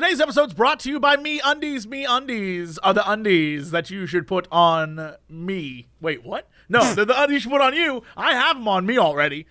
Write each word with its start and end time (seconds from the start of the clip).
Today's 0.00 0.22
episode's 0.22 0.54
brought 0.54 0.80
to 0.80 0.88
you 0.88 0.98
by 0.98 1.16
MeUndies. 1.16 1.84
Me 1.84 2.06
Undies 2.06 2.78
are 2.78 2.94
the 2.94 3.06
undies 3.06 3.70
that 3.70 3.90
you 3.90 4.06
should 4.06 4.26
put 4.26 4.48
on 4.50 5.16
me. 5.28 5.88
Wait, 6.00 6.24
what? 6.24 6.48
No, 6.70 6.94
they're 6.94 7.04
the 7.04 7.22
undies 7.22 7.34
you 7.34 7.40
should 7.40 7.50
put 7.52 7.60
on 7.60 7.74
you. 7.74 8.02
I 8.16 8.32
have 8.32 8.56
them 8.56 8.66
on 8.66 8.86
me 8.86 8.96
already. 8.96 9.46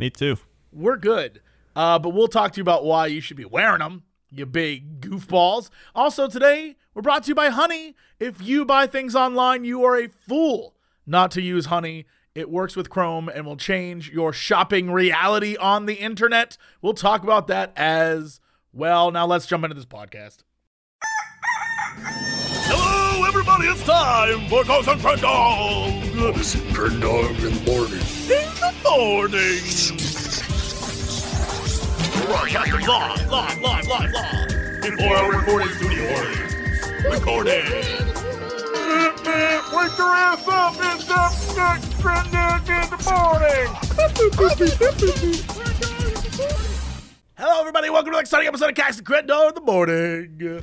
Me 0.00 0.10
too. 0.10 0.38
We're 0.72 0.96
good. 0.96 1.40
Uh, 1.76 2.00
but 2.00 2.08
we'll 2.08 2.26
talk 2.26 2.50
to 2.50 2.56
you 2.56 2.62
about 2.62 2.84
why 2.84 3.06
you 3.06 3.20
should 3.20 3.36
be 3.36 3.44
wearing 3.44 3.78
them, 3.78 4.02
you 4.28 4.44
big 4.44 5.00
goofballs. 5.00 5.70
Also, 5.94 6.26
today, 6.26 6.74
we're 6.94 7.02
brought 7.02 7.22
to 7.22 7.28
you 7.28 7.36
by 7.36 7.50
Honey. 7.50 7.94
If 8.18 8.42
you 8.42 8.64
buy 8.64 8.88
things 8.88 9.14
online, 9.14 9.64
you 9.64 9.84
are 9.84 9.96
a 9.96 10.08
fool 10.08 10.74
not 11.06 11.30
to 11.30 11.40
use 11.40 11.66
Honey. 11.66 12.06
It 12.34 12.50
works 12.50 12.74
with 12.74 12.90
Chrome 12.90 13.28
and 13.28 13.46
will 13.46 13.56
change 13.56 14.10
your 14.10 14.32
shopping 14.32 14.90
reality 14.90 15.56
on 15.56 15.86
the 15.86 15.94
internet. 15.94 16.58
We'll 16.80 16.94
talk 16.94 17.22
about 17.22 17.46
that 17.46 17.72
as 17.76 18.40
well. 18.72 19.10
Now, 19.10 19.26
let's 19.26 19.46
jump 19.46 19.64
into 19.64 19.74
this 19.74 19.84
podcast. 19.86 20.38
Hello, 21.94 23.24
everybody. 23.26 23.66
It's 23.66 23.82
time 23.84 24.48
for 24.48 24.64
Cox 24.64 24.86
and 24.88 25.00
Crendor 25.00 26.36
It's 26.38 26.54
Friend 26.74 27.00
Dog 27.00 27.30
in 27.30 27.54
the 27.54 27.62
morning. 27.70 28.00
in 28.30 28.48
the 28.60 28.72
morning. 28.88 29.62
Broadcasting 32.26 32.86
live, 32.86 33.30
live, 33.30 33.60
live, 33.60 33.86
live, 33.88 34.10
live. 34.12 34.84
In 34.84 34.96
four 34.96 35.16
hour 35.16 35.32
recording 35.32 35.68
studio 35.68 36.04
audience. 36.16 36.54
Recording. 37.04 37.64
Wake 39.74 39.98
your 39.98 40.14
ass 40.14 40.48
up! 40.48 40.74
It's 40.78 41.10
up 41.10 41.32
next 41.56 41.92
Friend 42.00 42.28
Dog 42.32 42.68
in 42.68 42.88
the 42.90 42.98
morning. 46.58 46.68
Hello, 47.44 47.58
everybody. 47.58 47.90
Welcome 47.90 48.12
to 48.12 48.18
the 48.18 48.20
exciting 48.20 48.46
episode 48.46 48.68
of 48.68 48.76
Cox 48.76 48.98
and 48.98 49.04
Crendor 49.04 49.48
in 49.48 49.54
the 49.56 49.60
morning. 49.62 50.62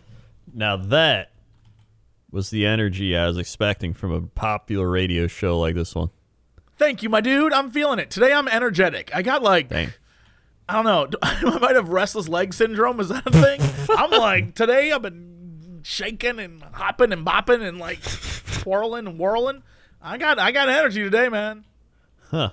Now 0.53 0.77
that 0.77 1.33
was 2.31 2.51
the 2.51 2.65
energy 2.65 3.17
I 3.17 3.27
was 3.27 3.37
expecting 3.37 3.93
from 3.93 4.13
a 4.13 4.21
popular 4.21 4.89
radio 4.89 5.27
show 5.27 5.59
like 5.59 5.75
this 5.75 5.93
one. 5.93 6.09
Thank 6.77 7.03
you, 7.03 7.09
my 7.09 7.19
dude. 7.19 7.51
I'm 7.51 7.69
feeling 7.69 7.99
it. 7.99 8.09
Today 8.09 8.31
I'm 8.31 8.47
energetic. 8.47 9.13
I 9.13 9.23
got 9.23 9.43
like 9.43 9.67
Dang. 9.67 9.89
I 10.69 10.81
don't 10.81 10.85
know. 10.85 11.19
I 11.21 11.59
might 11.59 11.75
have 11.75 11.89
restless 11.89 12.29
leg 12.29 12.53
syndrome. 12.53 13.01
Is 13.01 13.09
that 13.09 13.27
a 13.27 13.31
thing? 13.31 13.59
I'm 13.97 14.11
like 14.11 14.55
today. 14.55 14.93
I've 14.93 15.01
been 15.01 15.81
shaking 15.83 16.39
and 16.39 16.63
hopping 16.63 17.11
and 17.11 17.25
bopping 17.25 17.61
and 17.61 17.77
like 17.77 17.99
twirling 18.61 19.05
and 19.05 19.19
whirling. 19.19 19.63
I 20.01 20.17
got 20.17 20.39
I 20.39 20.53
got 20.53 20.69
energy 20.69 21.03
today, 21.03 21.27
man. 21.27 21.65
Huh. 22.31 22.51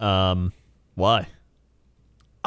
Um, 0.00 0.52
why? 0.96 1.28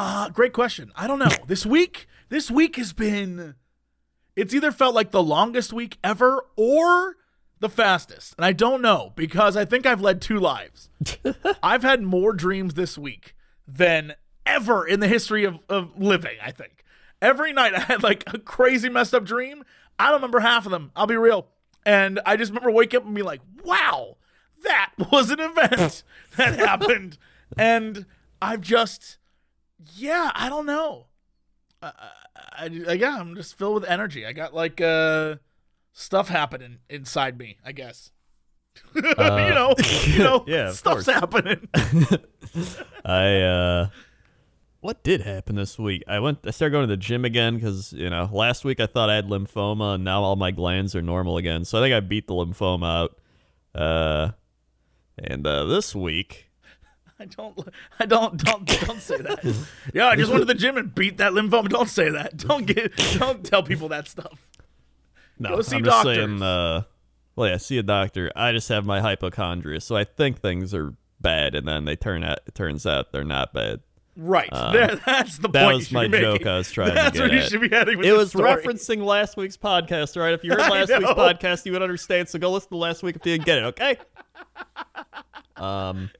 Uh, 0.04 0.28
great 0.30 0.52
question. 0.52 0.90
I 0.96 1.06
don't 1.06 1.20
know. 1.20 1.30
This 1.46 1.64
week, 1.64 2.08
this 2.28 2.50
week 2.50 2.74
has 2.74 2.92
been. 2.92 3.54
It's 4.34 4.52
either 4.52 4.72
felt 4.72 4.96
like 4.96 5.12
the 5.12 5.22
longest 5.22 5.72
week 5.72 5.96
ever 6.02 6.44
or 6.56 7.18
the 7.60 7.68
fastest, 7.68 8.34
and 8.36 8.44
I 8.44 8.52
don't 8.52 8.82
know 8.82 9.12
because 9.14 9.56
I 9.56 9.64
think 9.64 9.86
I've 9.86 10.00
led 10.00 10.20
two 10.20 10.40
lives. 10.40 10.90
I've 11.62 11.84
had 11.84 12.02
more 12.02 12.32
dreams 12.32 12.74
this 12.74 12.98
week 12.98 13.36
than 13.68 14.14
ever 14.44 14.84
in 14.84 14.98
the 14.98 15.06
history 15.06 15.44
of, 15.44 15.60
of 15.68 15.96
living. 15.96 16.36
I 16.42 16.50
think 16.50 16.82
every 17.20 17.52
night 17.52 17.72
I 17.72 17.78
had 17.78 18.02
like 18.02 18.24
a 18.26 18.40
crazy 18.40 18.88
messed 18.88 19.14
up 19.14 19.22
dream. 19.22 19.62
I 20.00 20.06
don't 20.06 20.14
remember 20.14 20.40
half 20.40 20.66
of 20.66 20.72
them. 20.72 20.90
I'll 20.96 21.06
be 21.06 21.16
real, 21.16 21.46
and 21.86 22.18
I 22.26 22.36
just 22.36 22.50
remember 22.50 22.72
waking 22.72 22.98
up 22.98 23.06
and 23.06 23.14
being 23.14 23.24
like, 23.24 23.42
"Wow, 23.62 24.16
that 24.64 24.94
was 25.12 25.30
an 25.30 25.38
event 25.38 26.02
that 26.36 26.58
happened," 26.58 27.18
and 27.56 28.04
I've 28.40 28.62
just 28.62 29.18
yeah, 29.94 30.30
I 30.34 30.48
don't 30.48 30.66
know. 30.66 31.06
I, 31.82 31.92
I, 32.36 32.64
I, 32.88 32.92
yeah, 32.92 33.16
I'm 33.18 33.34
just 33.34 33.56
filled 33.58 33.74
with 33.74 33.84
energy. 33.90 34.24
I 34.26 34.32
got 34.32 34.54
like 34.54 34.80
uh 34.80 35.36
stuff 35.92 36.28
happening 36.28 36.78
inside 36.88 37.38
me. 37.38 37.58
I 37.64 37.72
guess. 37.72 38.10
you 38.94 39.02
know, 39.02 39.74
you 40.06 40.18
know, 40.20 40.36
Uh, 40.38 40.44
yeah, 40.46 40.72
stuff's 40.72 41.04
course. 41.04 41.06
happening. 41.06 41.68
I 43.04 43.40
uh, 43.40 43.88
what 44.80 45.02
did 45.04 45.22
happen 45.22 45.56
this 45.56 45.78
week? 45.78 46.02
I 46.08 46.20
went. 46.20 46.38
I 46.46 46.50
started 46.50 46.72
going 46.72 46.88
to 46.88 46.92
the 46.92 46.96
gym 46.96 47.24
again 47.24 47.56
because 47.56 47.92
you 47.92 48.08
know 48.08 48.28
last 48.32 48.64
week 48.64 48.80
I 48.80 48.86
thought 48.86 49.10
I 49.10 49.14
had 49.16 49.26
lymphoma 49.26 49.96
and 49.96 50.04
now 50.04 50.22
all 50.22 50.36
my 50.36 50.50
glands 50.50 50.94
are 50.96 51.02
normal 51.02 51.36
again. 51.36 51.64
So 51.64 51.78
I 51.78 51.82
think 51.82 51.94
I 51.94 52.00
beat 52.00 52.26
the 52.28 52.34
lymphoma 52.34 52.86
out. 53.02 53.18
Uh, 53.74 54.30
and 55.18 55.46
uh, 55.46 55.64
this 55.64 55.94
week 55.94 56.50
I 57.22 57.26
don't, 57.36 57.58
I 58.00 58.06
don't, 58.06 58.44
don't, 58.44 58.66
don't 58.66 59.00
say 59.00 59.18
that. 59.18 59.66
Yeah, 59.94 60.08
I 60.08 60.16
just 60.16 60.30
went 60.30 60.42
to 60.42 60.46
the 60.46 60.54
gym 60.54 60.76
and 60.76 60.94
beat 60.94 61.18
that 61.18 61.32
lymphoma. 61.32 61.68
Don't 61.68 61.88
say 61.88 62.08
that. 62.10 62.36
Don't 62.36 62.66
get, 62.66 62.96
don't 63.18 63.44
tell 63.44 63.62
people 63.62 63.88
that 63.88 64.08
stuff. 64.08 64.48
No, 65.38 65.56
Go 65.56 65.62
see 65.62 65.76
I'm 65.76 65.84
just 65.84 65.94
doctors. 66.04 66.16
saying. 66.16 66.42
Uh, 66.42 66.82
well, 67.36 67.48
yeah, 67.48 67.56
see 67.56 67.78
a 67.78 67.82
doctor. 67.82 68.30
I 68.36 68.52
just 68.52 68.68
have 68.68 68.84
my 68.84 69.00
hypochondria, 69.00 69.80
so 69.80 69.96
I 69.96 70.04
think 70.04 70.40
things 70.40 70.74
are 70.74 70.94
bad, 71.20 71.54
and 71.54 71.66
then 71.66 71.84
they 71.84 71.96
turn 71.96 72.22
out. 72.24 72.40
It 72.46 72.54
turns 72.54 72.84
out 72.86 73.12
they're 73.12 73.24
not 73.24 73.52
bad. 73.54 73.80
Right. 74.14 74.50
there, 74.52 74.96
that's 75.06 75.38
the 75.38 75.48
Uh, 75.48 75.52
that 75.52 75.64
point. 75.64 75.76
was 75.78 75.90
my 75.92 76.04
joke 76.06 76.32
making. 76.40 76.46
I 76.48 76.58
was 76.58 76.70
trying 76.70 76.88
to 76.90 76.94
get 76.94 77.02
That's 77.14 77.18
what 77.18 77.32
you 77.32 77.40
should 77.42 77.62
be 77.62 77.70
heading 77.70 77.96
with 77.96 78.06
It 78.06 78.12
was 78.12 78.28
story. 78.28 78.50
referencing 78.62 79.02
last 79.02 79.38
week's 79.38 79.56
podcast, 79.56 80.18
all 80.18 80.22
right? 80.22 80.34
If 80.34 80.44
you 80.44 80.50
heard 80.50 80.58
last 80.70 80.90
week's 80.90 81.10
podcast, 81.12 81.64
you 81.64 81.72
would 81.72 81.80
understand. 81.82 82.28
So 82.28 82.38
go 82.38 82.50
listen 82.52 82.68
to 82.70 82.76
last 82.76 83.02
week 83.02 83.16
if 83.16 83.24
you 83.24 83.32
didn't 83.32 83.46
get 83.46 83.58
it, 83.58 83.64
okay? 83.64 83.96
Um, 85.56 86.10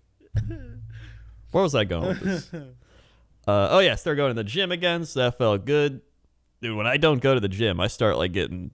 where 1.53 1.63
was 1.63 1.75
I 1.75 1.85
going 1.85 2.09
with 2.09 2.21
this? 2.21 2.51
Uh, 3.45 3.67
oh 3.73 3.79
yeah, 3.81 3.97
started 3.97 4.19
going 4.19 4.31
to 4.31 4.41
the 4.41 4.45
gym 4.49 4.71
again, 4.71 5.05
so 5.05 5.19
that 5.19 5.37
felt 5.37 5.65
good. 5.65 6.01
Dude, 6.61 6.77
when 6.77 6.87
I 6.87 6.97
don't 6.97 7.21
go 7.21 7.35
to 7.35 7.41
the 7.41 7.49
gym, 7.49 7.81
I 7.81 7.89
start 7.89 8.17
like 8.17 8.31
getting. 8.31 8.71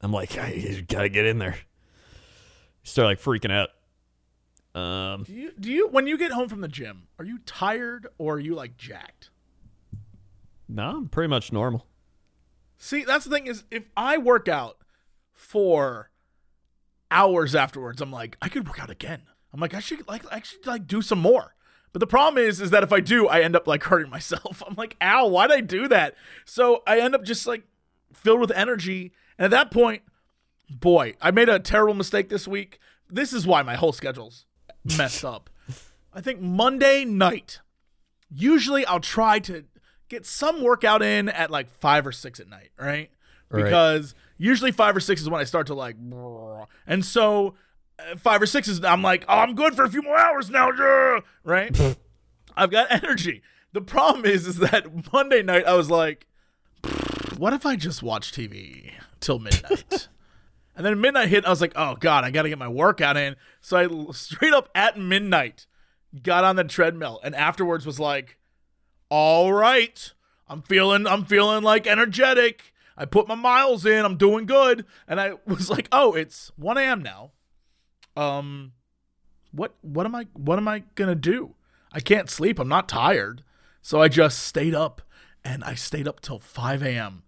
I'm 0.00 0.12
like, 0.12 0.38
I 0.38 0.84
gotta 0.86 1.08
get 1.08 1.26
in 1.26 1.40
there. 1.40 1.56
Start 2.84 3.06
like 3.06 3.20
freaking 3.20 3.50
out. 3.50 4.80
Um, 4.80 5.24
Do 5.24 5.32
you, 5.32 5.50
do 5.58 5.72
you, 5.72 5.88
when 5.88 6.06
you 6.06 6.16
get 6.18 6.30
home 6.30 6.48
from 6.48 6.60
the 6.60 6.68
gym, 6.68 7.08
are 7.18 7.24
you 7.24 7.38
tired 7.46 8.06
or 8.16 8.34
are 8.34 8.38
you 8.38 8.54
like 8.54 8.76
jacked? 8.76 9.30
no, 10.68 10.88
I'm 10.98 11.08
pretty 11.08 11.28
much 11.28 11.52
normal. 11.52 11.84
See, 12.78 13.02
that's 13.02 13.24
the 13.24 13.30
thing 13.32 13.48
is, 13.48 13.64
if 13.72 13.88
I 13.96 14.18
work 14.18 14.46
out 14.46 14.76
for 15.32 16.10
hours 17.10 17.56
afterwards, 17.56 18.00
I'm 18.00 18.12
like, 18.12 18.36
I 18.40 18.48
could 18.48 18.68
work 18.68 18.80
out 18.80 18.88
again. 18.90 19.22
I'm 19.52 19.58
like, 19.58 19.74
I 19.74 19.80
should 19.80 20.06
like, 20.06 20.22
I 20.32 20.42
should 20.42 20.64
like 20.64 20.86
do 20.86 21.02
some 21.02 21.18
more. 21.18 21.54
But 21.96 22.00
the 22.00 22.06
problem 22.08 22.44
is, 22.44 22.60
is 22.60 22.72
that 22.72 22.82
if 22.82 22.92
I 22.92 23.00
do, 23.00 23.26
I 23.26 23.40
end 23.40 23.56
up 23.56 23.66
like 23.66 23.84
hurting 23.84 24.10
myself. 24.10 24.62
I'm 24.68 24.74
like, 24.74 24.98
ow, 25.00 25.28
why'd 25.28 25.50
I 25.50 25.62
do 25.62 25.88
that? 25.88 26.14
So 26.44 26.82
I 26.86 27.00
end 27.00 27.14
up 27.14 27.24
just 27.24 27.46
like 27.46 27.62
filled 28.12 28.38
with 28.38 28.50
energy. 28.50 29.14
And 29.38 29.46
at 29.46 29.50
that 29.52 29.70
point, 29.70 30.02
boy, 30.68 31.14
I 31.22 31.30
made 31.30 31.48
a 31.48 31.58
terrible 31.58 31.94
mistake 31.94 32.28
this 32.28 32.46
week. 32.46 32.80
This 33.08 33.32
is 33.32 33.46
why 33.46 33.62
my 33.62 33.76
whole 33.76 33.94
schedule's 33.94 34.44
messed 34.98 35.24
up. 35.24 35.48
I 36.12 36.20
think 36.20 36.38
Monday 36.38 37.06
night, 37.06 37.60
usually 38.30 38.84
I'll 38.84 39.00
try 39.00 39.38
to 39.38 39.64
get 40.10 40.26
some 40.26 40.62
workout 40.62 41.00
in 41.00 41.30
at 41.30 41.50
like 41.50 41.70
five 41.80 42.06
or 42.06 42.12
six 42.12 42.40
at 42.40 42.46
night, 42.50 42.72
right? 42.78 43.08
Right. 43.48 43.64
Because 43.64 44.14
usually 44.36 44.70
five 44.70 44.94
or 44.94 45.00
six 45.00 45.22
is 45.22 45.30
when 45.30 45.40
I 45.40 45.44
start 45.44 45.68
to 45.68 45.74
like, 45.74 45.96
and 46.86 47.02
so 47.06 47.54
five 48.18 48.42
or 48.42 48.46
six 48.46 48.68
is 48.68 48.82
I'm 48.84 49.02
like, 49.02 49.24
oh, 49.28 49.38
I'm 49.38 49.54
good 49.54 49.74
for 49.74 49.84
a 49.84 49.90
few 49.90 50.02
more 50.02 50.16
hours 50.16 50.50
now, 50.50 50.70
yeah," 50.70 51.20
right? 51.44 51.96
I've 52.56 52.70
got 52.70 52.90
energy. 52.90 53.42
The 53.72 53.80
problem 53.80 54.24
is, 54.24 54.46
is 54.46 54.56
that 54.58 55.12
Monday 55.12 55.42
night 55.42 55.66
I 55.66 55.74
was 55.74 55.90
like, 55.90 56.26
what 57.36 57.52
if 57.52 57.66
I 57.66 57.76
just 57.76 58.02
watch 58.02 58.32
TV 58.32 58.92
till 59.20 59.38
midnight? 59.38 60.08
and 60.76 60.86
then 60.86 61.00
midnight 61.00 61.28
hit, 61.28 61.44
I 61.44 61.50
was 61.50 61.60
like, 61.60 61.72
oh 61.76 61.96
god, 61.96 62.24
I 62.24 62.30
got 62.30 62.42
to 62.42 62.48
get 62.48 62.58
my 62.58 62.68
workout 62.68 63.16
in. 63.16 63.36
So 63.60 63.76
I 63.76 64.12
straight 64.12 64.54
up 64.54 64.70
at 64.74 64.98
midnight 64.98 65.66
got 66.22 66.44
on 66.44 66.56
the 66.56 66.64
treadmill, 66.64 67.20
and 67.22 67.34
afterwards 67.34 67.84
was 67.84 68.00
like, 68.00 68.38
all 69.10 69.52
right, 69.52 70.12
I'm 70.48 70.62
feeling, 70.62 71.06
I'm 71.06 71.24
feeling 71.24 71.62
like 71.62 71.86
energetic. 71.86 72.72
I 72.96 73.04
put 73.04 73.28
my 73.28 73.34
miles 73.34 73.84
in, 73.84 74.04
I'm 74.04 74.16
doing 74.16 74.46
good, 74.46 74.86
and 75.06 75.20
I 75.20 75.34
was 75.46 75.68
like, 75.68 75.88
oh, 75.92 76.14
it's 76.14 76.50
1 76.56 76.78
a.m. 76.78 77.02
now. 77.02 77.32
Um, 78.16 78.72
what, 79.52 79.74
what 79.82 80.06
am 80.06 80.14
I, 80.14 80.26
what 80.34 80.58
am 80.58 80.68
I 80.68 80.84
gonna 80.94 81.14
do? 81.14 81.54
I 81.92 82.00
can't 82.00 82.28
sleep. 82.30 82.58
I'm 82.58 82.68
not 82.68 82.88
tired, 82.88 83.42
so 83.82 84.00
I 84.02 84.08
just 84.08 84.40
stayed 84.42 84.74
up, 84.74 85.02
and 85.44 85.62
I 85.64 85.74
stayed 85.74 86.06
up 86.08 86.20
till 86.20 86.38
5 86.38 86.82
a.m. 86.82 87.22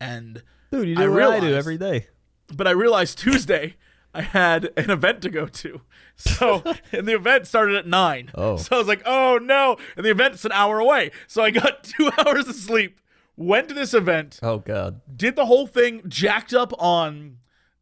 And 0.00 0.42
Dude, 0.70 0.88
you 0.88 0.96
I 0.96 1.04
do 1.04 1.10
what 1.12 1.22
I 1.22 1.40
do 1.40 1.54
every 1.54 1.76
day. 1.78 2.06
but 2.54 2.66
I 2.66 2.70
realized 2.72 3.18
Tuesday 3.18 3.76
I 4.14 4.22
had 4.22 4.70
an 4.76 4.90
event 4.90 5.22
to 5.22 5.30
go 5.30 5.46
to. 5.46 5.80
So, 6.16 6.62
and 6.92 7.06
the 7.08 7.14
event 7.14 7.46
started 7.46 7.74
at 7.76 7.86
nine. 7.86 8.30
Oh. 8.34 8.56
So 8.56 8.76
I 8.76 8.78
was 8.78 8.86
like, 8.88 9.02
oh 9.04 9.38
no. 9.42 9.76
And 9.96 10.04
the 10.06 10.10
event's 10.10 10.44
an 10.44 10.52
hour 10.52 10.78
away. 10.78 11.10
So 11.26 11.42
I 11.42 11.50
got 11.50 11.82
two 11.98 12.10
hours 12.18 12.46
of 12.48 12.54
sleep, 12.54 13.00
went 13.36 13.68
to 13.68 13.74
this 13.74 13.92
event, 13.94 14.38
Oh 14.42 14.58
God. 14.58 15.00
did 15.16 15.34
the 15.36 15.46
whole 15.46 15.66
thing 15.66 16.02
jacked 16.08 16.54
up 16.54 16.72
on 16.80 17.38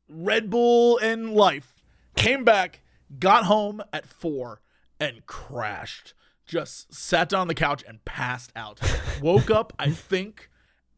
Red 0.09 0.49
Bull 0.49 0.99
and 0.99 1.32
life, 1.35 1.81
came 2.17 2.44
back, 2.44 2.82
got 3.19 3.44
home 3.44 3.82
at 3.93 4.06
four, 4.06 4.61
and 5.00 5.26
crashed. 5.26 6.14
Just 6.47 6.93
sat 6.93 7.29
down 7.29 7.43
on 7.43 7.49
the 7.49 7.55
couch 7.55 7.85
and 7.87 8.05
passed 8.05 8.53
out. 8.55 8.81
Woke 9.23 9.50
up, 9.50 9.73
I 9.79 9.91
think, 9.91 10.50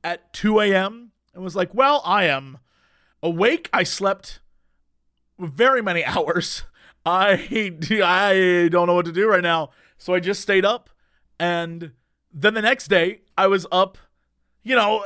at 0.03 0.33
2 0.33 0.61
a.m. 0.61 1.13
and 1.35 1.43
was 1.43 1.57
like, 1.57 1.75
"Well, 1.75 2.03
I 2.05 2.25
am 2.25 2.59
awake. 3.23 3.69
I 3.73 3.83
slept 3.83 4.41
very 5.39 5.83
many 5.83 6.05
hours. 6.05 6.65
I 7.07 7.33
I 8.03 8.69
don't 8.71 8.87
know 8.87 8.95
what 8.95 9.07
to 9.07 9.13
do 9.13 9.29
right 9.29 9.43
now, 9.43 9.71
so 9.99 10.15
I 10.15 10.21
just 10.21 10.41
stayed 10.41 10.65
up, 10.65 10.91
and 11.39 11.93
then 12.33 12.55
the 12.55 12.63
next 12.63 12.89
day 12.89 13.21
I 13.37 13.47
was 13.47 13.67
up, 13.71 13.99
you 14.63 14.75
know." 14.75 15.05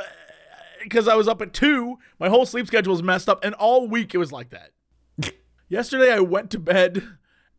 Because 0.81 1.09
I 1.09 1.17
was 1.17 1.27
up 1.27 1.43
at 1.43 1.53
two, 1.53 1.99
my 2.21 2.29
whole 2.29 2.47
sleep 2.47 2.69
schedule 2.69 2.93
was 2.93 3.03
messed 3.03 3.29
up, 3.29 3.45
and 3.45 3.53
all 3.57 3.89
week 3.89 4.15
it 4.15 4.19
was 4.19 4.31
like 4.31 4.51
that. 4.51 4.71
Yesterday, 5.69 6.13
I 6.13 6.21
went 6.21 6.51
to 6.51 6.59
bed 6.59 7.03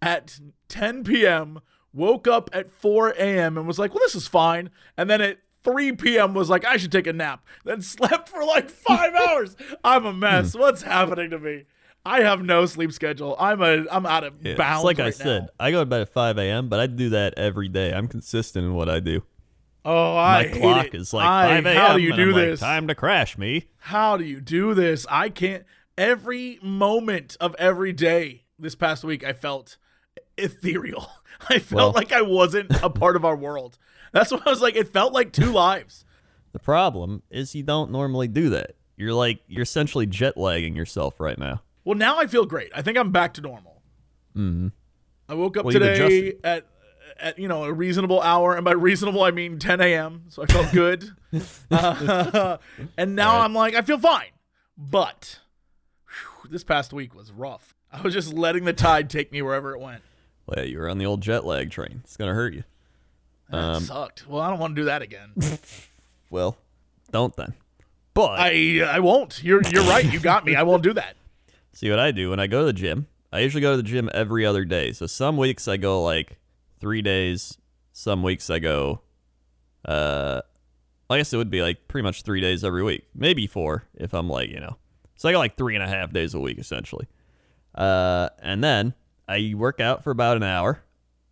at 0.02 0.40
10 0.68 1.04
p.m., 1.04 1.60
woke 1.94 2.28
up 2.28 2.50
at 2.54 2.72
4 2.72 3.10
a.m., 3.12 3.58
and 3.58 3.68
was 3.68 3.80
like, 3.80 3.94
well, 3.94 4.04
this 4.04 4.16
is 4.16 4.28
fine. 4.28 4.70
And 4.98 5.10
then 5.10 5.22
at 5.22 5.38
3 5.64 5.94
p.m., 5.94 6.34
was 6.34 6.50
like, 6.50 6.66
I 6.66 6.78
should 6.78 6.92
take 6.92 7.08
a 7.08 7.14
nap. 7.14 7.46
Then 7.66 7.82
slept 7.84 8.30
for 8.30 8.44
like 8.44 8.70
five 8.70 9.14
hours. 9.28 9.56
I'm 9.84 10.06
a 10.06 10.14
mess. 10.14 10.56
What's 10.56 10.82
happening 10.82 11.30
to 11.32 11.40
me? 11.40 11.66
I 12.06 12.22
have 12.22 12.42
no 12.42 12.66
sleep 12.66 12.94
schedule. 12.94 13.36
I'm 13.38 13.62
a 13.62 13.86
I'm 13.92 14.06
out 14.06 14.24
of 14.24 14.38
Yeah, 14.42 14.56
bounds. 14.56 14.80
it's 14.80 14.86
like 14.86 15.00
I 15.00 15.10
said, 15.12 15.42
now. 15.44 15.48
I 15.60 15.72
go 15.72 15.82
to 15.82 15.86
bed 15.86 16.02
at 16.02 16.10
5 16.10 16.38
a.m., 16.38 16.70
but 16.70 16.80
I 16.80 16.88
do 16.88 17.10
that 17.10 17.34
every 17.38 17.68
day. 17.68 17.94
I'm 17.94 18.08
consistent 18.08 18.66
in 18.66 18.74
what 18.74 18.88
I 18.90 19.00
do. 19.02 19.22
Oh, 19.86 20.16
I 20.18 20.46
My 20.48 20.58
clock 20.60 20.86
it. 20.88 20.96
is 20.96 21.14
like 21.14 21.26
I- 21.28 21.56
5 21.58 21.66
a.m. 21.66 21.76
How 21.78 21.94
do 21.98 22.02
you 22.02 22.16
do 22.16 22.22
I'm 22.24 22.32
like, 22.32 22.36
this? 22.46 22.60
Time 22.62 22.88
to 22.88 22.96
crash 22.96 23.38
me. 23.38 23.66
How 23.78 24.16
do 24.18 24.24
you 24.24 24.40
do 24.40 24.74
this? 24.74 25.06
I 25.10 25.30
can't. 25.30 25.66
Every 26.00 26.60
moment 26.64 27.36
of 27.42 27.56
every 27.60 27.92
day 27.92 28.44
this 28.58 28.74
past 28.74 29.04
week, 29.04 29.24
I 29.26 29.34
felt 29.34 29.76
ethereal. 30.38 31.10
I 31.50 31.60
felt 31.60 31.78
Well- 31.78 31.92
like 31.92 32.14
I 32.14 32.22
wasn't 32.22 32.72
a 32.82 32.90
part 32.90 33.18
of 33.18 33.26
our 33.26 33.36
world. 33.36 33.78
That's 34.14 34.32
what 34.32 34.48
I 34.48 34.50
was 34.50 34.62
like, 34.62 34.76
it 34.78 34.88
felt 34.88 35.12
like 35.14 35.34
two 35.34 35.52
lives. 35.52 36.06
The 36.54 36.60
problem 36.60 37.22
is 37.30 37.54
you 37.54 37.64
don't 37.64 37.92
normally 37.92 38.28
do 38.30 38.50
that. 38.52 38.76
You're 38.96 39.14
like 39.14 39.42
you're 39.48 39.62
essentially 39.64 40.06
jet 40.06 40.38
lagging 40.38 40.74
yourself 40.76 41.20
right 41.20 41.38
now. 41.38 41.62
Well, 41.84 41.98
now 41.98 42.18
I 42.18 42.28
feel 42.28 42.46
great. 42.46 42.72
I 42.74 42.82
think 42.82 42.98
I'm 42.98 43.12
back 43.12 43.34
to 43.36 43.42
normal. 43.42 43.82
Mm-hmm. 44.38 44.70
I 45.28 45.34
woke 45.36 45.58
up 45.58 45.66
Well, 45.66 45.74
today 45.74 46.34
at 46.44 46.66
at 47.20 47.38
you 47.38 47.48
know 47.50 47.66
a 47.66 47.74
reasonable 47.74 48.22
hour, 48.22 48.56
and 48.56 48.64
by 48.66 48.72
reasonable 48.72 49.22
I 49.24 49.32
mean 49.32 49.60
10 49.60 49.80
a.m. 49.82 50.24
So 50.30 50.44
I 50.44 50.46
felt 50.46 50.72
good. 50.72 51.10
Uh, 51.70 52.58
and 52.98 53.16
now 53.16 53.38
Right. 53.38 53.46
I'm 53.46 53.54
like 53.54 53.76
I 53.76 53.82
feel 53.84 54.00
fine, 54.00 54.32
but 54.78 55.40
this 56.50 56.64
past 56.64 56.92
week 56.94 57.14
was 57.16 57.32
rough. 57.32 57.76
I 57.92 58.02
was 58.02 58.14
just 58.14 58.34
letting 58.34 58.66
the 58.66 58.74
tide 58.74 59.10
take 59.10 59.32
me 59.32 59.42
wherever 59.42 59.74
it 59.74 59.80
went. 59.80 60.02
Well, 60.46 60.66
you 60.66 60.80
were 60.80 60.90
on 60.90 60.98
the 60.98 61.06
old 61.06 61.22
jet 61.22 61.46
lag 61.46 61.70
train. 61.72 62.02
It's 62.04 62.18
gonna 62.18 62.34
hurt 62.34 62.54
you. 62.54 62.64
That 63.50 63.58
Um, 63.58 63.84
sucked. 63.84 64.28
Well, 64.28 64.42
I 64.42 64.50
don't 64.50 64.60
want 64.60 64.76
to 64.76 64.82
do 64.82 64.86
that 64.86 65.02
again. 65.02 65.32
Well, 66.32 66.58
don't 67.12 67.36
then. 67.36 67.56
But 68.14 68.40
I 68.40 68.82
I 68.88 69.00
won't. 69.00 69.44
You're 69.44 69.64
you're 69.64 69.84
right. 69.86 70.06
You 70.06 70.20
got 70.20 70.46
me. 70.46 70.56
I 70.56 70.62
won't 70.62 70.84
do 70.84 70.94
that. 70.94 71.16
see 71.74 71.90
what 71.90 71.98
I 71.98 72.12
do 72.12 72.30
when 72.30 72.40
I 72.40 72.46
go 72.46 72.60
to 72.60 72.66
the 72.68 72.74
gym. 72.74 73.08
I 73.34 73.40
usually 73.40 73.62
go 73.62 73.72
to 73.72 73.78
the 73.78 73.82
gym 73.82 74.12
every 74.14 74.46
other 74.46 74.64
day. 74.64 74.92
So 74.92 75.08
some 75.08 75.38
weeks 75.38 75.68
I 75.68 75.78
go 75.78 76.04
like 76.04 76.38
three 76.80 77.02
days. 77.02 77.58
Some 77.94 78.22
weeks 78.22 78.52
I 78.52 78.60
go, 78.60 79.02
uh, 79.86 80.42
I 81.10 81.18
guess 81.18 81.34
it 81.34 81.38
would 81.38 81.50
be 81.50 81.64
like 81.64 81.88
pretty 81.88 82.04
much 82.04 82.22
three 82.22 82.42
days 82.42 82.64
every 82.64 82.84
week, 82.84 83.08
maybe 83.16 83.48
four 83.48 83.86
if 83.96 84.14
I'm 84.14 84.30
like 84.30 84.50
you 84.52 84.60
know. 84.60 84.78
So 85.20 85.28
I 85.28 85.34
go 85.34 85.40
like 85.40 85.58
three 85.58 85.76
and 85.76 85.84
a 85.84 85.88
half 85.88 86.14
days 86.14 86.34
a 86.34 86.40
week 86.40 86.60
essentially. 86.60 87.06
Uh, 87.76 88.30
and 88.42 88.64
then 88.64 88.94
I 89.28 89.54
work 89.54 89.82
out 89.82 90.02
for 90.02 90.12
about 90.12 90.38
an 90.38 90.44
hour, 90.44 90.82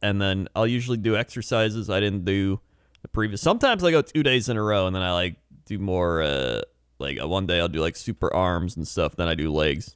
and 0.01 0.22
then 0.22 0.50
I'll 0.54 0.68
usually 0.68 0.98
do 0.98 1.16
exercises 1.16 1.89
I 1.89 2.01
didn't 2.01 2.25
do 2.25 2.60
the 3.01 3.07
previous. 3.07 3.42
Sometimes 3.42 3.86
I 3.86 3.92
go 3.92 4.01
two 4.01 4.24
days 4.24 4.50
in 4.50 4.57
a 4.57 4.62
row, 4.62 4.88
and 4.88 4.95
then 4.95 5.04
I 5.04 5.13
like 5.13 5.38
do 5.66 5.80
more. 5.80 6.22
Uh, 6.22 6.62
like 7.00 7.18
uh, 7.22 7.30
one 7.30 7.45
day 7.45 7.62
I'll 7.62 7.69
do 7.69 7.80
like 7.80 7.95
super 7.95 8.31
arms 8.34 8.75
and 8.75 8.86
stuff. 8.86 9.16
Then 9.16 9.30
I 9.30 9.36
do 9.36 9.54
legs, 9.54 9.95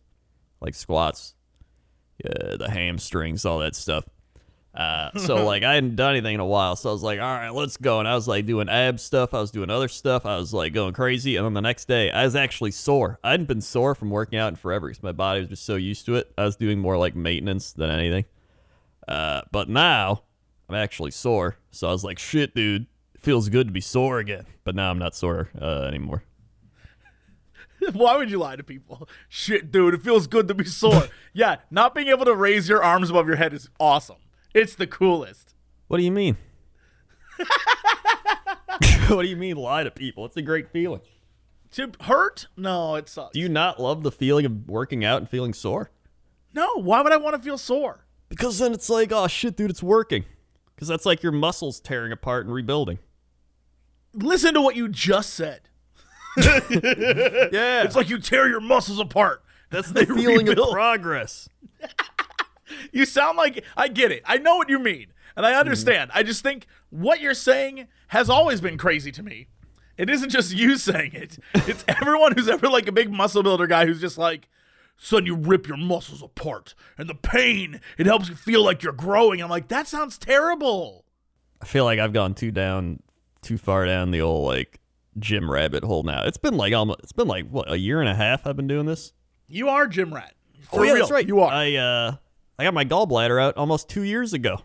like 0.61 0.73
squats, 0.73 1.35
yeah, 2.23 2.55
the 2.55 2.71
hamstrings, 2.71 3.44
all 3.44 3.59
that 3.59 3.75
stuff. 3.75 4.05
Uh, 4.73 5.12
so 5.18 5.35
like 5.45 5.63
I 5.63 5.75
hadn't 5.75 5.95
done 5.95 6.12
anything 6.12 6.35
in 6.35 6.39
a 6.39 6.45
while, 6.45 6.75
so 6.75 6.89
I 6.89 6.94
was 6.94 7.03
like, 7.03 7.19
all 7.19 7.25
right, 7.25 7.50
let's 7.50 7.77
go. 7.77 8.00
And 8.00 8.07
I 8.07 8.15
was 8.15 8.27
like 8.27 8.45
doing 8.45 8.69
ab 8.69 9.00
stuff, 9.00 9.33
I 9.33 9.41
was 9.41 9.51
doing 9.51 9.69
other 9.69 9.88
stuff, 9.88 10.25
I 10.25 10.38
was 10.38 10.53
like 10.53 10.73
going 10.73 10.94
crazy. 10.94 11.35
And 11.35 11.45
then 11.45 11.53
the 11.53 11.62
next 11.62 11.88
day, 11.88 12.12
I 12.12 12.23
was 12.23 12.35
actually 12.35 12.71
sore. 12.71 13.19
I 13.23 13.31
hadn't 13.31 13.47
been 13.47 13.62
sore 13.62 13.95
from 13.95 14.09
working 14.09 14.39
out 14.39 14.50
in 14.50 14.56
forever 14.56 14.88
because 14.88 15.03
my 15.03 15.12
body 15.12 15.41
was 15.41 15.50
just 15.50 15.65
so 15.65 15.75
used 15.75 16.06
to 16.06 16.15
it. 16.15 16.31
I 16.38 16.45
was 16.45 16.56
doing 16.56 16.79
more 16.79 16.97
like 16.97 17.15
maintenance 17.15 17.73
than 17.73 17.89
anything. 17.89 18.25
Uh, 19.07 19.41
but 19.51 19.68
now 19.68 20.23
I'm 20.69 20.75
actually 20.75 21.12
sore, 21.12 21.57
so 21.71 21.88
I 21.88 21.91
was 21.91 22.03
like, 22.03 22.19
shit, 22.19 22.56
dude, 22.56 22.85
it 23.13 23.21
feels 23.21 23.50
good 23.50 23.68
to 23.68 23.73
be 23.73 23.81
sore 23.81 24.19
again. 24.19 24.45
But 24.63 24.75
now 24.75 24.89
I'm 24.89 25.00
not 25.00 25.15
sore 25.15 25.50
uh, 25.59 25.81
anymore. 25.81 26.23
Why 27.94 28.15
would 28.18 28.29
you 28.29 28.38
lie 28.38 28.56
to 28.56 28.63
people? 28.63 29.09
Shit, 29.27 29.71
dude, 29.71 29.95
it 29.95 30.01
feels 30.01 30.27
good 30.27 30.47
to 30.47 30.53
be 30.53 30.65
sore. 30.65 31.07
yeah, 31.33 31.57
not 31.69 31.95
being 31.95 32.07
able 32.07 32.25
to 32.25 32.35
raise 32.35 32.69
your 32.69 32.83
arms 32.83 33.09
above 33.09 33.27
your 33.27 33.38
head 33.38 33.53
is 33.53 33.69
awesome. 33.79 34.18
It's 34.53 34.75
the 34.75 34.88
coolest. 34.88 35.53
What 35.88 35.98
do 35.98 36.03
you 36.03 36.12
mean? 36.12 36.38
what 39.07 39.24
do 39.24 39.27
you 39.27 39.36
mean 39.38 39.56
lie 39.57 39.83
to 39.83 39.92
people? 39.92 40.25
It's 40.25 40.38
a 40.38 40.42
great 40.42 40.69
feeling. 40.69 41.01
To 41.71 41.92
hurt? 42.01 42.48
No, 42.57 42.95
it 42.95 43.07
sucks. 43.07 43.33
Do 43.33 43.39
you 43.39 43.50
not 43.50 43.80
love 43.80 44.03
the 44.03 44.12
feeling 44.12 44.45
of 44.45 44.68
working 44.68 45.06
out 45.06 45.19
and 45.19 45.30
feeling 45.30 45.53
sore? 45.53 45.92
no, 46.53 46.68
why 46.81 47.01
would 47.01 47.13
I 47.13 47.18
want 47.18 47.33
to 47.38 47.42
feel 47.42 47.57
sore? 47.57 48.06
Because 48.27 48.59
then 48.59 48.74
it's 48.74 48.89
like, 48.89 49.12
oh 49.13 49.27
shit, 49.27 49.56
dude, 49.56 49.69
it's 49.69 49.81
working. 49.83 50.25
Because 50.75 50.89
that's 50.89 51.06
like 51.06 51.24
your 51.24 51.31
muscles 51.31 51.80
tearing 51.80 52.12
apart 52.12 52.45
and 52.45 52.54
rebuilding. 52.54 53.00
Listen 54.13 54.54
to 54.56 54.62
what 54.62 54.75
you 54.75 54.89
just 54.89 55.33
said. 55.33 55.62
Yeah, 56.38 57.83
It's 57.83 57.95
like 57.95 58.09
you 58.09 58.18
tear 58.19 58.47
your 58.50 58.59
muscles 58.62 59.00
apart. 59.00 59.44
that's 59.69 59.92
the 59.94 60.06
feeling 60.06 60.47
of 60.50 60.57
progress. 60.71 61.47
You 62.91 63.06
sound 63.06 63.38
like 63.38 63.63
I 63.75 63.88
get 63.88 64.12
it. 64.12 64.23
I 64.25 64.38
know 64.38 64.57
what 64.57 64.69
you 64.69 64.79
mean. 64.79 65.07
And 65.35 65.45
I 65.45 65.53
understand. 65.53 66.12
I 66.13 66.23
just 66.23 66.44
think 66.44 66.68
what 66.89 67.21
you're 67.21 67.33
saying 67.33 67.88
has 68.09 68.29
always 68.29 68.59
been 68.62 68.77
crazy 68.77 69.12
to 69.13 69.23
me. 69.23 69.47
It 69.97 70.09
isn't 70.09 70.29
just 70.29 70.53
you 70.53 70.77
saying 70.77 71.13
it. 71.13 71.38
It's 71.53 71.85
everyone 71.88 72.33
who's 72.33 72.47
ever 72.50 72.68
like 72.68 72.88
a 72.88 72.91
big 72.91 73.12
muscle 73.12 73.44
builder 73.44 73.68
guy 73.68 73.85
who's 73.85 74.01
just 74.01 74.18
like, 74.18 74.50
son, 74.97 75.25
you 75.25 75.35
rip 75.35 75.68
your 75.68 75.77
muscles 75.77 76.21
apart. 76.21 76.75
And 76.97 77.09
the 77.09 77.15
pain, 77.15 77.81
it 77.97 78.06
helps 78.06 78.29
you 78.29 78.35
feel 78.35 78.63
like 78.63 78.83
you're 78.83 78.94
growing. 78.94 79.41
I'm 79.41 79.50
like, 79.50 79.68
that 79.69 79.88
sounds 79.88 80.18
terrible. 80.18 81.06
I 81.62 81.65
feel 81.65 81.85
like 81.85 82.00
I've 82.00 82.13
gone 82.13 82.33
too 82.33 82.51
down, 82.51 83.01
too 83.41 83.57
far 83.57 83.85
down 83.85 84.12
the 84.12 84.21
old 84.21 84.47
like 84.47 84.79
gym 85.19 85.50
rabbit 85.50 85.83
hole 85.83 86.03
now. 86.03 86.23
It's 86.23 86.38
been 86.38 86.57
like 86.57 86.73
almost, 86.73 87.00
it's 87.01 87.12
been 87.12 87.27
like 87.27 87.47
what 87.50 87.71
a 87.71 87.77
year 87.77 88.00
and 88.00 88.09
a 88.09 88.15
half 88.15 88.45
I've 88.47 88.56
been 88.56 88.68
doing 88.68 88.85
this. 88.85 89.13
You 89.47 89.69
are 89.69 89.87
gym 89.87 90.13
Rat. 90.13 90.33
For 90.63 90.80
oh 90.80 90.83
yeah, 90.83 90.94
real, 90.94 91.01
that's 91.01 91.11
right. 91.11 91.28
You 91.28 91.40
are. 91.42 91.51
I 91.51 91.75
uh, 91.75 92.16
I 92.61 92.65
got 92.65 92.75
my 92.75 92.85
gallbladder 92.85 93.41
out 93.41 93.57
almost 93.57 93.89
two 93.89 94.03
years 94.03 94.33
ago. 94.33 94.59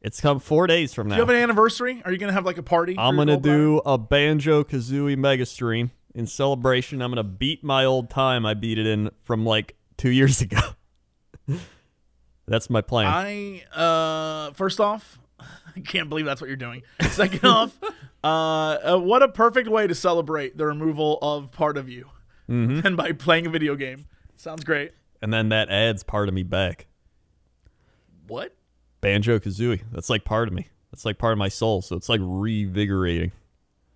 It's 0.00 0.20
come 0.20 0.38
four 0.38 0.68
days 0.68 0.94
from 0.94 1.08
now. 1.08 1.16
Do 1.16 1.20
you 1.22 1.26
have 1.26 1.30
an 1.34 1.42
anniversary? 1.42 2.00
Are 2.04 2.12
you 2.12 2.18
gonna 2.18 2.32
have 2.32 2.46
like 2.46 2.56
a 2.56 2.62
party? 2.62 2.94
I'm 2.96 3.16
gonna 3.16 3.36
do 3.36 3.82
a 3.84 3.98
Banjo-Kazooie 3.98 5.18
mega 5.18 5.44
stream 5.44 5.90
in 6.14 6.28
celebration. 6.28 7.02
I'm 7.02 7.10
gonna 7.10 7.24
beat 7.24 7.64
my 7.64 7.84
old 7.84 8.10
time 8.10 8.46
I 8.46 8.54
beat 8.54 8.78
it 8.78 8.86
in 8.86 9.10
from 9.24 9.44
like 9.44 9.74
two 9.96 10.10
years 10.10 10.40
ago. 10.46 10.60
That's 12.46 12.70
my 12.70 12.80
plan. 12.80 13.08
I 13.08 13.64
uh 13.76 14.52
first 14.52 14.78
off, 14.78 15.18
I 15.40 15.80
can't 15.84 16.08
believe 16.08 16.26
that's 16.26 16.40
what 16.40 16.46
you're 16.46 16.56
doing. 16.56 16.82
Second 17.10 17.44
off, 17.44 17.76
uh, 18.22 18.26
uh, 18.26 18.98
what 18.98 19.24
a 19.24 19.28
perfect 19.28 19.68
way 19.68 19.88
to 19.88 19.96
celebrate 19.96 20.56
the 20.56 20.64
removal 20.66 21.18
of 21.22 21.50
part 21.50 21.76
of 21.76 21.88
you, 21.88 22.06
Mm-hmm. 22.48 22.86
and 22.86 22.96
by 22.96 23.10
playing 23.12 23.46
a 23.46 23.50
video 23.50 23.74
game. 23.74 24.06
Sounds 24.36 24.62
great. 24.64 24.92
And 25.22 25.32
then 25.32 25.50
that 25.50 25.68
adds 25.68 26.02
part 26.02 26.28
of 26.28 26.34
me 26.34 26.42
back. 26.42 26.86
What? 28.26 28.54
Banjo-Kazooie. 29.00 29.82
That's 29.92 30.10
like 30.10 30.24
part 30.24 30.48
of 30.48 30.54
me. 30.54 30.68
That's 30.90 31.04
like 31.04 31.18
part 31.18 31.32
of 31.32 31.38
my 31.38 31.48
soul. 31.48 31.82
So 31.82 31.96
it's 31.96 32.08
like 32.08 32.20
revigorating. 32.20 33.32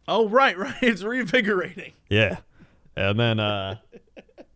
Oh 0.07 0.29
right, 0.29 0.57
right. 0.59 0.83
It's 0.83 1.03
revigorating. 1.03 1.93
Yeah. 2.09 2.39
And 2.97 3.19
then 3.19 3.41
uh 3.41 3.77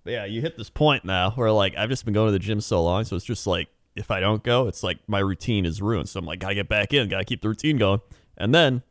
yeah, 0.05 0.25
you 0.25 0.41
hit 0.41 0.57
this 0.57 0.71
point 0.71 1.05
now 1.05 1.33
where 1.33 1.53
like 1.53 1.77
I've 1.77 1.91
just 1.91 2.05
been 2.05 2.15
going 2.15 2.29
to 2.29 2.33
the 2.33 2.39
gym 2.39 2.61
so 2.61 2.83
long, 2.83 3.05
so 3.05 3.17
it's 3.17 3.25
just 3.25 3.47
like 3.47 3.69
if 3.97 4.11
I 4.11 4.21
don't 4.21 4.43
go, 4.43 4.69
it's 4.69 4.83
like 4.83 4.99
my 5.07 5.19
routine 5.19 5.67
is 5.67 5.83
ruined. 5.83 6.09
So 6.09 6.19
I'm 6.21 6.25
like, 6.27 6.39
gotta 6.39 6.55
get 6.55 6.69
back 6.69 6.93
in, 6.93 7.09
gotta 7.09 7.25
keep 7.25 7.43
the 7.43 7.49
routine 7.49 7.79
going. 7.79 8.01
And 8.37 8.55
then 8.55 8.83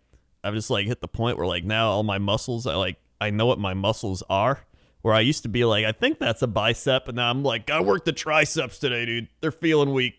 I've 0.44 0.54
just 0.54 0.70
like 0.70 0.86
hit 0.86 1.02
the 1.02 1.08
point 1.08 1.38
where 1.38 1.48
like 1.48 1.64
now 1.64 1.90
all 1.90 2.04
my 2.04 2.18
muscles, 2.18 2.68
I 2.68 2.76
like 2.76 2.98
I 3.20 3.30
know 3.30 3.46
what 3.46 3.60
my 3.60 3.74
muscles 3.74 4.24
are. 4.30 4.60
Where 5.08 5.16
I 5.16 5.22
used 5.22 5.44
to 5.44 5.48
be 5.48 5.64
like, 5.64 5.86
I 5.86 5.94
think 5.94 6.20
that's 6.20 6.42
a 6.42 6.48
bicep, 6.48 7.08
and 7.08 7.16
now 7.16 7.30
I'm 7.30 7.42
like, 7.42 7.72
I 7.72 7.80
worked 7.80 8.04
the 8.04 8.12
triceps 8.12 8.78
today, 8.78 9.06
dude. 9.06 9.30
They're 9.40 9.54
feeling 9.54 9.94
weak. 9.94 10.16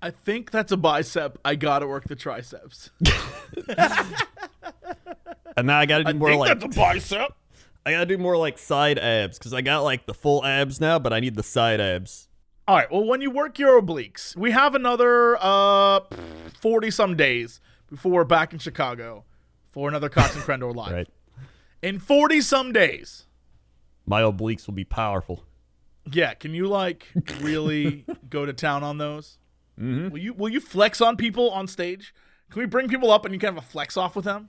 I 0.00 0.10
think 0.10 0.52
that's 0.52 0.70
a 0.70 0.76
bicep. 0.76 1.38
I 1.44 1.56
gotta 1.56 1.88
work 1.88 2.04
the 2.04 2.14
triceps. 2.14 2.90
And 5.56 5.66
now 5.66 5.78
I 5.78 5.86
gotta 5.86 6.04
do 6.04 6.10
I 6.10 6.12
more 6.12 6.28
think 6.28 6.40
like 6.40 6.60
that's 6.60 6.76
a 6.76 6.80
bicep. 6.80 7.34
I 7.84 7.90
gotta 7.90 8.06
do 8.06 8.16
more 8.16 8.36
like 8.36 8.58
side 8.58 8.96
abs 8.98 9.38
because 9.38 9.52
I 9.52 9.60
got 9.60 9.80
like 9.80 10.06
the 10.06 10.14
full 10.14 10.44
abs 10.44 10.80
now, 10.80 11.00
but 11.00 11.12
I 11.12 11.18
need 11.18 11.34
the 11.34 11.42
side 11.42 11.80
abs. 11.80 12.28
All 12.68 12.76
right. 12.76 12.90
Well, 12.92 13.04
when 13.04 13.20
you 13.20 13.30
work 13.30 13.58
your 13.58 13.82
obliques, 13.82 14.36
we 14.36 14.52
have 14.52 14.76
another 14.76 15.36
uh 15.40 16.00
forty 16.60 16.92
some 16.92 17.16
days 17.16 17.60
before 17.90 18.12
we're 18.12 18.24
back 18.24 18.52
in 18.52 18.60
Chicago 18.60 19.24
for 19.72 19.88
another 19.88 20.08
Cox 20.08 20.34
and 20.36 20.44
Crendor 20.44 20.74
live. 20.74 20.92
Right. 20.92 21.08
in 21.82 21.98
40 21.98 22.40
some 22.40 22.72
days. 22.72 23.26
My 24.06 24.22
obliques 24.22 24.66
will 24.66 24.74
be 24.74 24.84
powerful. 24.84 25.44
Yeah, 26.10 26.34
can 26.34 26.54
you 26.54 26.66
like 26.66 27.06
really 27.40 28.04
go 28.30 28.44
to 28.44 28.52
town 28.52 28.82
on 28.82 28.98
those? 28.98 29.38
Mm-hmm. 29.80 30.10
Will 30.10 30.18
you 30.18 30.34
will 30.34 30.48
you 30.48 30.60
flex 30.60 31.00
on 31.00 31.16
people 31.16 31.50
on 31.50 31.66
stage? 31.68 32.14
Can 32.50 32.60
we 32.60 32.66
bring 32.66 32.88
people 32.88 33.10
up 33.10 33.24
and 33.24 33.32
you 33.32 33.38
can 33.40 33.54
have 33.54 33.62
a 33.62 33.66
flex 33.66 33.96
off 33.96 34.14
with 34.16 34.24
them? 34.24 34.48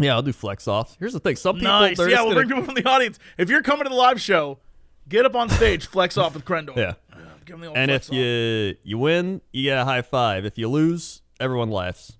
Yeah, 0.00 0.14
I'll 0.14 0.22
do 0.22 0.32
flex 0.32 0.68
offs. 0.68 0.96
Here's 0.98 1.12
the 1.12 1.20
thing: 1.20 1.36
some 1.36 1.56
people, 1.56 1.68
Nice. 1.70 1.98
Yeah, 1.98 2.06
we'll 2.22 2.34
gonna- 2.34 2.34
bring 2.34 2.48
people 2.48 2.64
from 2.64 2.74
the 2.74 2.88
audience. 2.88 3.18
If 3.38 3.48
you're 3.50 3.62
coming 3.62 3.84
to 3.84 3.88
the 3.90 3.94
live 3.96 4.20
show, 4.20 4.58
get 5.08 5.24
up 5.26 5.34
on 5.34 5.48
stage, 5.48 5.86
flex 5.86 6.16
off 6.16 6.34
with 6.34 6.44
Crendor. 6.44 6.76
yeah. 6.76 6.94
Give 7.44 7.58
the 7.58 7.66
old 7.66 7.76
And 7.76 7.90
if 7.90 8.12
you 8.12 8.76
you 8.84 8.98
win, 8.98 9.40
you 9.52 9.64
get 9.64 9.78
a 9.78 9.84
high 9.84 10.02
five. 10.02 10.44
If 10.44 10.56
you 10.58 10.68
lose, 10.68 11.22
everyone 11.40 11.70
laughs. 11.70 12.12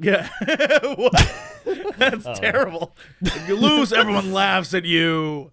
yeah, 0.00 0.28
what? 0.94 1.57
That's 1.98 2.26
Oh. 2.26 2.34
terrible. 2.34 2.96
If 3.20 3.48
you 3.48 3.56
lose, 3.56 3.92
everyone 3.92 4.32
laughs 4.32 4.74
at 4.74 4.84
you. 4.84 5.50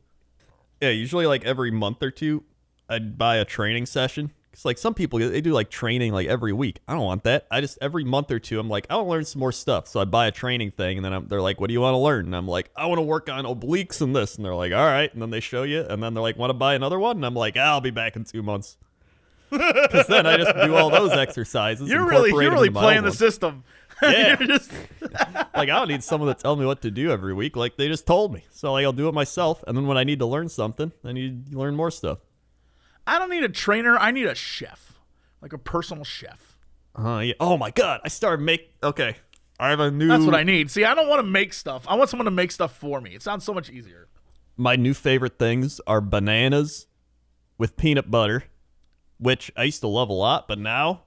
Yeah, 0.82 0.90
usually 0.90 1.26
like 1.26 1.46
every 1.46 1.72
month 1.72 2.04
or 2.04 2.12
two, 2.12 2.44
I'd 2.90 3.18
buy 3.18 3.38
a 3.38 3.46
training 3.46 3.86
session. 3.86 4.32
Cause 4.52 4.64
like 4.64 4.78
some 4.78 4.94
people 4.94 5.20
they 5.20 5.42
do 5.42 5.52
like 5.52 5.70
training 5.70 6.14
like 6.14 6.28
every 6.28 6.54
week. 6.54 6.80
I 6.88 6.94
don't 6.94 7.04
want 7.04 7.24
that. 7.26 7.46
I 7.52 7.60
just 7.60 7.78
every 7.82 8.06
month 8.06 8.32
or 8.32 8.40
two, 8.40 8.58
I'm 8.58 8.70
like 8.70 8.88
I 8.90 8.96
want 8.96 9.08
to 9.08 9.10
learn 9.12 9.26
some 9.26 9.40
more 9.42 9.52
stuff. 9.52 9.88
So 9.90 10.00
I 10.00 10.06
buy 10.06 10.28
a 10.28 10.32
training 10.32 10.72
thing, 10.72 10.98
and 10.98 11.04
then 11.04 11.12
I'm, 11.12 11.28
they're 11.28 11.42
like, 11.42 11.60
"What 11.60 11.68
do 11.68 11.74
you 11.74 11.82
want 11.82 11.94
to 11.96 11.98
learn?" 11.98 12.26
And 12.28 12.36
I'm 12.36 12.48
like, 12.48 12.70
"I 12.76 12.86
want 12.86 13.00
to 13.00 13.02
work 13.04 13.30
on 13.30 13.44
obliques 13.44 14.00
and 14.02 14.16
this." 14.16 14.36
And 14.38 14.46
they're 14.46 14.56
like, 14.56 14.72
"All 14.72 14.86
right." 14.86 15.12
And 15.12 15.22
then 15.22 15.30
they 15.30 15.42
show 15.42 15.64
you, 15.64 15.82
and 15.82 16.02
then 16.02 16.14
they're 16.14 16.22
like, 16.24 16.38
"Want 16.38 16.52
to 16.52 16.54
buy 16.54 16.74
another 16.76 16.98
one?" 17.00 17.18
And 17.18 17.26
I'm 17.26 17.34
like, 17.36 17.58
"I'll 17.58 17.82
be 17.82 17.92
back 17.92 18.16
in 18.16 18.24
two 18.24 18.42
months." 18.44 18.78
Because 19.52 20.08
then 20.08 20.26
I 20.26 20.38
just 20.38 20.54
do 20.64 20.76
all 20.76 20.90
those 20.90 21.12
exercises. 21.12 21.90
You're 21.90 22.06
really 22.06 22.30
you're 22.32 22.52
really 22.52 22.70
playing 22.70 23.04
the 23.04 23.12
system. 23.12 23.64
Yeah. 24.02 24.36
just 24.40 24.72
like 25.02 25.48
I 25.56 25.66
don't 25.66 25.88
need 25.88 26.04
someone 26.04 26.34
to 26.34 26.42
tell 26.42 26.56
me 26.56 26.66
what 26.66 26.82
to 26.82 26.92
do 26.92 27.12
every 27.12 27.34
week. 27.34 27.56
Like 27.56 27.78
they 27.78 27.88
just 27.88 28.06
told 28.06 28.34
me, 28.34 28.44
so 28.52 28.74
like 28.74 28.86
I'll 28.86 28.94
do 28.94 29.08
it 29.08 29.14
myself. 29.14 29.64
And 29.68 29.76
then 29.76 29.88
when 29.88 29.98
I 29.98 30.04
need 30.04 30.20
to 30.20 30.26
learn 30.26 30.50
something, 30.50 30.92
then 31.04 31.16
you, 31.16 31.42
you 31.50 31.58
learn 31.58 31.76
more 31.76 31.92
stuff. 31.92 32.20
I 33.08 33.20
don't 33.20 33.30
need 33.30 33.44
a 33.44 33.50
trainer. 33.50 33.98
I 33.98 34.12
need 34.12 34.26
a 34.26 34.36
chef, 34.36 34.94
like 35.42 35.54
a 35.54 35.58
personal 35.58 36.04
chef. 36.04 36.58
Uh, 36.96 37.20
yeah. 37.20 37.34
Oh 37.40 37.58
my 37.58 37.72
god, 37.72 38.02
I 38.04 38.08
started 38.08 38.44
make. 38.44 38.74
Okay, 38.82 39.16
I 39.60 39.70
have 39.70 39.80
a 39.80 39.92
new. 39.92 40.08
That's 40.08 40.26
what 40.26 40.36
I 40.36 40.44
need. 40.44 40.72
See, 40.72 40.84
I 40.84 40.94
don't 40.96 41.08
want 41.08 41.20
to 41.20 41.28
make 41.28 41.54
stuff. 41.54 41.86
I 41.88 41.96
want 41.96 42.10
someone 42.10 42.26
to 42.26 42.32
make 42.32 42.52
stuff 42.52 42.78
for 42.78 43.02
me. 43.02 43.16
It 43.16 43.22
sounds 43.22 43.44
so 43.44 43.54
much 43.54 43.70
easier. 43.70 44.08
My 44.58 44.76
new 44.76 44.94
favorite 44.94 45.38
things 45.38 45.82
are 45.86 46.00
bananas 46.02 46.88
with 47.58 47.76
peanut 47.76 48.10
butter, 48.10 48.46
which 49.18 49.52
I 49.56 49.64
used 49.64 49.82
to 49.82 49.88
love 49.88 50.10
a 50.10 50.14
lot, 50.14 50.48
but 50.48 50.60
now. 50.60 51.05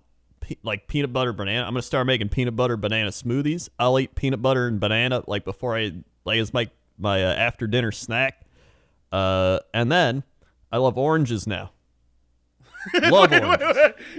Like 0.62 0.88
peanut 0.88 1.12
butter 1.12 1.32
banana, 1.32 1.66
I'm 1.66 1.72
gonna 1.72 1.82
start 1.82 2.06
making 2.06 2.28
peanut 2.30 2.56
butter 2.56 2.76
banana 2.76 3.10
smoothies. 3.10 3.68
I'll 3.78 3.98
eat 3.98 4.14
peanut 4.14 4.40
butter 4.42 4.66
and 4.66 4.80
banana 4.80 5.22
like 5.26 5.44
before 5.44 5.76
I 5.76 5.92
like 6.24 6.38
as 6.38 6.52
my 6.52 6.70
my 6.98 7.22
uh, 7.24 7.34
after 7.34 7.66
dinner 7.66 7.92
snack. 7.92 8.42
Uh, 9.10 9.60
and 9.72 9.90
then 9.90 10.22
I 10.70 10.78
love 10.78 10.98
oranges 10.98 11.46
now. 11.46 11.72
love 13.02 13.32
oranges. 13.32 13.76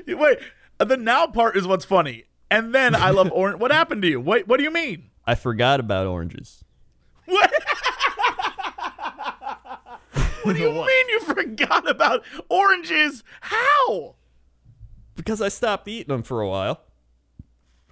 wait, 0.08 0.18
wait. 0.18 0.40
The 0.80 0.98
now 0.98 1.28
part 1.28 1.58
is 1.58 1.68
what's 1.68 1.86
funny. 1.86 2.26
And 2.52 2.74
then 2.74 2.96
I 2.96 3.12
love 3.12 3.32
orange. 3.32 3.60
What 3.60 3.72
happened 3.72 4.02
to 4.04 4.08
you? 4.08 4.20
What 4.20 4.48
What 4.48 4.58
do 4.58 4.64
you 4.64 4.72
mean? 4.72 5.10
I 5.26 5.36
forgot 5.36 5.80
about 5.80 6.08
oranges. 6.08 6.64
What? 7.26 7.52
what 10.44 10.54
do 10.56 10.60
you 10.60 10.72
mean 10.72 11.10
you 11.10 11.20
forgot 11.22 11.88
about 11.88 12.24
oranges? 12.50 13.24
How? 13.42 14.16
Because 15.20 15.42
I 15.42 15.50
stopped 15.50 15.86
eating 15.90 16.08
them 16.08 16.24
for 16.24 16.40
a 16.40 16.48
while. 16.48 16.80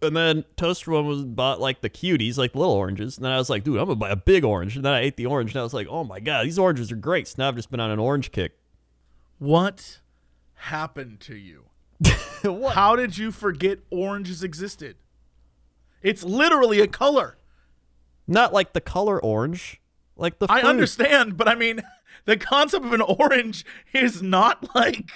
And 0.01 0.15
then 0.15 0.45
Toaster 0.55 0.91
One 0.91 1.07
was 1.07 1.25
bought 1.25 1.59
like 1.59 1.81
the 1.81 1.89
cuties, 1.89 2.37
like 2.37 2.55
little 2.55 2.73
oranges. 2.73 3.17
And 3.17 3.25
then 3.25 3.33
I 3.33 3.37
was 3.37 3.49
like, 3.49 3.63
dude, 3.63 3.77
I'm 3.77 3.85
gonna 3.85 3.95
buy 3.95 4.09
a 4.09 4.15
big 4.15 4.45
orange. 4.45 4.77
And 4.77 4.85
then 4.85 4.93
I 4.93 5.01
ate 5.01 5.17
the 5.17 5.25
orange, 5.25 5.51
and 5.51 5.59
I 5.59 5.63
was 5.63 5.73
like, 5.73 5.87
oh 5.89 6.03
my 6.03 6.19
god, 6.19 6.45
these 6.45 6.57
oranges 6.57 6.91
are 6.91 6.95
great. 6.95 7.27
So 7.27 7.35
now 7.39 7.49
I've 7.49 7.55
just 7.55 7.69
been 7.69 7.79
on 7.79 7.91
an 7.91 7.99
orange 7.99 8.31
kick. 8.31 8.53
What 9.39 9.99
happened 10.53 11.19
to 11.21 11.35
you? 11.35 11.65
what? 12.43 12.75
How 12.75 12.95
did 12.95 13.17
you 13.17 13.31
forget 13.31 13.79
oranges 13.89 14.41
existed? 14.41 14.95
It's 16.01 16.23
literally 16.23 16.79
a 16.79 16.87
color. 16.87 17.37
Not 18.27 18.53
like 18.53 18.73
the 18.73 18.81
color 18.81 19.21
orange, 19.21 19.81
like 20.15 20.39
the. 20.39 20.47
I 20.47 20.61
understand, 20.61 21.35
but 21.35 21.47
I 21.47 21.55
mean, 21.55 21.81
the 22.25 22.37
concept 22.37 22.85
of 22.85 22.93
an 22.93 23.01
orange 23.01 23.65
is 23.93 24.21
not 24.21 24.73
like. 24.75 25.09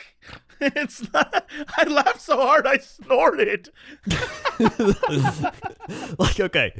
It's 0.61 1.11
not. 1.11 1.49
I 1.77 1.83
laughed 1.85 2.21
so 2.21 2.37
hard 2.37 2.67
I 2.67 2.77
snorted. 2.77 3.69
like 6.19 6.39
okay, 6.39 6.73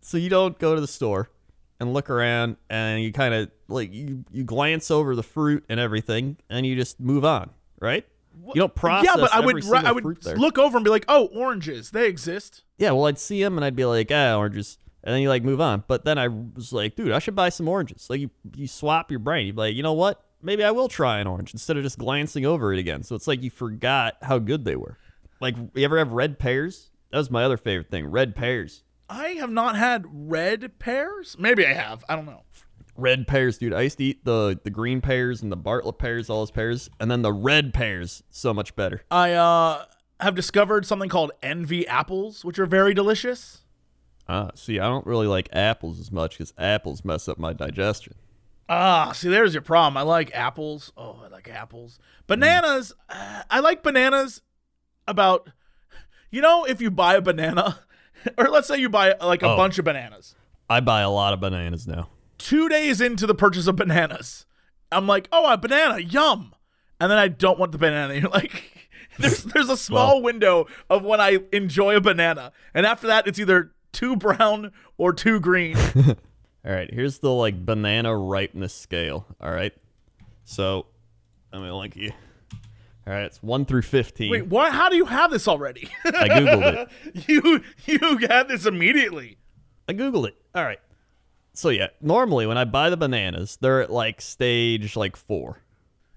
so 0.00 0.18
you 0.18 0.28
don't 0.28 0.58
go 0.58 0.74
to 0.74 0.80
the 0.80 0.86
store 0.86 1.30
and 1.80 1.94
look 1.94 2.10
around, 2.10 2.56
and 2.68 3.02
you 3.02 3.12
kind 3.12 3.34
of 3.34 3.50
like 3.68 3.92
you 3.92 4.24
you 4.30 4.44
glance 4.44 4.90
over 4.90 5.16
the 5.16 5.22
fruit 5.22 5.64
and 5.68 5.80
everything, 5.80 6.36
and 6.50 6.66
you 6.66 6.76
just 6.76 7.00
move 7.00 7.24
on, 7.24 7.50
right? 7.80 8.04
You 8.46 8.60
don't 8.60 8.74
process. 8.74 9.10
yeah, 9.14 9.20
but 9.20 9.32
I 9.32 9.40
would. 9.40 9.64
I 9.72 9.92
would 9.92 10.26
look 10.36 10.58
over 10.58 10.76
and 10.76 10.84
be 10.84 10.90
like, 10.90 11.04
"Oh, 11.08 11.26
oranges. 11.26 11.92
They 11.92 12.08
exist." 12.08 12.64
Yeah, 12.78 12.90
well, 12.90 13.06
I'd 13.06 13.18
see 13.18 13.42
them 13.42 13.56
and 13.56 13.64
I'd 13.64 13.76
be 13.76 13.84
like, 13.84 14.10
ah, 14.12 14.36
oranges. 14.36 14.78
And 15.02 15.14
then 15.14 15.22
you 15.22 15.28
like 15.28 15.44
move 15.44 15.60
on. 15.60 15.84
But 15.86 16.04
then 16.04 16.18
I 16.18 16.28
was 16.28 16.72
like, 16.72 16.96
dude, 16.96 17.12
I 17.12 17.18
should 17.18 17.36
buy 17.36 17.50
some 17.50 17.68
oranges. 17.68 18.08
Like 18.08 18.20
you, 18.20 18.30
you 18.56 18.66
swap 18.66 19.10
your 19.10 19.20
brain. 19.20 19.46
You'd 19.46 19.56
be 19.56 19.60
like, 19.60 19.76
you 19.76 19.82
know 19.82 19.92
what? 19.92 20.22
Maybe 20.44 20.62
I 20.62 20.70
will 20.70 20.88
try 20.88 21.20
an 21.20 21.26
orange 21.26 21.52
instead 21.52 21.76
of 21.76 21.82
just 21.82 21.98
glancing 21.98 22.44
over 22.44 22.72
it 22.72 22.78
again. 22.78 23.02
So 23.02 23.16
it's 23.16 23.26
like 23.26 23.42
you 23.42 23.50
forgot 23.50 24.16
how 24.22 24.38
good 24.38 24.64
they 24.64 24.76
were. 24.76 24.98
Like, 25.40 25.56
you 25.74 25.84
ever 25.84 25.98
have 25.98 26.12
red 26.12 26.38
pears? 26.38 26.90
That 27.10 27.18
was 27.18 27.30
my 27.30 27.44
other 27.44 27.56
favorite 27.56 27.90
thing. 27.90 28.06
Red 28.06 28.36
pears. 28.36 28.82
I 29.08 29.28
have 29.30 29.50
not 29.50 29.76
had 29.76 30.04
red 30.08 30.78
pears. 30.78 31.36
Maybe 31.38 31.66
I 31.66 31.72
have. 31.72 32.04
I 32.08 32.16
don't 32.16 32.26
know. 32.26 32.42
Red 32.96 33.26
pears, 33.26 33.58
dude. 33.58 33.72
I 33.72 33.82
used 33.82 33.98
to 33.98 34.04
eat 34.04 34.24
the 34.24 34.58
the 34.62 34.70
green 34.70 35.00
pears 35.00 35.42
and 35.42 35.50
the 35.50 35.56
Bartlett 35.56 35.98
pears, 35.98 36.30
all 36.30 36.40
those 36.40 36.50
pears, 36.50 36.88
and 37.00 37.10
then 37.10 37.22
the 37.22 37.32
red 37.32 37.74
pears, 37.74 38.22
so 38.30 38.54
much 38.54 38.76
better. 38.76 39.02
I 39.10 39.32
uh 39.32 39.84
have 40.20 40.34
discovered 40.34 40.86
something 40.86 41.08
called 41.08 41.32
envy 41.42 41.86
apples, 41.88 42.44
which 42.44 42.58
are 42.58 42.66
very 42.66 42.94
delicious. 42.94 43.62
Ah, 44.28 44.50
see, 44.54 44.78
I 44.78 44.88
don't 44.88 45.06
really 45.06 45.26
like 45.26 45.48
apples 45.52 45.98
as 46.00 46.10
much 46.12 46.38
because 46.38 46.54
apples 46.56 47.04
mess 47.04 47.28
up 47.28 47.38
my 47.38 47.52
digestion. 47.52 48.14
Ah, 48.68 49.12
see, 49.12 49.28
there's 49.28 49.52
your 49.54 49.62
problem. 49.62 49.96
I 49.96 50.02
like 50.02 50.34
apples. 50.34 50.92
Oh, 50.96 51.20
I 51.24 51.28
like 51.28 51.48
apples. 51.48 51.98
Bananas. 52.26 52.92
uh, 53.10 53.42
I 53.50 53.60
like 53.60 53.82
bananas. 53.82 54.40
About, 55.06 55.50
you 56.30 56.40
know, 56.40 56.64
if 56.64 56.80
you 56.80 56.90
buy 56.90 57.14
a 57.14 57.20
banana, 57.20 57.80
or 58.38 58.48
let's 58.48 58.66
say 58.68 58.78
you 58.78 58.88
buy 58.88 59.14
like 59.20 59.42
a 59.42 59.50
Oh. 59.50 59.56
bunch 59.56 59.78
of 59.78 59.84
bananas. 59.84 60.34
I 60.70 60.80
buy 60.80 61.02
a 61.02 61.10
lot 61.10 61.34
of 61.34 61.40
bananas 61.40 61.86
now. 61.86 62.08
Two 62.38 62.70
days 62.70 63.02
into 63.02 63.26
the 63.26 63.34
purchase 63.34 63.66
of 63.66 63.76
bananas, 63.76 64.46
I'm 64.90 65.06
like, 65.06 65.28
oh, 65.30 65.52
a 65.52 65.58
banana, 65.58 65.98
yum, 65.98 66.54
and 66.98 67.10
then 67.10 67.18
I 67.18 67.28
don't 67.28 67.58
want 67.58 67.72
the 67.72 67.78
banana. 67.78 68.14
You're 68.18 68.30
like, 68.30 68.88
there's 69.18 69.44
there's 69.44 69.68
a 69.68 69.76
small 69.76 70.14
Well- 70.16 70.22
window 70.22 70.66
of 70.88 71.04
when 71.04 71.20
I 71.20 71.40
enjoy 71.52 71.96
a 71.96 72.00
banana, 72.00 72.50
and 72.72 72.86
after 72.86 73.06
that, 73.08 73.26
it's 73.28 73.38
either 73.38 73.72
too 73.92 74.16
brown 74.16 74.72
or 74.96 75.12
too 75.12 75.38
green. 75.38 75.76
All 76.66 76.72
right, 76.72 76.92
here's 76.92 77.18
the 77.18 77.30
like 77.30 77.64
banana 77.64 78.16
ripeness 78.16 78.74
scale. 78.74 79.26
All 79.40 79.50
right, 79.50 79.72
so 80.44 80.86
I 81.52 81.58
mean, 81.58 81.70
link 81.72 81.96
you. 81.96 82.12
All 83.06 83.12
right, 83.12 83.24
it's 83.24 83.42
one 83.42 83.66
through 83.66 83.82
fifteen. 83.82 84.30
Wait, 84.30 84.46
what? 84.46 84.72
How 84.72 84.88
do 84.88 84.96
you 84.96 85.04
have 85.04 85.30
this 85.30 85.46
already? 85.46 85.90
I 86.04 86.28
googled 86.28 86.88
it. 87.14 87.28
you 87.28 87.60
you 87.86 88.18
had 88.28 88.48
this 88.48 88.64
immediately. 88.64 89.36
I 89.88 89.92
googled 89.92 90.28
it. 90.28 90.36
All 90.54 90.64
right. 90.64 90.80
So 91.52 91.68
yeah, 91.68 91.88
normally 92.00 92.46
when 92.46 92.56
I 92.58 92.64
buy 92.64 92.88
the 92.90 92.96
bananas, 92.96 93.58
they're 93.60 93.82
at 93.82 93.90
like 93.92 94.20
stage 94.22 94.96
like 94.96 95.16
four. 95.16 95.60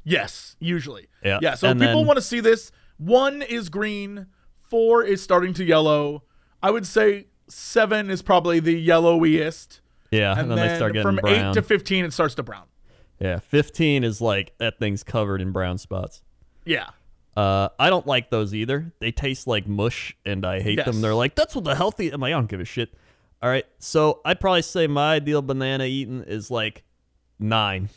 Yes, 0.05 0.55
usually. 0.59 1.07
Yeah, 1.23 1.39
Yeah. 1.41 1.55
So 1.55 1.67
and 1.67 1.79
people 1.79 1.97
then- 1.97 2.07
want 2.07 2.17
to 2.17 2.21
see 2.23 2.39
this. 2.39 2.71
One 2.97 3.41
is 3.41 3.67
green. 3.69 4.27
Four 4.61 5.03
is 5.03 5.21
starting 5.21 5.53
to 5.55 5.63
yellow. 5.65 6.23
I 6.63 6.71
would 6.71 6.87
say 6.87 7.27
seven 7.49 8.09
is 8.09 8.21
probably 8.21 8.59
the 8.59 8.73
yellowiest, 8.73 9.81
Yeah, 10.11 10.31
and, 10.31 10.41
and, 10.41 10.51
then, 10.51 10.57
then, 10.57 10.67
they 10.69 10.75
start 10.75 10.93
getting 10.93 11.03
from 11.07 11.15
brown. 11.17 11.49
eight 11.49 11.53
to 11.53 11.61
fifteen, 11.61 12.05
it 12.05 12.13
starts 12.13 12.35
to 12.35 12.43
brown. 12.43 12.65
yeah, 13.19 13.39
fifteen 13.39 14.03
is 14.03 14.21
like 14.21 14.57
that 14.57 14.79
thing's 14.79 15.03
covered 15.03 15.41
in 15.41 15.51
brown 15.51 15.77
spots. 15.77 16.21
Yeah. 16.65 16.87
Uh, 17.35 17.69
I 17.77 17.89
don't 17.91 18.07
like 18.07 18.31
those 18.31 18.55
either. 18.55 18.91
They 18.99 19.11
taste 19.11 19.45
like 19.45 19.67
mush, 19.67 20.15
and 20.25 20.43
I 20.45 20.59
hate 20.59 20.77
Yes. 20.79 20.87
them. 20.87 21.01
They're 21.01 21.13
like, 21.13 21.35
that's 21.35 21.53
what 21.53 21.65
the 21.65 21.75
healthy. 21.75 22.09
I'm 22.09 22.19
like, 22.19 22.29
I 22.29 22.31
don't 22.31 22.49
give 22.49 22.59
a 22.59 22.65
shit. 22.65 22.93
All 23.43 23.49
right, 23.49 23.65
so 23.77 24.21
I'd 24.25 24.39
probably 24.39 24.63
say 24.63 24.87
my 24.87 25.13
ideal 25.15 25.43
banana 25.43 25.83
eating 25.85 26.23
is 26.23 26.49
like 26.49 26.83
nine. 27.37 27.89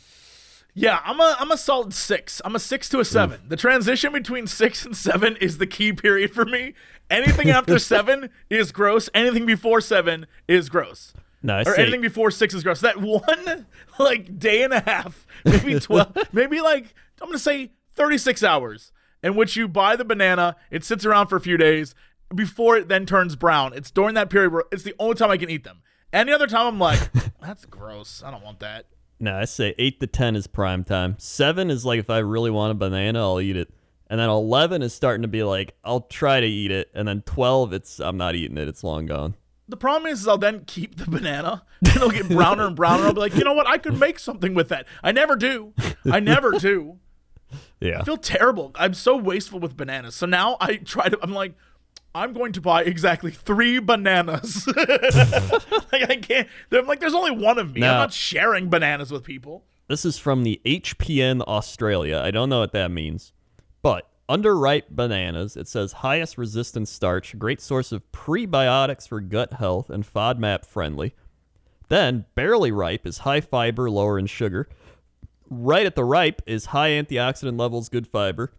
Yeah, 0.73 0.99
I'm 1.03 1.19
a 1.19 1.35
I'm 1.39 1.51
a 1.51 1.57
solid 1.57 1.93
six. 1.93 2.41
I'm 2.45 2.55
a 2.55 2.59
six 2.59 2.87
to 2.89 2.99
a 2.99 3.05
seven. 3.05 3.41
The 3.47 3.57
transition 3.57 4.13
between 4.13 4.47
six 4.47 4.85
and 4.85 4.95
seven 4.95 5.35
is 5.37 5.57
the 5.57 5.67
key 5.67 5.91
period 5.91 6.33
for 6.33 6.45
me. 6.45 6.75
Anything 7.09 7.49
after 7.49 7.77
seven 7.93 8.29
is 8.49 8.71
gross. 8.71 9.09
Anything 9.13 9.45
before 9.45 9.81
seven 9.81 10.27
is 10.47 10.69
gross. 10.69 11.13
No, 11.43 11.61
or 11.61 11.75
say 11.75 11.81
anything 11.83 12.01
before 12.01 12.31
six 12.31 12.53
is 12.53 12.63
gross. 12.63 12.81
That 12.81 12.97
one 13.01 13.65
like 13.99 14.37
day 14.37 14.63
and 14.63 14.73
a 14.73 14.81
half, 14.81 15.25
maybe 15.43 15.79
twelve, 15.79 16.15
maybe 16.31 16.61
like 16.61 16.93
I'm 17.21 17.27
gonna 17.27 17.39
say 17.39 17.71
36 17.95 18.43
hours 18.43 18.91
in 19.21 19.35
which 19.35 19.55
you 19.55 19.67
buy 19.67 19.95
the 19.95 20.05
banana. 20.05 20.55
It 20.69 20.83
sits 20.83 21.05
around 21.05 21.27
for 21.27 21.35
a 21.35 21.41
few 21.41 21.57
days 21.57 21.93
before 22.33 22.77
it 22.77 22.87
then 22.87 23.05
turns 23.05 23.35
brown. 23.35 23.73
It's 23.73 23.91
during 23.91 24.15
that 24.15 24.29
period 24.29 24.53
where 24.53 24.63
it's 24.71 24.83
the 24.83 24.95
only 24.99 25.15
time 25.15 25.31
I 25.31 25.37
can 25.37 25.49
eat 25.49 25.63
them. 25.63 25.81
Any 26.13 26.31
other 26.31 26.47
time, 26.47 26.67
I'm 26.67 26.79
like, 26.79 26.99
that's 27.41 27.65
gross. 27.65 28.21
I 28.25 28.31
don't 28.31 28.43
want 28.43 28.59
that. 28.59 28.87
No, 29.19 29.35
I 29.37 29.45
say 29.45 29.75
eight 29.77 29.99
to 29.99 30.07
ten 30.07 30.35
is 30.35 30.47
prime 30.47 30.83
time. 30.83 31.15
Seven 31.19 31.69
is 31.69 31.85
like 31.85 31.99
if 31.99 32.09
I 32.09 32.19
really 32.19 32.49
want 32.49 32.71
a 32.71 32.75
banana, 32.75 33.19
I'll 33.19 33.39
eat 33.39 33.55
it. 33.55 33.71
And 34.09 34.19
then 34.19 34.29
eleven 34.29 34.81
is 34.81 34.93
starting 34.93 35.21
to 35.21 35.27
be 35.27 35.43
like 35.43 35.75
I'll 35.83 36.01
try 36.01 36.39
to 36.39 36.47
eat 36.47 36.71
it. 36.71 36.89
And 36.93 37.07
then 37.07 37.21
twelve, 37.21 37.71
it's 37.71 37.99
I'm 37.99 38.17
not 38.17 38.35
eating 38.35 38.57
it. 38.57 38.67
It's 38.67 38.83
long 38.83 39.05
gone. 39.05 39.35
The 39.71 39.77
problem 39.77 40.11
is, 40.11 40.21
is 40.21 40.27
I'll 40.27 40.37
then 40.37 40.65
keep 40.65 40.97
the 40.97 41.09
banana. 41.09 41.63
and 41.79 41.95
It'll 41.95 42.09
get 42.09 42.27
browner 42.29 42.67
and 42.67 42.75
browner. 42.75 43.05
I'll 43.05 43.13
be 43.13 43.21
like, 43.21 43.33
you 43.35 43.43
know 43.43 43.53
what? 43.53 43.67
I 43.67 43.77
could 43.77 43.97
make 43.97 44.19
something 44.19 44.53
with 44.53 44.67
that. 44.69 44.85
I 45.01 45.11
never 45.11 45.35
do. 45.35 45.73
I 46.05 46.19
never 46.19 46.51
do. 46.51 46.99
Yeah. 47.81 47.99
I 47.99 48.03
feel 48.05 48.15
terrible. 48.15 48.71
I'm 48.75 48.93
so 48.93 49.17
wasteful 49.17 49.59
with 49.59 49.75
bananas. 49.75 50.15
So 50.15 50.25
now 50.25 50.55
I 50.61 50.77
try 50.77 51.09
to. 51.09 51.19
I'm 51.21 51.33
like, 51.33 51.53
I'm 52.13 52.31
going 52.31 52.53
to 52.53 52.61
buy 52.61 52.83
exactly 52.83 53.31
three 53.31 53.79
bananas. 53.79 54.67
like 54.77 56.09
I 56.09 56.17
can't. 56.21 56.47
I'm 56.71 56.85
like, 56.85 56.99
there's 56.99 57.15
only 57.15 57.31
one 57.31 57.57
of 57.57 57.73
me. 57.73 57.83
I'm 57.83 57.97
not 57.97 58.13
sharing 58.13 58.69
bananas 58.69 59.11
with 59.11 59.23
people. 59.23 59.65
This 59.87 60.05
is 60.05 60.17
from 60.17 60.43
the 60.43 60.61
HPN 60.63 61.41
Australia. 61.41 62.21
I 62.23 62.31
don't 62.31 62.47
know 62.49 62.59
what 62.59 62.71
that 62.71 62.91
means. 62.91 63.33
But 63.81 64.07
underripe 64.31 64.89
bananas, 64.89 65.57
it 65.57 65.67
says 65.67 65.91
highest 65.93 66.37
resistance 66.37 66.89
starch, 66.89 67.37
great 67.37 67.59
source 67.61 67.91
of 67.91 68.09
prebiotics 68.11 69.07
for 69.07 69.19
gut 69.19 69.53
health, 69.53 69.89
and 69.89 70.05
FODMAP 70.05 70.65
friendly. 70.65 71.13
Then 71.89 72.25
barely 72.35 72.71
ripe 72.71 73.05
is 73.05 73.19
high 73.19 73.41
fiber, 73.41 73.89
lower 73.89 74.17
in 74.17 74.27
sugar. 74.27 74.67
Right 75.49 75.85
at 75.85 75.95
the 75.95 76.05
ripe 76.05 76.41
is 76.45 76.67
high 76.67 76.91
antioxidant 76.91 77.59
levels, 77.59 77.89
good 77.89 78.07
fiber. 78.07 78.53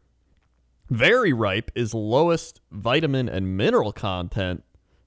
Very 0.91 1.33
ripe 1.33 1.71
is 1.75 1.95
lowest 1.95 2.61
vitamin 2.71 3.29
and 3.29 3.57
mineral 3.57 3.93
content, 3.93 4.63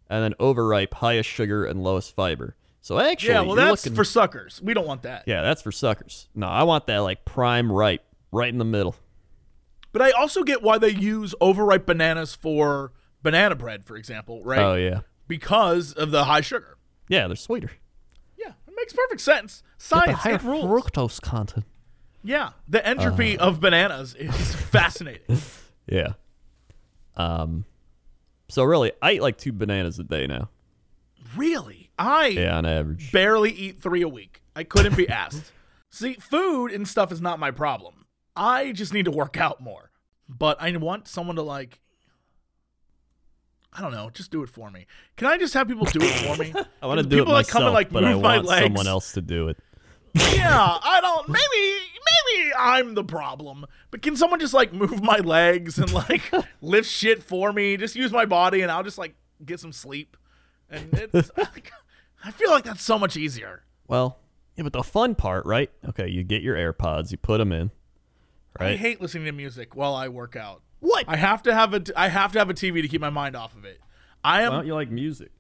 and 0.10 0.24
then 0.24 0.34
overripe, 0.40 0.96
highest 0.96 1.30
sugar 1.30 1.66
and 1.66 1.84
lowest 1.84 2.16
fiber. 2.16 2.56
So 2.82 3.00
actually, 3.00 3.34
Yeah, 3.34 3.42
well, 3.42 3.56
that's 3.56 3.86
looking- 3.86 3.96
for 3.96 4.04
suckers. 4.04 4.62
We 4.64 4.74
don't 4.74 4.88
want 4.88 5.04
that. 5.04 5.24
yeah, 5.28 5.42
that's 5.42 5.62
for 5.62 5.72
suckers. 5.72 6.28
No, 6.34 6.48
I 6.48 6.64
want 6.64 6.88
that 6.88 7.00
like 7.00 7.26
prime 7.26 7.72
ripe, 7.72 8.04
right 8.32 8.50
in 8.50 8.58
the 8.58 8.66
middle. 8.66 8.96
But 9.96 10.02
I 10.02 10.12
also 10.12 10.44
get 10.44 10.62
why 10.62 10.78
they 10.78 10.90
use 10.90 11.34
overripe 11.40 11.86
bananas 11.86 12.36
for 12.36 12.92
banana 13.24 13.56
bread, 13.56 13.86
for 13.86 13.96
example, 13.96 14.44
right? 14.44 14.60
Oh 14.60 14.76
yeah, 14.76 15.00
Because 15.26 15.94
of 15.94 16.12
the 16.12 16.26
high 16.26 16.42
sugar. 16.42 16.76
yeah, 17.08 17.28
they're 17.28 17.38
sweeter. 17.38 17.72
Yeah, 18.38 18.50
it 18.68 18.74
makes 18.76 18.92
perfect 18.92 19.22
sense. 19.22 19.64
Science, 19.78 20.26
it 20.26 20.44
rules. 20.44 20.66
fructose 20.66 21.22
content. 21.22 21.66
Yeah, 22.26 22.50
the 22.68 22.86
entropy 22.86 23.38
Uh-huh. 23.40 23.48
of 23.52 23.62
bananas 23.62 24.16
is 24.16 24.54
fascinating. 24.56 25.40
Yeah. 25.88 26.16
Um. 27.16 27.64
So 28.50 28.66
really, 28.66 28.92
I 29.02 29.14
eat 29.14 29.22
like 29.22 29.38
two 29.38 29.54
bananas 29.54 29.98
a 29.98 30.04
day 30.04 30.28
now. 30.28 30.50
really, 31.38 31.90
I 31.98 32.28
Yeah, 32.28 32.58
on 32.58 32.66
average. 32.66 33.14
barely 33.14 33.52
eat 33.52 33.80
three 33.82 34.02
a 34.02 34.10
week. 34.10 34.42
I 34.58 34.66
couldn't 34.66 34.98
be 34.98 35.08
asked. 35.24 35.54
See, 35.90 36.16
food 36.16 36.74
and 36.74 36.86
stuff 36.86 37.14
is 37.14 37.22
not 37.22 37.40
my 37.40 37.52
problem. 37.52 38.05
I 38.36 38.72
just 38.72 38.94
need 38.94 39.06
to 39.06 39.12
work 39.12 39.38
out 39.38 39.62
more. 39.62 39.92
But 40.28 40.62
I 40.62 40.76
want 40.78 41.08
someone 41.08 41.36
to 41.36 41.42
like. 41.42 41.80
I 43.72 43.82
don't 43.82 43.92
know. 43.92 44.10
Just 44.10 44.32
do 44.32 44.42
it 44.42 44.50
for 44.50 44.72
me. 44.72 44.88
Can 45.18 45.28
I 45.28 45.38
just 45.38 45.54
have 45.54 45.68
people 45.68 45.86
do 45.86 46.00
it 46.02 46.10
for 46.10 46.42
me? 46.42 46.54
I 46.82 46.88
want 46.88 47.00
to 47.00 47.06
do 47.06 47.18
it 47.18 47.20
people, 47.20 47.34
like, 47.34 47.48
myself, 47.48 47.52
come 47.52 47.64
and, 47.66 47.74
like, 47.74 47.92
but 47.92 48.06
I 48.06 48.16
want 48.16 48.46
legs? 48.46 48.64
someone 48.64 48.88
else 48.88 49.12
to 49.14 49.22
do 49.22 49.50
it. 49.50 49.58
yeah, 50.16 50.80
I 50.84 51.00
don't. 51.02 51.28
Maybe, 51.28 51.78
maybe 52.40 52.54
I'm 52.58 52.94
the 52.94 53.04
problem. 53.04 53.66
But 53.92 54.02
can 54.02 54.16
someone 54.16 54.40
just 54.40 54.54
like 54.54 54.72
move 54.72 55.04
my 55.04 55.18
legs 55.18 55.78
and 55.78 55.92
like 55.92 56.22
lift 56.62 56.90
shit 56.90 57.22
for 57.22 57.52
me? 57.52 57.76
Just 57.76 57.96
use 57.96 58.12
my 58.14 58.26
body, 58.26 58.62
and 58.62 58.72
I'll 58.72 58.84
just 58.84 58.98
like 58.98 59.16
get 59.46 59.60
some 59.60 59.74
sleep. 59.74 60.16
And 60.70 60.90
it's, 61.14 61.30
I 62.24 62.32
feel 62.32 62.50
like 62.50 62.64
that's 62.64 62.82
so 62.82 62.98
much 62.98 63.18
easier. 63.18 63.64
Well, 63.88 64.18
yeah, 64.56 64.64
but 64.64 64.74
the 64.74 64.84
fun 64.84 65.16
part, 65.16 65.46
right? 65.46 65.70
Okay, 65.90 66.08
you 66.08 66.24
get 66.24 66.42
your 66.42 66.56
AirPods, 66.56 67.12
you 67.12 67.18
put 67.18 67.38
them 67.38 67.52
in, 67.52 67.72
I 68.60 68.76
hate 68.76 69.02
listening 69.02 69.26
to 69.26 69.32
music 69.32 69.76
while 69.76 69.96
I 69.96 70.08
work 70.08 70.36
out. 70.36 70.62
What? 70.80 71.06
I 71.08 71.16
have 71.16 71.44
to 71.44 71.54
have 71.54 71.74
a. 71.74 71.84
I 71.96 72.10
have 72.10 72.32
to 72.34 72.40
have 72.40 72.50
a 72.50 72.54
TV 72.54 72.82
to 72.82 72.88
keep 72.88 73.02
my 73.02 73.10
mind 73.10 73.36
off 73.36 73.56
of 73.56 73.66
it. 73.66 73.80
I 74.24 74.44
am. 74.44 74.52
Why 74.52 74.58
don't 74.60 74.68
you 74.68 74.74
like 74.76 74.90
music? 74.92 75.32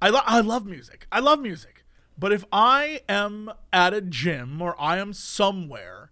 I, 0.00 0.10
lo- 0.10 0.20
I 0.24 0.40
love 0.40 0.66
music. 0.66 1.06
I 1.10 1.20
love 1.20 1.40
music. 1.40 1.84
But 2.18 2.32
if 2.32 2.44
I 2.52 3.00
am 3.08 3.50
at 3.72 3.94
a 3.94 4.00
gym 4.00 4.60
or 4.60 4.80
I 4.80 4.98
am 4.98 5.12
somewhere, 5.12 6.10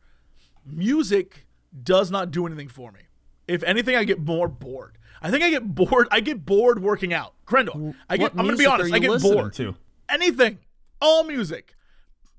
music 0.64 1.46
does 1.82 2.10
not 2.10 2.30
do 2.30 2.46
anything 2.46 2.68
for 2.68 2.90
me. 2.92 3.00
If 3.46 3.62
anything, 3.62 3.96
I 3.96 4.04
get 4.04 4.20
more 4.20 4.48
bored. 4.48 4.98
I 5.20 5.30
think 5.30 5.44
I 5.44 5.50
get 5.50 5.74
bored. 5.74 6.08
I 6.10 6.20
get 6.20 6.44
bored 6.44 6.82
working 6.82 7.12
out. 7.12 7.34
Grendel, 7.44 7.94
I 8.08 8.16
get. 8.16 8.34
What 8.34 8.40
I'm 8.40 8.46
gonna 8.46 8.56
be 8.56 8.66
honest. 8.66 8.92
I 8.92 8.98
get 8.98 9.20
bored. 9.22 9.52
to? 9.54 9.74
Anything, 10.08 10.58
all 11.00 11.24
music, 11.24 11.74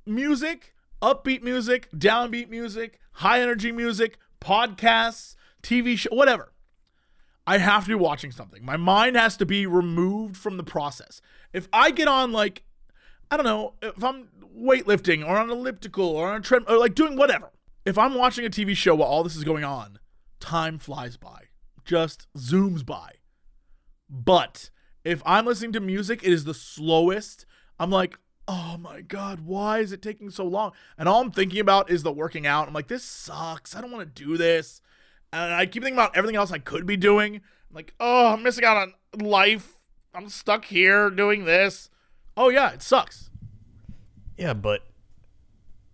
music, 0.06 0.73
upbeat 1.01 1.41
music, 1.41 1.89
downbeat 1.91 2.49
music, 2.49 2.99
high 3.13 3.41
energy 3.41 3.71
music, 3.71 4.17
podcasts, 4.41 5.36
TV 5.62 5.97
show, 5.97 6.10
whatever. 6.12 6.52
I 7.45 7.58
have 7.58 7.84
to 7.84 7.89
be 7.89 7.95
watching 7.95 8.32
something. 8.32 8.63
My 8.63 8.78
mind 8.78 9.15
has 9.15 9.36
to 9.38 9.45
be 9.45 9.65
removed 9.65 10.38
from 10.38 10.58
the 10.58 10.63
process. 10.63 11.21
If 11.52 11.67
I 11.73 11.91
get 11.91 12.08
on 12.08 12.32
like, 12.32 12.63
I 13.30 13.38
don't 13.38 13.45
know, 13.45 13.73
if 13.82 14.04
I'm 14.04 14.30
weightlifting 14.58 15.28
or 15.28 15.38
on 15.38 15.49
elliptical 15.49 16.06
or 16.06 16.30
on 16.30 16.38
a 16.38 16.43
tread 16.43 16.63
or 16.67 16.78
like 16.78 16.95
doing 16.95 17.17
whatever. 17.17 17.52
If 17.86 17.97
I'm 17.97 18.13
watching 18.13 18.45
a 18.45 18.49
TV 18.49 18.76
show 18.76 18.95
while 18.95 19.10
all 19.10 19.23
this 19.23 19.36
is 19.36 19.43
going 19.43 19.65
on, 19.65 19.99
time 20.39 20.78
flies 20.78 21.17
by, 21.17 21.47
just 21.84 22.28
zooms 22.38 22.86
by. 22.86 23.15
But 24.10 24.69
if 25.04 25.21
I'm 25.26 25.45
listening 25.45 25.73
to 25.73 25.80
music, 25.82 26.23
it 26.23 26.32
is 26.32 26.45
the 26.45 26.54
slowest. 26.54 27.45
I'm 27.80 27.89
like, 27.89 28.17
oh 28.47 28.77
my 28.79 29.01
God, 29.01 29.41
why 29.41 29.79
is 29.79 29.91
it 29.91 30.01
taking 30.01 30.29
so 30.29 30.45
long? 30.45 30.71
And 30.97 31.08
all 31.08 31.21
I'm 31.21 31.32
thinking 31.32 31.60
about 31.60 31.89
is 31.89 32.03
the 32.03 32.12
working 32.12 32.45
out. 32.45 32.67
I'm 32.67 32.73
like, 32.73 32.88
this 32.88 33.03
sucks. 33.03 33.75
I 33.75 33.82
don't 33.82 33.91
want 33.91 34.15
to 34.15 34.23
do 34.23 34.38
this. 34.38 34.82
And 35.32 35.53
I 35.53 35.65
keep 35.65 35.84
thinking 35.84 35.97
about 35.97 36.15
everything 36.15 36.36
else 36.36 36.51
I 36.51 36.60
could 36.60 36.86
be 36.86 36.97
doing. 36.97 37.36
I'm 37.36 37.75
like, 37.75 37.93
oh, 37.99 38.34
I'm 38.34 38.43
missing 38.43 38.65
out 38.65 38.77
on 38.77 38.93
life. 39.19 39.77
I'm 40.13 40.29
stuck 40.29 40.65
here 40.65 41.10
doing 41.10 41.45
this. 41.45 41.89
Oh, 42.38 42.49
yeah, 42.49 42.71
it 42.71 42.82
sucks. 42.82 43.32
Yeah, 44.38 44.53
but 44.53 44.82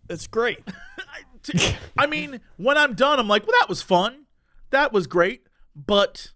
it's 0.09 0.27
great. 0.27 0.59
I 1.97 2.07
mean, 2.07 2.41
when 2.57 2.77
I'm 2.77 2.93
done, 2.95 3.19
I'm 3.19 3.27
like, 3.27 3.47
well, 3.47 3.55
that 3.59 3.69
was 3.69 3.81
fun. 3.81 4.25
That 4.71 4.91
was 4.91 5.07
great. 5.07 5.43
But 5.75 6.31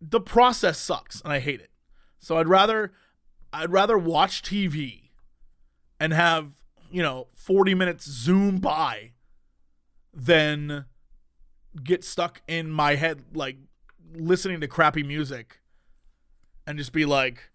the 0.00 0.20
process 0.20 0.78
sucks 0.78 1.20
and 1.22 1.32
I 1.32 1.40
hate 1.40 1.60
it. 1.60 1.70
So 2.18 2.38
I'd 2.38 2.48
rather 2.48 2.92
I'd 3.52 3.70
rather 3.70 3.96
watch 3.96 4.42
TV 4.42 5.10
and 5.98 6.12
have, 6.12 6.52
you 6.90 7.02
know, 7.02 7.28
40 7.34 7.74
minutes 7.74 8.08
zoom 8.08 8.58
by 8.58 9.12
than 10.12 10.86
get 11.82 12.04
stuck 12.04 12.42
in 12.48 12.70
my 12.70 12.94
head 12.94 13.22
like 13.34 13.56
listening 14.14 14.60
to 14.60 14.68
crappy 14.68 15.02
music 15.02 15.60
and 16.66 16.78
just 16.78 16.92
be 16.92 17.04
like 17.04 17.50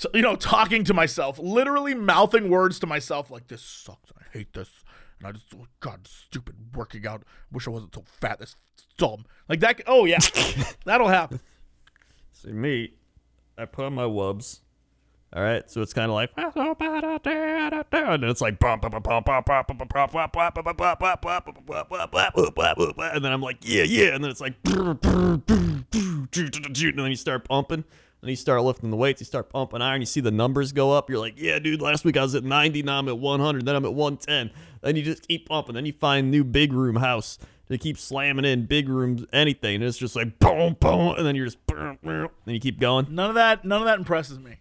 t- 0.00 0.08
you 0.14 0.22
know, 0.22 0.36
talking 0.36 0.84
to 0.84 0.94
myself, 0.94 1.38
literally 1.38 1.94
mouthing 1.94 2.48
words 2.48 2.78
to 2.80 2.86
myself 2.86 3.30
like 3.30 3.48
this 3.48 3.62
sucks. 3.62 4.12
I 4.18 4.22
hate 4.32 4.52
this. 4.52 4.70
And 5.18 5.28
I 5.28 5.32
just 5.32 5.46
oh, 5.54 5.66
God, 5.80 6.06
stupid 6.06 6.54
working 6.74 7.06
out. 7.06 7.22
Wish 7.52 7.66
I 7.68 7.70
wasn't 7.70 7.94
so 7.94 8.04
fat. 8.06 8.38
This 8.38 8.56
dumb. 8.96 9.26
Like 9.48 9.60
that. 9.60 9.82
Oh 9.86 10.06
yeah, 10.06 10.18
that'll 10.84 11.08
happen. 11.08 11.40
See 12.32 12.52
me, 12.52 12.94
I 13.58 13.66
put 13.66 13.84
on 13.84 13.94
my 13.94 14.04
wubs. 14.04 14.60
All 15.32 15.44
right, 15.44 15.70
so 15.70 15.80
it's 15.80 15.92
kind 15.92 16.10
of 16.10 16.14
like, 16.14 16.32
and 16.36 16.52
it's 18.24 18.40
like, 18.40 18.60
and 18.60 18.82
then 23.24 23.32
I'm 23.32 23.40
like, 23.40 23.58
yeah, 23.62 23.84
yeah, 23.84 24.14
and 24.14 24.24
then 24.24 24.30
it's 24.32 24.40
like, 24.40 24.54
and 24.64 25.00
then 26.32 27.10
you 27.10 27.16
start 27.16 27.44
pumping, 27.44 27.84
and 28.22 28.28
you 28.28 28.34
start 28.34 28.60
lifting 28.62 28.90
the 28.90 28.96
weights, 28.96 29.20
you 29.20 29.24
start 29.24 29.50
pumping 29.50 29.80
iron, 29.80 30.02
you 30.02 30.06
see 30.06 30.20
the 30.20 30.32
numbers 30.32 30.72
go 30.72 30.90
up. 30.90 31.08
You're 31.08 31.20
like, 31.20 31.40
yeah, 31.40 31.60
dude, 31.60 31.80
last 31.80 32.04
week 32.04 32.16
I 32.16 32.22
was 32.22 32.34
at 32.34 32.42
90, 32.42 32.82
now 32.82 32.98
I'm 32.98 33.08
at 33.08 33.18
100, 33.18 33.64
then 33.64 33.76
I'm 33.76 33.84
at 33.84 33.94
110. 33.94 34.50
Then 34.82 34.96
you 34.96 35.02
just 35.02 35.28
keep 35.28 35.48
pumping, 35.48 35.76
then 35.76 35.86
you 35.86 35.92
find 35.92 36.32
new 36.32 36.42
big 36.42 36.72
room 36.72 36.96
house. 36.96 37.38
They 37.68 37.78
keep 37.78 37.98
slamming 37.98 38.44
in 38.44 38.66
big 38.66 38.88
rooms, 38.88 39.24
anything, 39.32 39.76
and 39.76 39.84
it's 39.84 39.96
just 39.96 40.16
like 40.16 40.40
boom, 40.40 40.76
boom, 40.80 41.14
and 41.16 41.24
then 41.24 41.36
you're 41.36 41.46
just, 41.46 41.58
then 41.68 42.28
you 42.46 42.58
keep 42.58 42.80
going. 42.80 43.14
None 43.14 43.28
of 43.28 43.36
that. 43.36 43.64
None 43.64 43.80
of 43.80 43.86
that 43.86 43.98
impresses 43.98 44.40
me. 44.40 44.56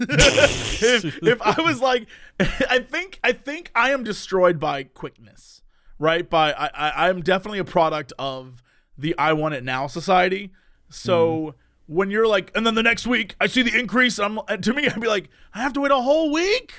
If, 0.00 1.22
if 1.22 1.42
I 1.42 1.60
was 1.60 1.80
like, 1.80 2.06
I 2.40 2.80
think 2.80 3.20
I 3.22 3.32
think 3.32 3.70
I 3.74 3.90
am 3.90 4.04
destroyed 4.04 4.58
by 4.58 4.84
quickness, 4.84 5.62
right? 5.98 6.28
By 6.28 6.52
I, 6.52 6.88
I 6.88 7.08
am 7.08 7.22
definitely 7.22 7.58
a 7.58 7.64
product 7.64 8.12
of 8.18 8.62
the 8.98 9.16
I 9.18 9.32
want 9.32 9.54
it 9.54 9.64
now 9.64 9.86
society. 9.86 10.50
So 10.88 11.36
mm-hmm. 11.36 11.94
when 11.94 12.10
you're 12.10 12.26
like, 12.26 12.50
and 12.54 12.66
then 12.66 12.74
the 12.74 12.82
next 12.82 13.06
week 13.06 13.36
I 13.40 13.46
see 13.46 13.62
the 13.62 13.78
increase, 13.78 14.18
I'm 14.18 14.38
uh, 14.38 14.56
to 14.56 14.72
me 14.72 14.88
I'd 14.88 15.00
be 15.00 15.08
like, 15.08 15.28
I 15.54 15.62
have 15.62 15.72
to 15.74 15.80
wait 15.80 15.92
a 15.92 15.96
whole 15.96 16.32
week. 16.32 16.74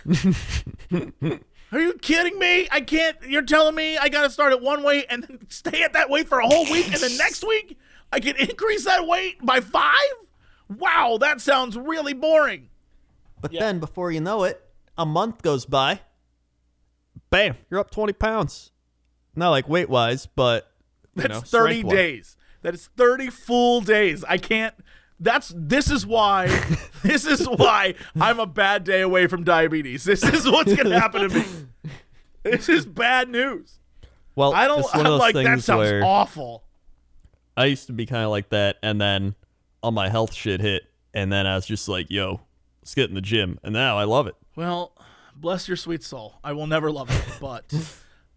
Are 1.72 1.80
you 1.80 1.94
kidding 1.94 2.38
me? 2.38 2.68
I 2.72 2.82
can't. 2.82 3.18
You're 3.28 3.42
telling 3.42 3.74
me 3.74 3.98
I 3.98 4.10
got 4.10 4.24
to 4.24 4.30
start 4.30 4.54
at 4.54 4.62
one 4.62 4.84
weight 4.84 5.08
and 5.10 5.24
then 5.24 5.40
stay 5.50 5.82
at 5.82 5.94
that 5.94 6.10
weight 6.10 6.28
for 6.28 6.40
a 6.40 6.48
whole 6.48 6.66
week, 6.72 6.86
and 6.86 6.98
then 6.98 7.18
next 7.18 7.44
week 7.46 7.80
I 8.12 8.20
can 8.20 8.36
increase 8.36 8.86
that 8.86 9.08
weight 9.08 9.44
by 9.44 9.60
five? 9.60 10.14
Wow, 10.70 11.18
that 11.20 11.42
sounds 11.42 11.76
really 11.76 12.14
boring. 12.14 12.70
But 13.44 13.52
Yeah. 13.52 13.60
then 13.60 13.80
before 13.80 14.10
you 14.10 14.22
know 14.22 14.44
it, 14.46 14.66
a 14.98 15.06
month 15.06 15.42
goes 15.42 15.66
by. 15.66 16.00
Bam, 17.30 17.58
you're 17.70 17.80
up 17.80 17.92
20 17.92 18.14
pounds. 18.14 18.72
Not 19.36 19.50
like 19.50 19.68
weight 19.68 19.90
wise, 19.90 20.26
but 20.28 20.72
you 21.16 21.24
That's 21.24 21.34
know, 21.34 21.42
30 21.42 21.84
days. 21.84 22.38
That 22.62 22.74
is 22.74 22.88
30 22.96 23.30
full 23.30 23.82
days. 23.82 24.24
I 24.24 24.38
can't. 24.38 24.74
That's 25.20 25.54
this 25.56 25.92
is 25.92 26.06
why 26.06 26.48
this 27.04 27.26
is 27.26 27.46
why 27.48 27.96
I'm 28.20 28.40
a 28.40 28.46
bad 28.46 28.86
day 28.86 29.02
away 29.02 29.28
from 29.28 29.44
diabetes. 29.44 30.06
This 30.06 30.24
is 30.24 30.50
what's 30.50 30.74
gonna 30.74 30.98
happen 31.00 31.30
to 31.30 31.36
me. 31.38 31.46
This 32.44 32.70
is 32.70 32.86
bad 32.86 33.28
news. 33.30 33.80
Well, 34.36 34.54
I 34.54 34.68
don't. 34.68 34.86
I'm 34.96 35.18
like 35.18 35.36
that 35.36 35.62
sounds 35.62 35.92
awful. 36.04 36.64
I 37.58 37.66
used 37.66 37.88
to 37.88 37.94
be 37.94 38.06
kind 38.06 38.24
of 38.24 38.32
like 38.32 38.50
that, 38.50 38.78
and 38.82 39.00
then 39.02 39.36
all 39.82 39.92
my 39.92 40.08
health 40.10 40.34
shit 40.34 40.62
hit, 40.62 40.84
and 41.14 41.32
then 41.32 41.46
I 41.46 41.56
was 41.56 41.66
just 41.66 41.88
like, 41.90 42.10
"Yo, 42.10 42.42
let's 42.84 42.94
get 42.96 43.08
in 43.10 43.16
the 43.16 43.22
gym," 43.22 43.60
and 43.64 43.74
now 43.74 43.98
I 43.98 44.04
love 44.04 44.28
it. 44.28 44.36
Well, 44.56 44.94
bless 45.36 45.68
your 45.68 45.78
sweet 45.78 46.04
soul. 46.04 46.36
I 46.44 46.52
will 46.54 46.68
never 46.68 46.92
love 46.92 47.10
it, 47.10 47.38
but 47.42 47.74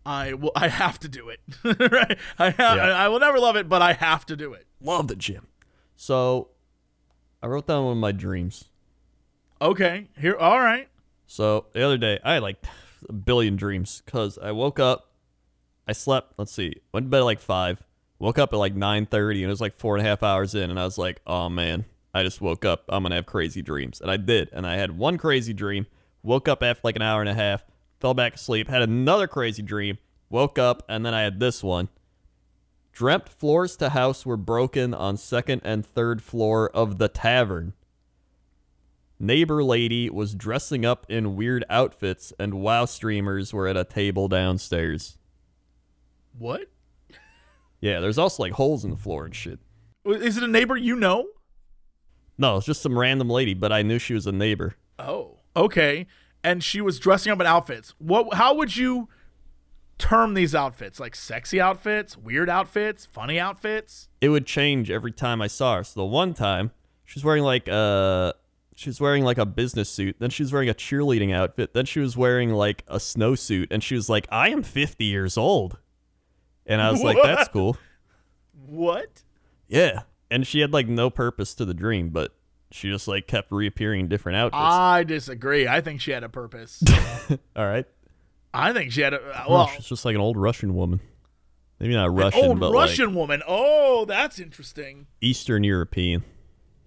I 0.04 0.34
will. 0.34 0.52
I 0.54 0.68
have 0.68 0.98
to 1.00 1.08
do 1.08 1.28
it. 1.28 1.40
right? 1.64 2.16
I 2.38 2.50
have, 2.50 2.76
Yeah. 2.76 2.96
I 2.96 3.08
will 3.08 3.18
never 3.20 3.38
love 3.40 3.56
it, 3.56 3.68
but 3.68 3.82
I 3.82 3.92
have 3.92 4.24
to 4.26 4.36
do 4.36 4.52
it. 4.52 4.66
Love 4.80 5.08
the 5.08 5.16
gym. 5.16 5.48
So, 5.96 6.48
I 7.42 7.46
wrote 7.48 7.66
down 7.66 7.84
one 7.84 7.92
of 7.92 7.98
my 7.98 8.12
dreams. 8.12 8.66
Okay. 9.60 10.08
Here. 10.18 10.36
All 10.36 10.60
right. 10.60 10.88
So 11.26 11.66
the 11.72 11.82
other 11.82 11.98
day, 11.98 12.20
I 12.22 12.34
had 12.34 12.42
like 12.42 12.64
a 13.08 13.12
billion 13.12 13.56
dreams 13.56 14.02
because 14.04 14.38
I 14.38 14.52
woke 14.52 14.78
up, 14.78 15.10
I 15.88 15.92
slept. 15.92 16.34
Let's 16.38 16.52
see, 16.52 16.74
went 16.92 17.06
to 17.06 17.10
bed 17.10 17.18
at 17.20 17.24
like 17.24 17.40
five. 17.40 17.82
Woke 18.18 18.38
up 18.38 18.52
at 18.52 18.56
like 18.56 18.74
nine 18.74 19.04
thirty, 19.06 19.42
and 19.42 19.50
it 19.50 19.52
was 19.52 19.60
like 19.60 19.74
four 19.76 19.96
and 19.96 20.06
a 20.06 20.08
half 20.08 20.22
hours 20.22 20.54
in, 20.54 20.70
and 20.70 20.78
I 20.80 20.84
was 20.84 20.96
like, 20.98 21.20
"Oh 21.26 21.48
man, 21.50 21.84
I 22.16 22.22
just 22.22 22.40
woke 22.40 22.64
up. 22.64 22.84
I'm 22.88 23.02
gonna 23.02 23.16
have 23.16 23.26
crazy 23.26 23.62
dreams," 23.62 24.00
and 24.00 24.10
I 24.10 24.16
did. 24.16 24.48
And 24.52 24.66
I 24.66 24.76
had 24.76 24.96
one 24.96 25.18
crazy 25.18 25.52
dream. 25.52 25.86
Woke 26.22 26.48
up 26.48 26.62
after 26.62 26.80
like 26.82 26.96
an 26.96 27.02
hour 27.02 27.20
and 27.20 27.28
a 27.28 27.34
half, 27.34 27.64
fell 28.00 28.14
back 28.14 28.34
asleep. 28.36 28.68
Had 28.68 28.82
another 28.82 29.26
crazy 29.26 29.62
dream. 29.62 29.98
Woke 30.30 30.58
up, 30.58 30.82
and 30.88 31.04
then 31.04 31.14
I 31.14 31.22
had 31.22 31.38
this 31.38 31.62
one. 31.62 31.88
Dreamt 32.92 33.28
floors 33.28 33.76
to 33.76 33.90
house 33.90 34.24
were 34.24 34.38
broken 34.38 34.94
on 34.94 35.18
second 35.18 35.60
and 35.64 35.84
third 35.84 36.22
floor 36.22 36.70
of 36.70 36.96
the 36.96 37.08
tavern. 37.08 37.74
Neighbor 39.18 39.62
lady 39.62 40.08
was 40.08 40.34
dressing 40.34 40.84
up 40.84 41.06
in 41.08 41.36
weird 41.36 41.64
outfits, 41.68 42.32
and 42.38 42.54
WoW 42.54 42.86
streamers 42.86 43.52
were 43.52 43.68
at 43.68 43.76
a 43.76 43.84
table 43.84 44.28
downstairs. 44.28 45.18
What 46.38 46.70
Yeah, 47.80 48.00
there's 48.00 48.18
also 48.18 48.42
like 48.42 48.52
holes 48.52 48.84
in 48.84 48.90
the 48.90 48.96
floor 48.96 49.26
and 49.26 49.34
shit. 49.34 49.58
is 50.06 50.38
it? 50.38 50.42
A 50.42 50.48
neighbor 50.48 50.76
you 50.76 50.96
know? 50.96 51.28
No, 52.38 52.56
it's 52.56 52.66
just 52.66 52.82
some 52.82 52.98
random 52.98 53.30
lady, 53.30 53.54
but 53.54 53.72
I 53.72 53.82
knew 53.82 53.98
she 53.98 54.14
was 54.14 54.26
a 54.26 54.32
neighbor. 54.32 54.76
Oh, 54.98 55.38
okay. 55.54 56.06
And 56.44 56.62
she 56.62 56.80
was 56.80 56.98
dressing 56.98 57.32
up 57.32 57.40
in 57.40 57.46
outfits. 57.46 57.94
What? 57.98 58.34
How 58.34 58.54
would 58.54 58.76
you 58.76 59.08
term 59.98 60.34
these 60.34 60.54
outfits? 60.54 61.00
Like 61.00 61.14
sexy 61.14 61.60
outfits, 61.60 62.16
weird 62.16 62.48
outfits, 62.48 63.06
funny 63.06 63.40
outfits? 63.40 64.08
It 64.20 64.28
would 64.28 64.46
change 64.46 64.90
every 64.90 65.12
time 65.12 65.40
I 65.40 65.46
saw 65.46 65.76
her. 65.76 65.84
So 65.84 66.00
the 66.00 66.06
one 66.06 66.34
time, 66.34 66.72
she 67.04 67.18
was 67.18 67.24
wearing 67.24 67.42
like 67.42 67.68
uh, 67.68 67.72
a 67.72 68.34
she 68.76 68.90
was 68.90 69.00
wearing 69.00 69.24
like 69.24 69.38
a 69.38 69.46
business 69.46 69.88
suit. 69.88 70.16
Then 70.18 70.30
she 70.30 70.42
was 70.42 70.52
wearing 70.52 70.68
a 70.68 70.74
cheerleading 70.74 71.34
outfit. 71.34 71.72
Then 71.72 71.86
she 71.86 71.98
was 71.98 72.16
wearing 72.16 72.50
like 72.50 72.84
a 72.86 72.96
snowsuit, 72.96 73.68
and 73.70 73.82
she 73.82 73.94
was 73.94 74.08
like, 74.08 74.28
"I 74.30 74.50
am 74.50 74.62
50 74.62 75.04
years 75.04 75.38
old," 75.38 75.78
and 76.66 76.82
I 76.82 76.90
was 76.90 77.02
like, 77.02 77.16
"That's 77.22 77.48
cool." 77.52 77.78
What? 78.66 79.22
Yeah, 79.66 80.02
and 80.30 80.46
she 80.46 80.60
had 80.60 80.72
like 80.72 80.88
no 80.88 81.10
purpose 81.10 81.54
to 81.54 81.64
the 81.64 81.74
dream, 81.74 82.10
but 82.10 82.34
she 82.70 82.90
just 82.90 83.08
like 83.08 83.26
kept 83.26 83.52
reappearing 83.52 84.08
different 84.08 84.36
outfits. 84.36 84.60
I 84.60 85.04
disagree. 85.04 85.68
I 85.68 85.80
think 85.80 86.00
she 86.00 86.10
had 86.10 86.24
a 86.24 86.28
purpose. 86.28 86.82
All 87.30 87.66
right. 87.66 87.86
I 88.52 88.72
think 88.72 88.92
she 88.92 89.02
had 89.02 89.14
a 89.14 89.20
Well, 89.48 89.50
well, 89.50 89.66
she's 89.68 89.86
just 89.86 90.04
like 90.04 90.14
an 90.14 90.20
old 90.20 90.36
Russian 90.36 90.74
woman. 90.74 91.00
Maybe 91.78 91.94
not 91.94 92.14
Russian, 92.14 92.44
old 92.44 92.60
but 92.60 92.72
Russian 92.72 93.08
like 93.08 93.16
woman. 93.16 93.42
Oh, 93.46 94.06
that's 94.06 94.38
interesting. 94.38 95.06
Eastern 95.20 95.62
European. 95.62 96.24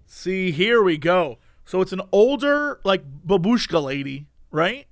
See, 0.06 0.50
here 0.50 0.82
we 0.82 0.98
go. 0.98 1.38
So 1.64 1.80
it's 1.80 1.92
an 1.92 2.02
older, 2.10 2.80
like 2.82 3.04
babushka 3.24 3.80
lady, 3.80 4.26
right? 4.50 4.86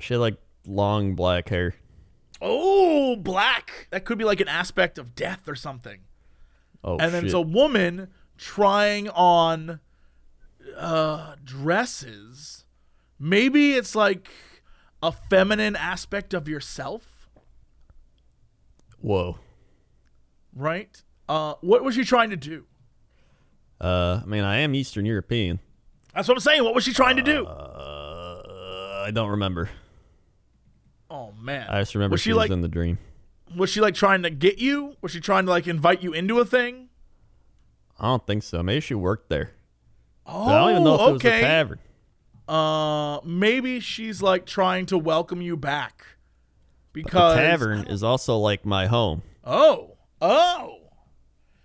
She 0.00 0.14
had 0.14 0.20
like 0.20 0.38
long 0.66 1.14
black 1.14 1.50
hair. 1.50 1.74
Oh, 2.40 3.16
black. 3.16 3.88
That 3.90 4.06
could 4.06 4.16
be 4.16 4.24
like 4.24 4.40
an 4.40 4.48
aspect 4.48 4.96
of 4.96 5.14
death 5.14 5.46
or 5.48 5.54
something. 5.54 6.00
Oh, 6.86 6.92
and 6.98 7.12
then 7.12 7.22
shit. 7.22 7.24
it's 7.24 7.34
a 7.34 7.40
woman 7.40 8.08
trying 8.38 9.08
on 9.10 9.80
uh 10.76 11.34
dresses. 11.44 12.64
Maybe 13.18 13.72
it's 13.74 13.94
like 13.94 14.28
a 15.02 15.10
feminine 15.10 15.74
aspect 15.76 16.32
of 16.32 16.48
yourself, 16.48 17.28
Whoa. 19.00 19.38
right? 20.54 21.02
Uh 21.28 21.54
what 21.60 21.82
was 21.82 21.94
she 21.96 22.04
trying 22.04 22.30
to 22.30 22.36
do? 22.36 22.64
Uh, 23.80 24.20
I 24.22 24.26
mean, 24.26 24.42
I 24.42 24.58
am 24.58 24.74
Eastern 24.74 25.04
European. 25.04 25.58
That's 26.14 26.28
what 26.28 26.34
I'm 26.38 26.40
saying. 26.40 26.64
What 26.64 26.74
was 26.74 26.82
she 26.84 26.94
trying 26.94 27.16
to 27.16 27.22
do? 27.22 27.44
Uh, 27.46 29.02
I 29.06 29.10
don't 29.10 29.28
remember. 29.30 29.68
oh 31.10 31.32
man. 31.32 31.66
I 31.68 31.80
just 31.80 31.94
remember 31.94 32.14
was 32.14 32.20
she, 32.22 32.30
she 32.30 32.32
was 32.32 32.38
like 32.38 32.50
in 32.50 32.62
the 32.62 32.68
dream. 32.68 32.98
Was 33.54 33.70
she 33.70 33.80
like 33.80 33.94
trying 33.94 34.22
to 34.22 34.30
get 34.30 34.58
you? 34.58 34.96
Was 35.00 35.12
she 35.12 35.20
trying 35.20 35.44
to 35.44 35.50
like 35.50 35.66
invite 35.66 36.02
you 36.02 36.12
into 36.12 36.38
a 36.40 36.44
thing? 36.44 36.88
I 37.98 38.06
don't 38.06 38.26
think 38.26 38.42
so. 38.42 38.62
Maybe 38.62 38.80
she 38.80 38.94
worked 38.94 39.28
there. 39.28 39.52
Oh, 40.26 40.46
But 40.46 40.54
I 40.54 40.58
don't 40.58 40.70
even 40.72 40.84
know 40.84 40.94
if 40.94 41.00
it 41.00 41.12
was 41.12 41.24
okay. 41.24 41.38
a 41.38 41.42
tavern. 41.42 41.78
Uh, 42.48 43.20
maybe 43.24 43.80
she's 43.80 44.22
like 44.22 44.46
trying 44.46 44.86
to 44.86 44.96
welcome 44.96 45.42
you 45.42 45.56
back 45.56 46.04
Because 46.92 47.34
The 47.34 47.40
tavern 47.42 47.86
is 47.88 48.02
also 48.04 48.36
like 48.38 48.64
my 48.64 48.86
home. 48.86 49.22
Oh, 49.44 49.96
oh. 50.20 50.78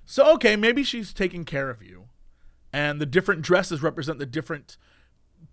So 0.05 0.33
okay, 0.33 0.55
maybe 0.55 0.83
she's 0.83 1.13
taking 1.13 1.45
care 1.45 1.69
of 1.69 1.81
you, 1.81 2.09
and 2.73 2.99
the 2.99 3.05
different 3.05 3.43
dresses 3.43 3.81
represent 3.81 4.19
the 4.19 4.25
different 4.25 4.77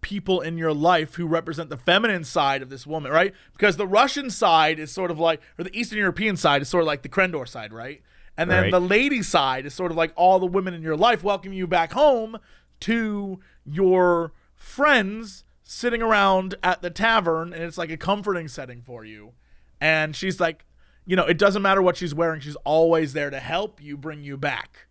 people 0.00 0.40
in 0.40 0.56
your 0.58 0.72
life 0.72 1.14
who 1.16 1.26
represent 1.26 1.70
the 1.70 1.76
feminine 1.76 2.24
side 2.24 2.62
of 2.62 2.70
this 2.70 2.86
woman, 2.86 3.10
right? 3.12 3.34
Because 3.52 3.76
the 3.76 3.86
Russian 3.86 4.30
side 4.30 4.78
is 4.78 4.90
sort 4.92 5.10
of 5.10 5.18
like, 5.18 5.40
or 5.58 5.64
the 5.64 5.76
Eastern 5.78 5.98
European 5.98 6.36
side 6.36 6.62
is 6.62 6.68
sort 6.68 6.82
of 6.82 6.86
like 6.86 7.02
the 7.02 7.08
Crendor 7.08 7.46
side, 7.48 7.72
right? 7.72 8.02
And 8.36 8.48
then 8.50 8.64
Right. 8.64 8.70
the 8.72 8.80
lady 8.80 9.22
side 9.22 9.66
is 9.66 9.74
sort 9.74 9.90
of 9.90 9.96
like 9.96 10.12
all 10.14 10.38
the 10.38 10.46
women 10.46 10.72
in 10.72 10.82
your 10.82 10.96
life 10.96 11.24
welcoming 11.24 11.58
you 11.58 11.66
back 11.66 11.92
home 11.92 12.38
to 12.80 13.40
your 13.64 14.32
friends 14.54 15.44
sitting 15.64 16.00
around 16.00 16.54
at 16.62 16.80
the 16.80 16.90
tavern, 16.90 17.52
and 17.52 17.62
it's 17.62 17.76
like 17.76 17.90
a 17.90 17.96
comforting 17.96 18.46
setting 18.48 18.80
for 18.80 19.04
you. 19.04 19.32
And 19.80 20.14
she's 20.14 20.38
like, 20.40 20.64
you 21.04 21.16
know, 21.16 21.24
it 21.26 21.38
doesn't 21.38 21.62
matter 21.62 21.82
what 21.82 21.96
she's 21.96 22.14
wearing, 22.14 22.40
she's 22.40 22.56
always 22.64 23.12
there 23.12 23.30
to 23.30 23.40
help 23.40 23.82
you 23.82 23.96
bring 23.96 24.22
you 24.22 24.36
back. 24.36 24.86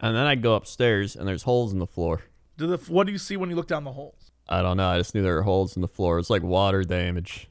And 0.00 0.16
then 0.16 0.26
I 0.26 0.34
go 0.34 0.54
upstairs 0.54 1.14
and 1.16 1.26
there's 1.28 1.42
holes 1.44 1.72
in 1.72 1.78
the 1.78 1.86
floor. 1.86 2.22
Do 2.56 2.66
the 2.66 2.76
what 2.92 3.06
do 3.06 3.12
you 3.12 3.18
see 3.18 3.36
when 3.36 3.50
you 3.50 3.56
look 3.56 3.68
down 3.68 3.84
the 3.84 3.92
holes? 3.92 4.30
I 4.48 4.60
don't 4.62 4.76
know. 4.76 4.88
I 4.88 4.98
just 4.98 5.14
knew 5.14 5.22
there 5.22 5.34
were 5.36 5.42
holes 5.42 5.76
in 5.76 5.82
the 5.82 5.88
floor. 5.88 6.18
It's 6.18 6.30
like 6.30 6.42
water 6.42 6.82
damage. 6.84 7.48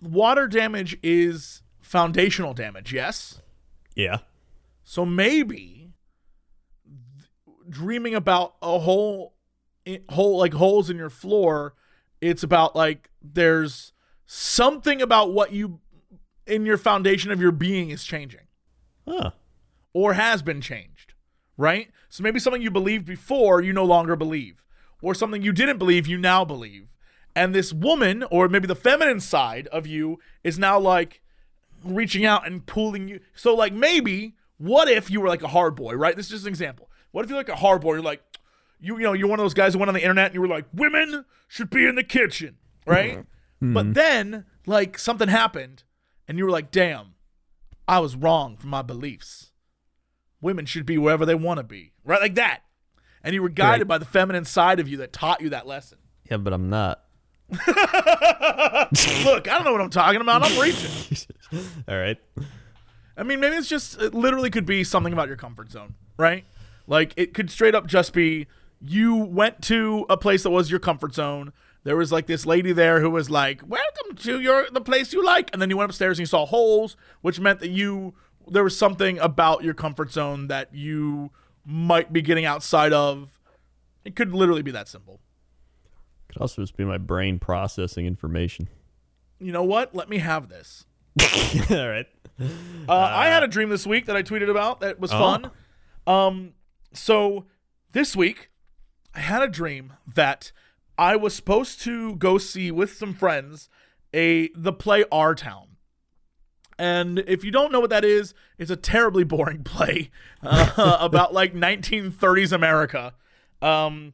Water 0.00 0.46
damage 0.46 0.96
is 1.02 1.62
foundational 1.80 2.54
damage, 2.54 2.92
yes? 2.92 3.42
Yeah. 3.94 4.18
So 4.84 5.04
maybe 5.04 5.90
dreaming 7.68 8.14
about 8.14 8.54
a 8.62 8.78
hole, 8.78 9.34
hole 10.08 10.38
like 10.38 10.54
holes 10.54 10.88
in 10.88 10.96
your 10.96 11.10
floor, 11.10 11.74
it's 12.20 12.42
about 12.42 12.74
like 12.74 13.10
there's 13.22 13.92
something 14.26 15.02
about 15.02 15.32
what 15.32 15.52
you 15.52 15.80
in 16.46 16.64
your 16.64 16.78
foundation 16.78 17.30
of 17.30 17.40
your 17.40 17.52
being 17.52 17.90
is 17.90 18.04
changing 18.04 18.40
Huh. 19.06 19.30
or 19.92 20.14
has 20.14 20.40
been 20.42 20.60
changed, 20.62 20.97
right? 21.58 21.90
So 22.08 22.22
maybe 22.22 22.38
something 22.38 22.62
you 22.62 22.70
believed 22.70 23.04
before 23.04 23.60
you 23.60 23.74
no 23.74 23.84
longer 23.84 24.16
believe, 24.16 24.64
or 25.02 25.14
something 25.14 25.42
you 25.42 25.52
didn't 25.52 25.76
believe 25.76 26.06
you 26.06 26.16
now 26.16 26.46
believe. 26.46 26.88
And 27.36 27.54
this 27.54 27.72
woman, 27.72 28.24
or 28.30 28.48
maybe 28.48 28.66
the 28.66 28.74
feminine 28.74 29.20
side 29.20 29.66
of 29.66 29.86
you, 29.86 30.18
is 30.42 30.58
now 30.58 30.78
like 30.78 31.20
reaching 31.84 32.24
out 32.24 32.46
and 32.46 32.64
pulling 32.64 33.08
you. 33.08 33.20
So, 33.34 33.54
like, 33.54 33.72
maybe 33.72 34.34
what 34.56 34.88
if 34.88 35.10
you 35.10 35.20
were 35.20 35.28
like 35.28 35.42
a 35.42 35.48
hard 35.48 35.76
boy, 35.76 35.94
right? 35.94 36.16
This 36.16 36.26
is 36.26 36.32
just 36.32 36.44
an 36.44 36.48
example. 36.48 36.90
What 37.10 37.24
if 37.24 37.30
you're 37.30 37.38
like 37.38 37.48
a 37.48 37.56
hard 37.56 37.80
boy? 37.80 37.94
You're 37.94 38.02
like, 38.02 38.22
you, 38.80 38.96
you 38.96 39.04
know, 39.04 39.12
you're 39.12 39.28
one 39.28 39.38
of 39.38 39.44
those 39.44 39.54
guys 39.54 39.72
who 39.72 39.78
went 39.78 39.88
on 39.88 39.94
the 39.94 40.02
internet 40.02 40.26
and 40.26 40.34
you 40.34 40.40
were 40.40 40.48
like, 40.48 40.66
women 40.72 41.24
should 41.46 41.70
be 41.70 41.86
in 41.86 41.94
the 41.94 42.04
kitchen, 42.04 42.56
right? 42.86 43.18
Mm-hmm. 43.18 43.74
But 43.74 43.84
mm-hmm. 43.84 43.92
then, 43.92 44.44
like, 44.66 44.98
something 44.98 45.28
happened 45.28 45.84
and 46.26 46.38
you 46.38 46.44
were 46.44 46.50
like, 46.50 46.70
damn, 46.70 47.14
I 47.86 48.00
was 48.00 48.16
wrong 48.16 48.56
for 48.56 48.66
my 48.66 48.82
beliefs. 48.82 49.47
Women 50.40 50.66
should 50.66 50.86
be 50.86 50.98
wherever 50.98 51.26
they 51.26 51.34
want 51.34 51.58
to 51.58 51.64
be, 51.64 51.92
right? 52.04 52.20
Like 52.20 52.34
that. 52.36 52.60
And 53.24 53.34
you 53.34 53.42
were 53.42 53.48
guided 53.48 53.80
Right. 53.82 53.88
by 53.88 53.98
the 53.98 54.04
feminine 54.04 54.44
side 54.44 54.78
of 54.80 54.88
you 54.88 54.98
that 54.98 55.12
taught 55.12 55.40
you 55.40 55.50
that 55.50 55.66
lesson. 55.66 55.98
Yeah, 56.30 56.36
but 56.36 56.52
I'm 56.52 56.70
not. 56.70 57.02
Look, 57.50 57.66
I 57.66 59.54
don't 59.54 59.64
know 59.64 59.72
what 59.72 59.80
I'm 59.80 59.90
talking 59.90 60.20
about. 60.20 60.42
I'm 60.44 60.60
reaching. 60.60 61.16
All 61.88 61.96
right. 61.98 62.18
I 63.16 63.22
mean, 63.22 63.40
maybe 63.40 63.56
it's 63.56 63.68
just, 63.68 64.00
it 64.00 64.14
literally 64.14 64.50
could 64.50 64.66
be 64.66 64.84
something 64.84 65.12
about 65.12 65.28
your 65.28 65.36
comfort 65.36 65.70
zone, 65.70 65.94
right? 66.16 66.44
Like, 66.86 67.12
it 67.16 67.34
could 67.34 67.50
straight 67.50 67.74
up 67.74 67.86
just 67.86 68.12
be 68.12 68.46
you 68.80 69.16
went 69.16 69.62
to 69.62 70.06
a 70.08 70.16
place 70.16 70.44
that 70.44 70.50
was 70.50 70.70
your 70.70 70.80
comfort 70.80 71.14
zone. 71.14 71.52
There 71.84 71.96
was 71.96 72.12
like 72.12 72.26
this 72.26 72.46
lady 72.46 72.72
there 72.72 73.00
who 73.00 73.10
was 73.10 73.30
like, 73.30 73.62
"Welcome 73.66 74.16
to 74.16 74.40
your 74.40 74.66
the 74.70 74.80
place 74.80 75.12
you 75.12 75.24
like," 75.24 75.48
and 75.52 75.62
then 75.62 75.70
you 75.70 75.76
went 75.76 75.90
upstairs 75.90 76.18
and 76.18 76.20
you 76.22 76.26
saw 76.26 76.44
holes, 76.44 76.96
which 77.22 77.40
meant 77.40 77.60
that 77.60 77.70
you 77.70 78.14
there 78.50 78.64
was 78.64 78.76
something 78.76 79.18
about 79.18 79.62
your 79.64 79.74
comfort 79.74 80.12
zone 80.12 80.48
that 80.48 80.74
you 80.74 81.30
might 81.64 82.12
be 82.12 82.22
getting 82.22 82.44
outside 82.44 82.92
of. 82.92 83.30
It 84.04 84.16
could 84.16 84.32
literally 84.32 84.62
be 84.62 84.70
that 84.70 84.88
simple. 84.88 85.20
Could 86.28 86.40
also 86.42 86.62
just 86.62 86.76
be 86.76 86.84
my 86.84 86.98
brain 86.98 87.38
processing 87.38 88.06
information. 88.06 88.68
You 89.38 89.52
know 89.52 89.64
what? 89.64 89.94
Let 89.94 90.08
me 90.08 90.18
have 90.18 90.48
this. 90.48 90.84
All 91.70 91.88
right. 91.88 92.06
Uh, 92.40 92.92
I 92.92 93.26
had 93.26 93.42
a 93.42 93.48
dream 93.48 93.68
this 93.68 93.86
week 93.86 94.06
that 94.06 94.16
I 94.16 94.22
tweeted 94.22 94.48
about 94.50 94.80
that 94.80 95.00
was 95.00 95.12
Oh. 95.12 95.18
fun. 95.18 95.50
Um, 96.06 96.52
so 96.92 97.46
this 97.92 98.14
week 98.16 98.50
I 99.14 99.20
had 99.20 99.42
a 99.42 99.48
dream 99.48 99.94
that 100.14 100.52
I 100.96 101.16
was 101.16 101.34
supposed 101.34 101.80
to 101.82 102.14
go 102.16 102.38
see 102.38 102.70
with 102.70 102.94
some 102.94 103.14
friends 103.14 103.68
a 104.14 104.48
the 104.54 104.72
play 104.72 105.04
Our 105.12 105.34
Town. 105.34 105.67
And 106.78 107.18
if 107.26 107.42
you 107.42 107.50
don't 107.50 107.72
know 107.72 107.80
what 107.80 107.90
that 107.90 108.04
is, 108.04 108.34
it's 108.56 108.70
a 108.70 108.76
terribly 108.76 109.24
boring 109.24 109.62
play 109.64 110.10
uh, 110.42 110.96
about 111.00 111.34
like 111.34 111.54
1930s 111.54 112.52
America. 112.52 113.14
Um, 113.60 114.12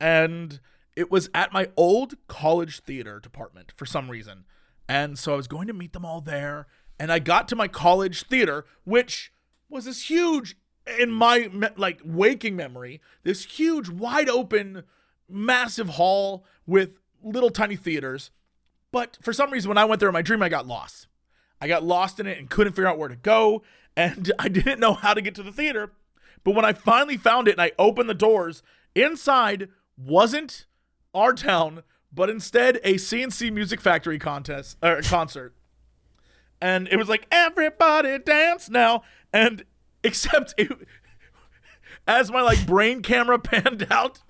and 0.00 0.60
it 0.96 1.10
was 1.10 1.30
at 1.34 1.52
my 1.52 1.68
old 1.76 2.14
college 2.26 2.80
theater 2.80 3.20
department 3.20 3.72
for 3.76 3.86
some 3.86 4.10
reason. 4.10 4.44
And 4.88 5.18
so 5.18 5.34
I 5.34 5.36
was 5.36 5.46
going 5.46 5.68
to 5.68 5.72
meet 5.72 5.92
them 5.92 6.04
all 6.04 6.20
there. 6.20 6.66
And 6.98 7.12
I 7.12 7.20
got 7.20 7.46
to 7.48 7.56
my 7.56 7.68
college 7.68 8.24
theater, 8.24 8.64
which 8.84 9.32
was 9.68 9.84
this 9.84 10.10
huge, 10.10 10.56
in 10.98 11.12
my 11.12 11.48
me- 11.52 11.68
like 11.76 12.00
waking 12.04 12.56
memory, 12.56 13.00
this 13.22 13.44
huge, 13.44 13.88
wide 13.88 14.28
open, 14.28 14.82
massive 15.28 15.90
hall 15.90 16.44
with 16.66 16.98
little 17.22 17.50
tiny 17.50 17.76
theaters. 17.76 18.32
But 18.90 19.16
for 19.22 19.32
some 19.32 19.50
reason, 19.52 19.68
when 19.68 19.78
I 19.78 19.84
went 19.84 20.00
there 20.00 20.08
in 20.08 20.12
my 20.12 20.22
dream, 20.22 20.42
I 20.42 20.48
got 20.48 20.66
lost. 20.66 21.06
I 21.60 21.68
got 21.68 21.84
lost 21.84 22.20
in 22.20 22.26
it 22.26 22.38
and 22.38 22.48
couldn't 22.48 22.72
figure 22.72 22.88
out 22.88 22.98
where 22.98 23.08
to 23.08 23.16
go. 23.16 23.62
And 23.96 24.32
I 24.38 24.48
didn't 24.48 24.80
know 24.80 24.94
how 24.94 25.14
to 25.14 25.20
get 25.20 25.34
to 25.36 25.42
the 25.42 25.52
theater. 25.52 25.92
But 26.44 26.54
when 26.54 26.64
I 26.64 26.72
finally 26.72 27.16
found 27.16 27.48
it 27.48 27.52
and 27.52 27.60
I 27.60 27.72
opened 27.78 28.08
the 28.08 28.14
doors, 28.14 28.62
inside 28.94 29.68
wasn't 29.96 30.66
our 31.14 31.32
town, 31.32 31.82
but 32.12 32.30
instead 32.30 32.80
a 32.82 32.96
C+C 32.96 33.50
Music 33.50 33.80
Factory 33.80 34.18
contest 34.18 34.78
or 34.82 35.02
concert. 35.02 35.54
And 36.60 36.88
it 36.88 36.96
was 36.96 37.08
like 37.08 37.26
everybody 37.30 38.18
dance 38.18 38.68
now, 38.68 39.02
and 39.32 39.64
except 40.04 40.54
it, 40.56 40.72
as 42.06 42.30
my 42.30 42.42
like 42.42 42.66
brain 42.66 43.02
camera 43.02 43.38
panned 43.38 43.86
out, 43.90 44.20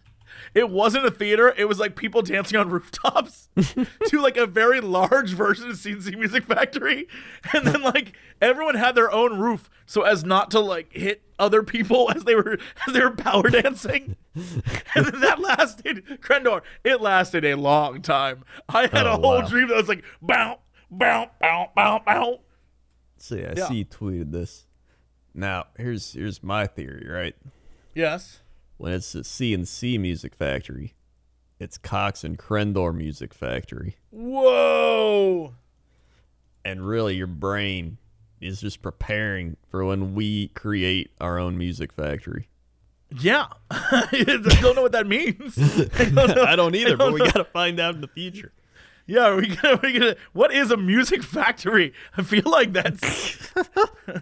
it 0.55 0.69
wasn't 0.71 1.07
a 1.07 1.11
theater. 1.11 1.55
It 1.57 1.67
was 1.67 1.79
like 1.79 1.97
people 1.97 2.23
dancing 2.23 2.59
on 2.59 2.69
rooftops 2.71 3.49
to 4.07 4.21
like 4.21 4.37
a 4.37 4.47
very 4.47 4.81
large 4.81 5.33
version 5.33 5.71
of 5.71 5.77
C+C 5.77 6.15
Music 6.17 6.45
Factory, 6.45 7.07
and 7.55 7.67
then 7.67 7.83
like 7.83 8.13
everyone 8.41 8.75
had 8.75 8.95
their 8.95 9.11
own 9.13 9.39
roof 9.39 9.69
so 9.87 10.03
as 10.03 10.25
not 10.25 10.51
to 10.53 10.61
like 10.61 10.93
hit 10.93 11.23
other 11.39 11.63
people 11.63 12.11
as 12.15 12.25
they 12.25 12.35
were 12.35 12.59
as 12.87 12.95
they 12.95 13.01
were 13.01 13.11
power 13.11 13.49
dancing. 13.49 14.17
And 14.35 15.07
then 15.07 15.21
that 15.21 15.41
lasted, 15.41 16.05
Crendor. 16.23 16.63
It 16.85 17.01
lasted 17.01 17.45
a 17.45 17.55
long 17.57 18.01
time. 18.03 18.45
I 18.69 18.83
had 18.83 19.07
Oh, 19.07 19.13
a 19.15 19.17
whole 19.17 19.41
wow. 19.41 19.47
dream 19.49 19.69
that 19.69 19.77
was 19.77 19.89
like 19.89 20.05
bow, 20.23 20.61
bow, 20.91 21.31
bow, 21.41 21.71
bow, 21.75 22.01
bow. 22.05 22.41
See, 23.19 23.45
I 23.45 23.55
Yeah. 23.57 23.67
see 23.69 23.75
you 23.77 23.85
tweeted 23.85 24.31
this. 24.33 24.67
Now, 25.35 25.67
here's 25.77 26.13
here's 26.13 26.43
my 26.43 26.67
theory, 26.67 27.07
right? 27.09 27.37
Yes. 27.95 28.41
When 28.81 28.95
it's 28.95 29.15
a 29.15 29.23
C+C 29.23 29.99
music 29.99 30.35
factory, 30.35 30.95
it's 31.59 31.77
Cox 31.77 32.25
and 32.25 32.39
Crendor 32.39 32.95
music 32.95 33.35
factory. 33.35 33.97
Whoa. 34.09 35.53
And 36.65 36.89
really 36.89 37.15
your 37.15 37.27
brain 37.27 37.99
is 38.41 38.63
just 38.63 38.81
preparing 38.81 39.59
for 39.69 39.85
when 39.85 40.15
we 40.15 40.49
create 40.49 41.11
our 41.21 41.39
own 41.39 41.59
music 41.59 41.93
factory. 41.93 42.49
Yeah. 43.15 43.49
I 43.71 44.09
don't 44.63 44.75
know 44.75 44.81
what 44.81 44.93
that 44.93 45.07
means. 45.07 45.59
I 45.99 46.05
don't. 46.07 46.39
I 46.39 46.57
don't 46.57 46.75
either, 46.75 46.97
but 46.97 47.05
don't 47.05 47.13
we 47.13 47.19
know. 47.19 47.27
got 47.27 47.35
to 47.35 47.45
find 47.45 47.79
out 47.79 47.97
in 47.97 48.01
the 48.01 48.09
future. 48.09 48.55
Yeah, 49.07 49.27
are 49.27 49.37
we 49.37 49.49
gonna, 49.57 49.81
we 49.83 49.93
gonna 49.93 50.17
what 50.33 50.55
is 50.55 50.71
a 50.71 50.79
music 50.79 51.23
factory? 51.23 51.93
I 52.17 52.23
feel 52.23 52.45
like 52.47 52.73
that's 52.73 53.53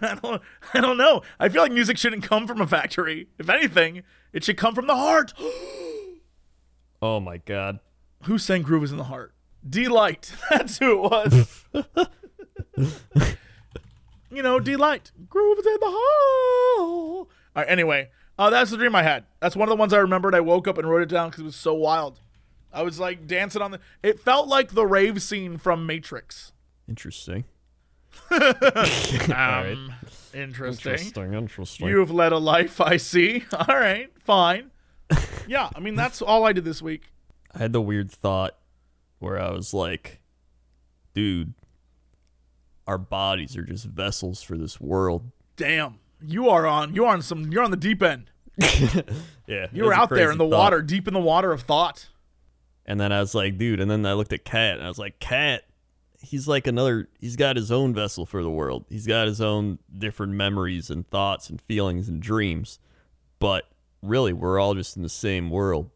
I 0.03 0.19
don't 0.21 0.43
I 0.75 0.81
don't 0.81 0.97
know. 0.97 1.23
I 1.39 1.49
feel 1.49 1.63
like 1.63 1.71
music 1.71 1.97
shouldn't 1.97 2.25
come 2.25 2.49
from 2.49 2.61
a 2.61 2.67
factory. 2.67 3.29
If 3.39 3.49
anything, 3.51 4.03
it 4.33 4.45
should 4.45 4.57
come 4.57 4.75
from 4.75 4.87
the 4.87 4.97
heart. 4.97 5.33
Oh 7.01 7.21
my 7.21 7.37
god. 7.37 7.79
Who 8.25 8.39
sang 8.39 8.63
Groove 8.63 8.83
is 8.83 8.91
in 8.91 8.99
the 8.99 9.05
Heart? 9.05 9.33
Deee-Lite. 9.69 10.33
That's 10.51 10.79
who 10.79 11.05
it 11.05 11.11
was. 11.11 11.65
you 14.33 14.43
know, 14.43 14.59
Deee-Lite. 14.59 15.13
Groove 15.29 15.59
is 15.61 15.67
in 15.67 15.77
the 15.81 15.87
heart. 15.87 15.99
All 16.79 17.29
right, 17.55 17.67
anyway, 17.69 18.11
uh, 18.39 18.51
that's 18.51 18.71
the 18.71 18.77
dream 18.77 18.95
I 18.95 19.03
had. 19.03 19.25
That's 19.41 19.57
one 19.57 19.69
of 19.69 19.71
the 19.71 19.77
ones 19.77 19.93
I 19.93 19.99
remembered. 19.99 20.35
I 20.35 20.41
woke 20.41 20.69
up 20.69 20.79
and 20.79 20.89
wrote 20.89 21.03
it 21.03 21.09
down 21.09 21.31
because 21.31 21.43
it 21.43 21.47
was 21.47 21.57
so 21.57 21.75
wild. 21.75 22.21
I 22.73 22.83
was 22.83 23.01
like 23.01 23.27
dancing 23.27 23.63
on 23.63 23.73
the. 23.73 23.81
It 24.03 24.21
felt 24.21 24.47
like 24.47 24.73
the 24.73 24.87
rave 24.87 25.23
scene 25.23 25.57
from 25.57 25.87
Matrix. 25.87 26.53
Interesting. 26.89 27.45
Um, 29.35 29.93
interesting. 30.35 30.93
Interesting. 30.93 31.35
Interesting. 31.35 31.89
You 31.89 31.99
have 31.99 32.11
led 32.11 32.33
a 32.33 32.39
life, 32.39 32.81
I 32.81 32.97
see. 32.97 33.45
All 33.69 33.77
right, 33.79 34.11
fine. 34.21 34.71
Yeah, 35.49 35.71
I 35.75 35.81
mean 35.81 35.95
that's 35.95 36.21
all 36.21 36.45
I 36.45 36.53
did 36.53 36.67
this 36.67 36.83
week. 36.83 37.11
I 37.55 37.59
had 37.59 37.73
the 37.73 37.81
weird 37.81 38.11
thought 38.11 38.59
where 39.19 39.41
I 39.41 39.51
was 39.51 39.73
like, 39.73 40.21
dude, 41.15 41.55
our 42.87 42.99
bodies 42.99 43.57
are 43.57 43.63
just 43.63 43.87
vessels 43.87 44.43
for 44.43 44.59
this 44.59 44.79
world. 44.79 45.31
Damn, 45.57 46.01
you 46.23 46.51
are 46.51 46.67
on. 46.67 46.95
You 46.95 47.07
are 47.07 47.15
on 47.15 47.23
some. 47.23 47.51
You're 47.51 47.63
on 47.65 47.71
the 47.71 47.79
deep 47.79 48.03
end. 48.03 48.31
Yeah. 49.47 49.69
You 49.73 49.85
were 49.85 49.95
out 49.95 50.11
there 50.11 50.31
in 50.31 50.37
the 50.37 50.45
water, 50.45 50.83
deep 50.83 51.09
in 51.09 51.15
the 51.15 51.21
water 51.21 51.51
of 51.53 51.63
thought. 51.63 52.09
And 52.85 53.01
then 53.01 53.11
I 53.13 53.21
was 53.21 53.35
like, 53.35 53.57
dude, 53.57 53.81
and 53.81 53.91
then 53.91 54.05
I 54.05 54.13
looked 54.13 54.35
at 54.35 54.45
Cat 54.45 54.75
and 54.75 54.85
I 54.85 54.89
was 54.89 54.99
like, 54.99 55.19
Cat, 55.19 55.63
he's 56.21 56.49
like 56.49 56.67
another 56.67 57.09
he's 57.21 57.37
got 57.37 57.57
his 57.57 57.71
own 57.71 57.95
vessel 57.95 58.27
for 58.27 58.43
the 58.43 58.51
world. 58.51 58.85
He's 58.89 59.07
got 59.07 59.27
his 59.27 59.41
own 59.41 59.79
different 59.97 60.33
memories 60.33 60.91
and 60.91 61.09
thoughts 61.09 61.49
and 61.51 61.61
feelings 61.63 62.09
and 62.09 62.21
dreams. 62.21 62.79
But 63.39 63.65
really 64.03 64.33
we're 64.33 64.59
all 64.59 64.75
just 64.75 64.97
in 64.97 65.03
the 65.03 65.09
same 65.09 65.51
world 65.51 65.91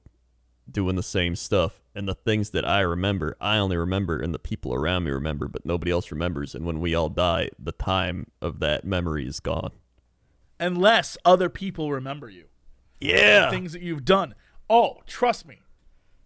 doing 0.70 0.96
the 0.96 1.02
same 1.02 1.34
stuff. 1.36 1.80
And 1.94 2.08
the 2.08 2.14
things 2.14 2.50
that 2.50 2.66
I 2.66 2.80
remember, 2.80 3.36
I 3.40 3.58
only 3.58 3.76
remember 3.76 4.18
and 4.18 4.32
the 4.32 4.38
people 4.38 4.72
around 4.72 5.04
me 5.04 5.10
remember, 5.10 5.46
but 5.48 5.66
nobody 5.66 5.90
else 5.90 6.10
remembers. 6.10 6.54
And 6.54 6.64
when 6.64 6.80
we 6.80 6.94
all 6.94 7.10
die, 7.10 7.50
the 7.58 7.72
time 7.72 8.28
of 8.40 8.60
that 8.60 8.84
memory 8.84 9.26
is 9.26 9.40
gone. 9.40 9.72
Unless 10.58 11.18
other 11.24 11.48
people 11.48 11.90
remember 11.92 12.30
you, 12.30 12.44
Yeah. 13.00 13.50
things 13.50 13.72
that 13.72 13.82
you've 13.82 14.04
done. 14.04 14.34
Oh, 14.70 15.02
trust 15.06 15.46
me. 15.46 15.60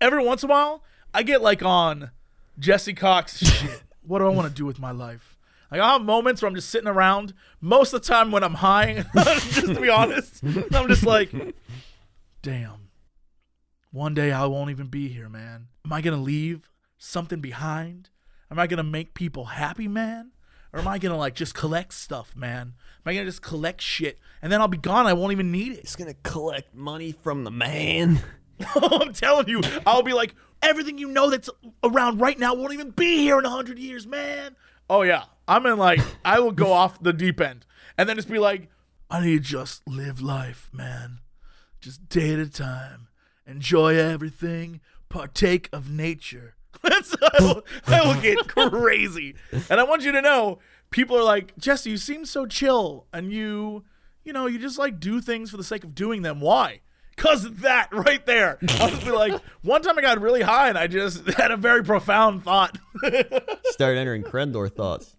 Every 0.00 0.22
once 0.24 0.42
in 0.44 0.50
a 0.50 0.52
while, 0.52 0.84
I 1.14 1.22
get 1.22 1.40
like 1.42 1.64
on 1.64 2.10
Jesse 2.58 2.94
Cox 2.94 3.38
shit. 3.44 3.82
What 4.06 4.20
do 4.20 4.26
I 4.26 4.30
want 4.30 4.48
to 4.48 4.54
do 4.54 4.64
with 4.64 4.78
my 4.78 4.92
life? 4.92 5.36
Like 5.70 5.80
I 5.80 5.92
have 5.92 6.02
moments 6.02 6.42
where 6.42 6.48
I'm 6.48 6.54
just 6.54 6.70
sitting 6.70 6.88
around. 6.88 7.34
Most 7.60 7.92
of 7.92 8.02
the 8.02 8.08
time 8.08 8.30
when 8.30 8.44
I'm 8.44 8.54
high, 8.54 9.04
just 9.14 9.66
to 9.66 9.80
be 9.80 9.88
honest, 9.88 10.42
I'm 10.72 10.88
just 10.88 11.04
like, 11.04 11.30
damn. 12.42 12.88
One 13.90 14.14
day 14.14 14.30
I 14.30 14.46
won't 14.46 14.70
even 14.70 14.86
be 14.86 15.08
here, 15.08 15.28
man. 15.28 15.68
Am 15.84 15.92
I 15.92 16.00
gonna 16.00 16.18
leave 16.18 16.70
something 16.98 17.40
behind? 17.40 18.10
Am 18.50 18.58
I 18.58 18.66
gonna 18.66 18.84
make 18.84 19.14
people 19.14 19.46
happy, 19.46 19.88
man? 19.88 20.32
Or 20.72 20.80
am 20.80 20.88
I 20.88 20.98
gonna 20.98 21.16
like 21.16 21.34
just 21.34 21.54
collect 21.54 21.94
stuff, 21.94 22.36
man? 22.36 22.74
Am 23.04 23.10
I 23.10 23.14
gonna 23.14 23.24
just 23.24 23.42
collect 23.42 23.80
shit 23.80 24.18
and 24.42 24.52
then 24.52 24.60
I'll 24.60 24.68
be 24.68 24.78
gone? 24.78 25.06
I 25.06 25.14
won't 25.14 25.32
even 25.32 25.50
need 25.50 25.72
it. 25.72 25.80
He's 25.80 25.96
gonna 25.96 26.14
collect 26.22 26.74
money 26.74 27.12
from 27.12 27.44
the 27.44 27.50
man. 27.50 28.20
I'm 28.76 29.12
telling 29.12 29.48
you, 29.48 29.62
I'll 29.84 30.02
be 30.02 30.12
like, 30.12 30.34
everything 30.62 30.98
you 30.98 31.08
know 31.08 31.30
that's 31.30 31.50
around 31.82 32.20
right 32.20 32.38
now 32.38 32.54
won't 32.54 32.72
even 32.72 32.90
be 32.90 33.18
here 33.18 33.38
in 33.38 33.44
a 33.44 33.50
hundred 33.50 33.78
years, 33.78 34.06
man. 34.06 34.56
Oh 34.88 35.02
yeah, 35.02 35.24
I'm 35.48 35.66
in 35.66 35.78
like, 35.78 36.00
I 36.24 36.40
will 36.40 36.52
go 36.52 36.72
off 36.72 37.02
the 37.02 37.12
deep 37.12 37.40
end 37.40 37.66
and 37.98 38.08
then 38.08 38.16
just 38.16 38.30
be 38.30 38.38
like, 38.38 38.68
I 39.10 39.24
need 39.24 39.44
to 39.44 39.50
just 39.50 39.86
live 39.86 40.20
life, 40.20 40.70
man, 40.72 41.20
just 41.80 42.08
day 42.08 42.32
at 42.32 42.38
a 42.38 42.48
time, 42.48 43.08
enjoy 43.46 43.96
everything, 43.96 44.80
partake 45.08 45.68
of 45.72 45.90
nature. 45.90 46.56
That's 46.82 47.14
I 47.22 47.42
will, 47.42 47.64
I 47.86 48.06
will 48.06 48.20
get 48.20 48.48
crazy, 48.48 49.34
and 49.70 49.80
I 49.80 49.84
want 49.84 50.02
you 50.02 50.12
to 50.12 50.20
know, 50.20 50.58
people 50.90 51.16
are 51.16 51.22
like, 51.22 51.56
Jesse, 51.56 51.90
you 51.90 51.96
seem 51.96 52.24
so 52.24 52.46
chill, 52.46 53.06
and 53.12 53.32
you, 53.32 53.84
you 54.24 54.32
know, 54.32 54.46
you 54.46 54.58
just 54.58 54.78
like 54.78 54.98
do 55.00 55.20
things 55.20 55.50
for 55.50 55.56
the 55.56 55.64
sake 55.64 55.84
of 55.84 55.94
doing 55.94 56.22
them. 56.22 56.40
Why? 56.40 56.80
Cause 57.16 57.44
of 57.46 57.62
that 57.62 57.88
right 57.92 58.24
there. 58.26 58.58
I'll 58.78 58.90
just 58.90 59.04
be 59.04 59.10
like, 59.10 59.40
one 59.62 59.80
time 59.82 59.98
I 59.98 60.02
got 60.02 60.20
really 60.20 60.42
high 60.42 60.68
and 60.68 60.76
I 60.76 60.86
just 60.86 61.26
had 61.30 61.50
a 61.50 61.56
very 61.56 61.82
profound 61.82 62.42
thought. 62.44 62.76
Start 63.64 63.96
entering 63.96 64.22
Crendor 64.22 64.70
thoughts. 64.70 65.16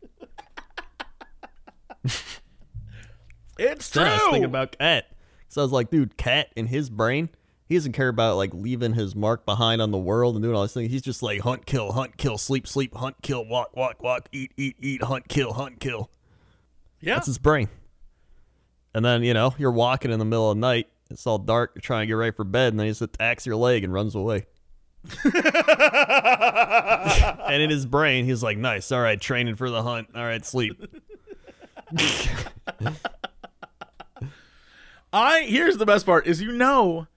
it's 3.58 3.90
Then 3.90 4.08
I 4.08 4.12
was 4.14 4.22
true. 4.22 4.32
thinking 4.32 4.44
about 4.46 4.78
Cat. 4.78 5.06
So 5.50 5.62
I 5.62 5.64
was 5.64 5.72
like, 5.72 5.90
dude, 5.90 6.18
Cat 6.18 6.50
in 6.56 6.68
his 6.68 6.90
brain 6.90 7.30
He 7.68 7.76
doesn't 7.76 7.94
care 7.94 8.10
about 8.10 8.38
like 8.38 8.54
leaving 8.54 8.94
his 8.94 9.16
mark 9.16 9.46
behind 9.46 9.82
on 9.82 9.92
the 9.92 9.98
world 9.98 10.36
and 10.36 10.44
doing 10.44 10.56
all 10.56 10.62
this 10.62 10.74
thing. 10.74 10.90
He's 10.90 11.02
just 11.02 11.24
like 11.24 11.42
hunt, 11.42 11.66
kill, 11.66 11.94
hunt, 11.94 12.18
kill, 12.18 12.38
sleep, 12.38 12.68
sleep, 12.68 12.94
hunt, 12.96 13.16
kill, 13.22 13.46
walk, 13.46 13.76
walk, 13.76 14.04
walk, 14.04 14.30
eat, 14.32 14.52
eat, 14.58 14.76
eat, 14.80 15.04
hunt, 15.04 15.28
kill, 15.28 15.54
hunt, 15.54 15.80
kill. 15.80 16.12
Yeah. 17.02 17.16
That's 17.16 17.28
his 17.28 17.38
brain. 17.38 17.70
And 18.94 19.04
then, 19.04 19.24
you 19.24 19.34
know, 19.34 19.54
you're 19.58 19.72
walking 19.72 20.12
in 20.12 20.20
the 20.20 20.26
middle 20.26 20.52
of 20.52 20.58
the 20.58 20.62
night, 20.62 20.88
it's 21.12 21.28
all 21.28 21.38
dark, 21.38 21.72
you're 21.76 21.82
trying 21.82 22.04
to 22.04 22.08
get 22.08 22.14
ready 22.14 22.32
for 22.36 22.44
bed, 22.44 22.74
and 22.74 22.80
then 22.80 22.88
he 22.88 22.92
just 22.92 23.02
attacks 23.02 23.46
your 23.46 23.56
leg 23.56 23.84
and 23.84 23.94
runs 23.94 24.16
away. 24.16 24.46
and 25.24 25.34
in 27.62 27.70
his 27.70 27.86
brain, 27.86 28.26
he's 28.26 28.44
like, 28.44 28.58
nice, 28.58 28.92
all 28.92 29.02
right, 29.02 29.20
training 29.20 29.56
for 29.56 29.70
the 29.70 29.84
hunt. 29.84 30.10
All 30.16 30.24
right, 30.24 30.46
sleep. 30.46 30.84
I 35.14 35.44
here's 35.44 35.78
the 35.78 35.86
best 35.86 36.06
part 36.06 36.28
is 36.28 36.42
you 36.42 36.52
know 36.52 37.08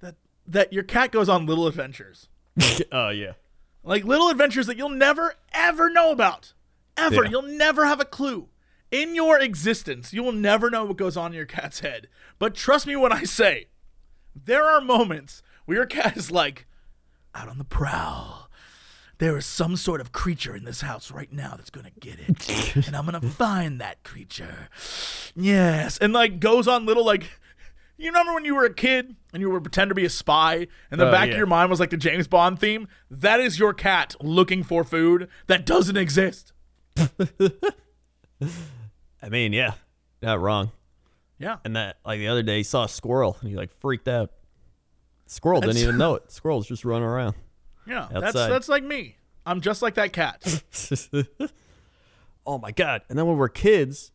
that 0.00 0.14
that 0.46 0.72
your 0.72 0.82
cat 0.82 1.12
goes 1.12 1.28
on 1.28 1.44
little 1.46 1.66
adventures. 1.66 2.28
oh, 2.92 3.10
yeah. 3.10 3.32
Like 3.82 4.04
little 4.04 4.28
adventures 4.30 4.66
that 4.66 4.78
you'll 4.78 4.88
never 4.88 5.34
ever 5.52 5.90
know 5.90 6.10
about. 6.10 6.54
Ever. 6.96 7.24
Yeah. 7.24 7.30
You'll 7.30 7.42
never 7.42 7.84
have 7.86 8.00
a 8.00 8.04
clue. 8.04 8.48
In 8.94 9.16
your 9.16 9.40
existence, 9.40 10.12
you 10.12 10.22
will 10.22 10.30
never 10.32 10.70
know 10.70 10.84
what 10.84 10.96
goes 10.96 11.16
on 11.16 11.32
in 11.32 11.36
your 11.36 11.46
cat's 11.46 11.80
head. 11.80 12.06
But 12.38 12.54
trust 12.54 12.86
me 12.86 12.94
when 12.94 13.10
I 13.10 13.24
say, 13.24 13.66
there 14.36 14.62
are 14.64 14.80
moments 14.80 15.42
where 15.64 15.78
your 15.78 15.86
cat 15.86 16.16
is 16.16 16.30
like, 16.30 16.66
out 17.34 17.48
on 17.48 17.58
the 17.58 17.64
prowl. 17.64 18.48
There 19.18 19.36
is 19.36 19.46
some 19.46 19.74
sort 19.76 20.00
of 20.00 20.12
creature 20.12 20.54
in 20.54 20.64
this 20.64 20.82
house 20.82 21.10
right 21.10 21.32
now 21.32 21.54
that's 21.56 21.70
gonna 21.70 21.90
get 21.98 22.20
it. 22.20 22.76
and 22.86 22.94
I'm 22.96 23.04
gonna 23.04 23.20
find 23.20 23.80
that 23.80 24.04
creature. 24.04 24.68
Yes. 25.34 25.98
And 25.98 26.12
like 26.12 26.38
goes 26.38 26.68
on 26.68 26.86
little 26.86 27.04
like 27.04 27.24
you 27.96 28.06
remember 28.06 28.32
when 28.34 28.44
you 28.44 28.54
were 28.54 28.64
a 28.64 28.72
kid 28.74 29.16
and 29.32 29.40
you 29.40 29.50
would 29.50 29.64
pretend 29.64 29.88
to 29.88 29.94
be 29.96 30.04
a 30.04 30.10
spy 30.10 30.68
and 30.92 31.00
the 31.00 31.08
Oh, 31.08 31.10
back 31.10 31.26
yeah. 31.26 31.32
of 31.32 31.38
your 31.38 31.46
mind 31.48 31.68
was 31.68 31.80
like 31.80 31.90
the 31.90 31.96
James 31.96 32.28
Bond 32.28 32.60
theme? 32.60 32.86
That 33.10 33.40
is 33.40 33.58
your 33.58 33.74
cat 33.74 34.14
looking 34.20 34.62
for 34.62 34.84
food 34.84 35.28
that 35.48 35.66
doesn't 35.66 35.96
exist. 35.96 36.52
I 39.24 39.30
mean, 39.30 39.52
yeah, 39.54 39.72
not 40.20 40.38
wrong. 40.40 40.70
Yeah. 41.38 41.56
And 41.64 41.76
that, 41.76 41.96
like 42.04 42.18
the 42.18 42.28
other 42.28 42.42
day, 42.42 42.58
he 42.58 42.62
saw 42.62 42.84
a 42.84 42.88
squirrel 42.88 43.36
and 43.40 43.48
he 43.48 43.56
like 43.56 43.72
freaked 43.80 44.06
out. 44.06 44.30
Squirrel 45.26 45.60
didn't 45.60 45.74
That's- 45.76 45.84
even 45.84 45.96
know 45.98 46.14
it. 46.16 46.30
Squirrel's 46.30 46.68
just 46.68 46.84
running 46.84 47.08
around. 47.08 47.34
Yeah. 47.86 48.06
That's 48.12 48.26
Outside. 48.26 48.48
that's 48.50 48.68
like 48.68 48.84
me. 48.84 49.16
I'm 49.46 49.60
just 49.62 49.80
like 49.82 49.94
that 49.94 50.12
cat. 50.12 50.42
oh 52.46 52.58
my 52.58 52.70
god! 52.70 53.02
And 53.08 53.18
then 53.18 53.26
when 53.26 53.36
we're 53.36 53.48
kids, 53.50 54.10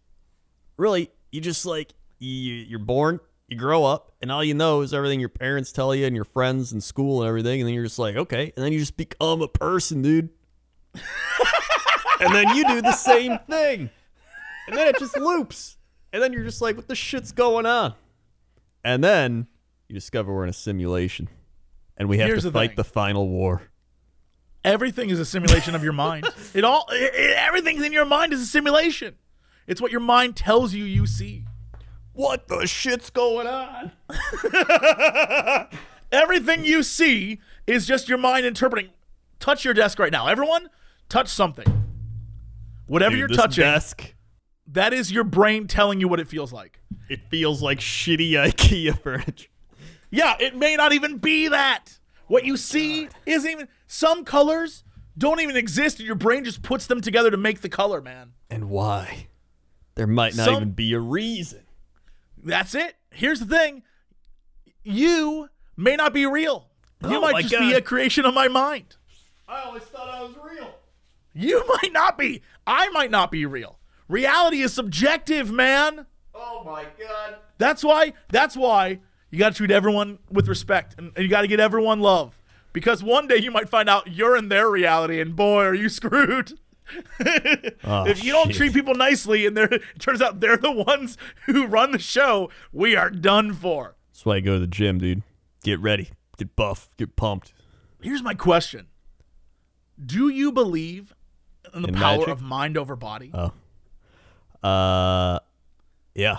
really, 0.77 1.11
you 1.31 1.39
just 1.41 1.65
like 1.67 1.93
you, 2.17 2.29
you're 2.55 2.79
born, 2.79 3.19
you 3.47 3.55
grow 3.57 3.85
up, 3.85 4.11
and 4.21 4.31
all 4.31 4.43
you 4.43 4.55
know 4.55 4.81
is 4.81 4.91
everything 4.93 5.19
your 5.19 5.29
parents 5.29 5.71
tell 5.71 5.93
you 5.93 6.05
and 6.07 6.15
your 6.15 6.25
friends 6.25 6.71
and 6.71 6.83
school 6.83 7.21
and 7.21 7.27
everything, 7.29 7.61
and 7.61 7.67
then 7.67 7.75
you're 7.75 7.83
just 7.83 7.99
like, 7.99 8.15
okay, 8.15 8.51
and 8.55 8.65
then 8.65 8.73
you 8.73 8.79
just 8.79 8.97
become 8.97 9.41
a 9.43 9.47
person, 9.47 10.01
dude. 10.01 10.29
and 12.19 12.33
then 12.33 12.55
you 12.55 12.67
do 12.67 12.81
the 12.81 12.93
same 12.93 13.37
thing, 13.49 13.89
and 14.69 14.77
then 14.77 14.87
it 14.87 14.97
just 14.99 15.17
loops, 15.17 15.77
and 16.13 16.21
then 16.23 16.31
you're 16.33 16.43
just 16.43 16.61
like, 16.61 16.75
what 16.77 16.87
the 16.87 16.95
shit's 16.95 17.31
going 17.31 17.65
on? 17.65 17.93
And 18.83 19.03
then 19.03 19.47
you 19.87 19.95
discover 19.95 20.33
we're 20.33 20.43
in 20.43 20.49
a 20.49 20.53
simulation, 20.53 21.27
and 21.97 22.07
we 22.09 22.19
have 22.19 22.27
Here's 22.27 22.43
to 22.43 22.49
the 22.49 22.53
fight 22.59 22.69
thing. 22.71 22.75
the 22.77 22.83
final 22.83 23.27
war. 23.27 23.63
Everything 24.63 25.09
is 25.09 25.19
a 25.19 25.25
simulation 25.25 25.73
of 25.75 25.83
your 25.83 25.93
mind. 25.93 26.27
It 26.53 26.63
all 26.63 26.85
i 26.89 26.95
i- 27.13 27.33
everything 27.47 27.83
in 27.83 27.93
your 27.93 28.05
mind 28.05 28.33
is 28.33 28.41
a 28.41 28.45
simulation. 28.45 29.15
It's 29.67 29.79
what 29.81 29.91
your 29.91 30.01
mind 30.01 30.35
tells 30.35 30.73
you 30.73 30.83
you 30.83 31.05
see. 31.07 31.45
What 32.13 32.47
the 32.47 32.65
shit's 32.67 33.09
going 33.09 33.47
on? 33.47 33.91
Everything 36.11 36.65
you 36.65 36.81
see 36.83 37.39
is 37.67 37.85
just 37.85 38.09
your 38.09 38.17
mind 38.17 38.45
interpreting. 38.45 38.89
Touch 39.39 39.63
your 39.63 39.73
desk 39.75 39.99
right 39.99 40.11
now. 40.11 40.27
Everyone, 40.27 40.69
touch 41.07 41.27
something. 41.29 41.67
Whatever 42.87 43.11
Dude, 43.11 43.19
you're 43.19 43.27
touching, 43.37 43.61
desk, 43.63 44.15
that 44.71 44.93
is 44.93 45.11
your 45.11 45.23
brain 45.23 45.67
telling 45.67 45.99
you 45.99 46.07
what 46.07 46.19
it 46.19 46.27
feels 46.27 46.51
like. 46.53 46.79
it 47.09 47.21
feels 47.29 47.61
like 47.61 47.79
shitty 47.79 48.31
IKEA 48.31 48.97
furniture. 49.03 49.47
Yeah, 50.11 50.35
it 50.39 50.55
may 50.55 50.75
not 50.75 50.93
even 50.93 51.17
be 51.17 51.47
that. 51.49 51.99
What 52.27 52.45
you 52.45 52.57
see 52.57 53.09
isn't 53.25 53.49
even. 53.49 53.67
Some 53.87 54.23
colors 54.25 54.83
don't 55.17 55.39
even 55.39 55.55
exist, 55.57 55.97
and 55.99 56.05
your 56.05 56.15
brain 56.15 56.43
just 56.43 56.61
puts 56.61 56.85
them 56.87 57.01
together 57.01 57.31
to 57.31 57.37
make 57.37 57.61
the 57.61 57.69
color, 57.69 58.01
man. 58.01 58.33
And 58.49 58.69
why? 58.69 59.27
There 59.95 60.07
might 60.07 60.35
not 60.35 60.45
Some- 60.45 60.55
even 60.55 60.71
be 60.71 60.93
a 60.93 60.99
reason. 60.99 61.63
That's 62.43 62.73
it. 62.75 62.95
Here's 63.11 63.39
the 63.39 63.45
thing 63.45 63.83
you 64.83 65.49
may 65.75 65.95
not 65.95 66.13
be 66.13 66.25
real. 66.25 66.67
You 67.03 67.17
Oh 67.17 67.21
might 67.21 67.41
just 67.41 67.53
God. 67.53 67.59
be 67.61 67.73
a 67.73 67.81
creation 67.81 68.25
of 68.25 68.33
my 68.33 68.47
mind. 68.47 68.95
I 69.47 69.61
always 69.63 69.83
thought 69.83 70.07
I 70.07 70.21
was 70.21 70.35
real. 70.43 70.73
You 71.33 71.63
might 71.81 71.91
not 71.91 72.17
be. 72.17 72.41
I 72.67 72.89
might 72.89 73.11
not 73.11 73.31
be 73.31 73.45
real. 73.45 73.78
Reality 74.09 74.61
is 74.61 74.73
subjective, 74.73 75.51
man. 75.51 76.05
Oh 76.35 76.63
my 76.65 76.83
god. 76.99 77.35
That's 77.57 77.83
why. 77.83 78.13
That's 78.29 78.57
why 78.57 78.99
you 79.31 79.39
got 79.39 79.49
to 79.53 79.55
treat 79.55 79.71
everyone 79.71 80.19
with 80.31 80.47
respect, 80.49 80.95
and, 80.97 81.11
and 81.15 81.23
you 81.23 81.29
got 81.29 81.41
to 81.41 81.47
get 81.47 81.59
everyone 81.61 81.99
love. 82.01 82.35
Because 82.73 83.03
one 83.03 83.27
day 83.27 83.37
you 83.37 83.51
might 83.51 83.69
find 83.69 83.87
out 83.89 84.07
you're 84.11 84.35
in 84.35 84.49
their 84.49 84.69
reality, 84.69 85.21
and 85.21 85.35
boy, 85.35 85.63
are 85.63 85.73
you 85.73 85.87
screwed. 85.89 86.59
Oh, 87.83 88.05
if 88.07 88.23
you 88.23 88.31
don't 88.31 88.47
shit. 88.47 88.57
treat 88.57 88.73
people 88.73 88.95
nicely, 88.95 89.45
and 89.45 89.55
they're, 89.55 89.71
it 89.71 89.83
turns 89.99 90.21
out 90.23 90.39
they're 90.39 90.57
the 90.57 90.71
ones 90.71 91.17
who 91.45 91.67
run 91.67 91.91
the 91.91 91.99
show, 91.99 92.49
we 92.71 92.95
are 92.95 93.11
done 93.11 93.53
for. 93.53 93.95
That's 94.11 94.25
why 94.25 94.37
I 94.37 94.39
go 94.39 94.53
to 94.55 94.59
the 94.59 94.67
gym, 94.67 94.97
dude. 94.97 95.21
Get 95.63 95.79
ready. 95.79 96.09
Get 96.37 96.55
buff. 96.55 96.89
Get 96.97 97.15
pumped. 97.15 97.53
Here's 98.01 98.23
my 98.23 98.33
question: 98.33 98.87
Do 100.03 100.29
you 100.29 100.51
believe 100.51 101.13
in 101.73 101.81
the 101.83 101.89
In 101.89 101.95
power 101.95 102.17
magic? 102.17 102.27
of 102.29 102.41
mind 102.41 102.77
over 102.77 102.95
body? 102.95 103.29
Oh. 103.33 103.51
Uh 104.63 105.39
yeah. 106.13 106.37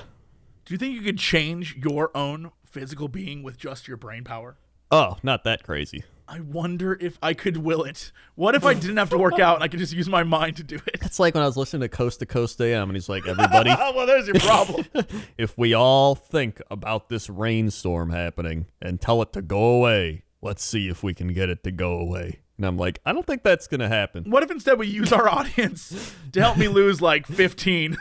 Do 0.64 0.74
you 0.74 0.78
think 0.78 0.94
you 0.94 1.02
could 1.02 1.18
change 1.18 1.76
your 1.76 2.16
own 2.16 2.52
physical 2.64 3.08
being 3.08 3.42
with 3.42 3.58
just 3.58 3.88
your 3.88 3.96
brain 3.96 4.24
power? 4.24 4.56
Oh, 4.90 5.16
not 5.22 5.44
that 5.44 5.62
crazy. 5.62 6.04
I 6.26 6.38
wonder 6.40 6.96
if 7.00 7.18
I 7.20 7.34
could 7.34 7.56
will 7.56 7.82
it. 7.82 8.12
What 8.36 8.54
if 8.54 8.64
I 8.64 8.74
didn't 8.74 8.98
have 8.98 9.10
to 9.10 9.18
work 9.18 9.40
out 9.40 9.56
and 9.56 9.64
I 9.64 9.68
could 9.68 9.80
just 9.80 9.92
use 9.92 10.08
my 10.08 10.22
mind 10.22 10.56
to 10.58 10.62
do 10.62 10.76
it? 10.76 10.98
It's 11.02 11.18
like 11.18 11.34
when 11.34 11.42
I 11.42 11.46
was 11.46 11.56
listening 11.56 11.80
to 11.80 11.88
Coast 11.88 12.20
to 12.20 12.26
Coast 12.26 12.60
AM 12.60 12.88
and 12.88 12.96
he's 12.96 13.08
like, 13.08 13.26
everybody, 13.26 13.70
well, 13.94 14.06
there's 14.06 14.28
your 14.28 14.38
problem. 14.38 14.84
if 15.38 15.58
we 15.58 15.74
all 15.74 16.14
think 16.14 16.62
about 16.70 17.08
this 17.08 17.28
rainstorm 17.28 18.10
happening 18.10 18.66
and 18.80 19.00
tell 19.00 19.22
it 19.22 19.32
to 19.32 19.42
go 19.42 19.60
away, 19.60 20.22
let's 20.40 20.64
see 20.64 20.88
if 20.88 21.02
we 21.02 21.14
can 21.14 21.32
get 21.32 21.48
it 21.48 21.64
to 21.64 21.72
go 21.72 21.94
away. 21.98 22.38
And 22.56 22.66
I'm 22.66 22.76
like, 22.76 23.00
I 23.04 23.12
don't 23.12 23.26
think 23.26 23.42
that's 23.42 23.66
gonna 23.66 23.88
happen. 23.88 24.30
what 24.30 24.42
if 24.42 24.50
instead 24.52 24.78
we 24.78 24.86
use 24.86 25.12
our 25.12 25.28
audience 25.28 26.14
to 26.32 26.40
help 26.40 26.58
me 26.58 26.68
lose 26.68 27.00
like 27.02 27.26
15? 27.26 27.96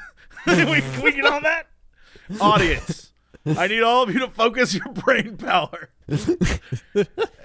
we, 0.48 0.84
we 1.04 1.12
get 1.12 1.26
on 1.26 1.44
that? 1.44 1.68
Audience, 2.40 3.12
I 3.46 3.68
need 3.68 3.82
all 3.82 4.04
of 4.04 4.14
you 4.14 4.20
to 4.20 4.28
focus 4.30 4.74
your 4.74 4.90
brain 4.94 5.38
power. 5.38 5.90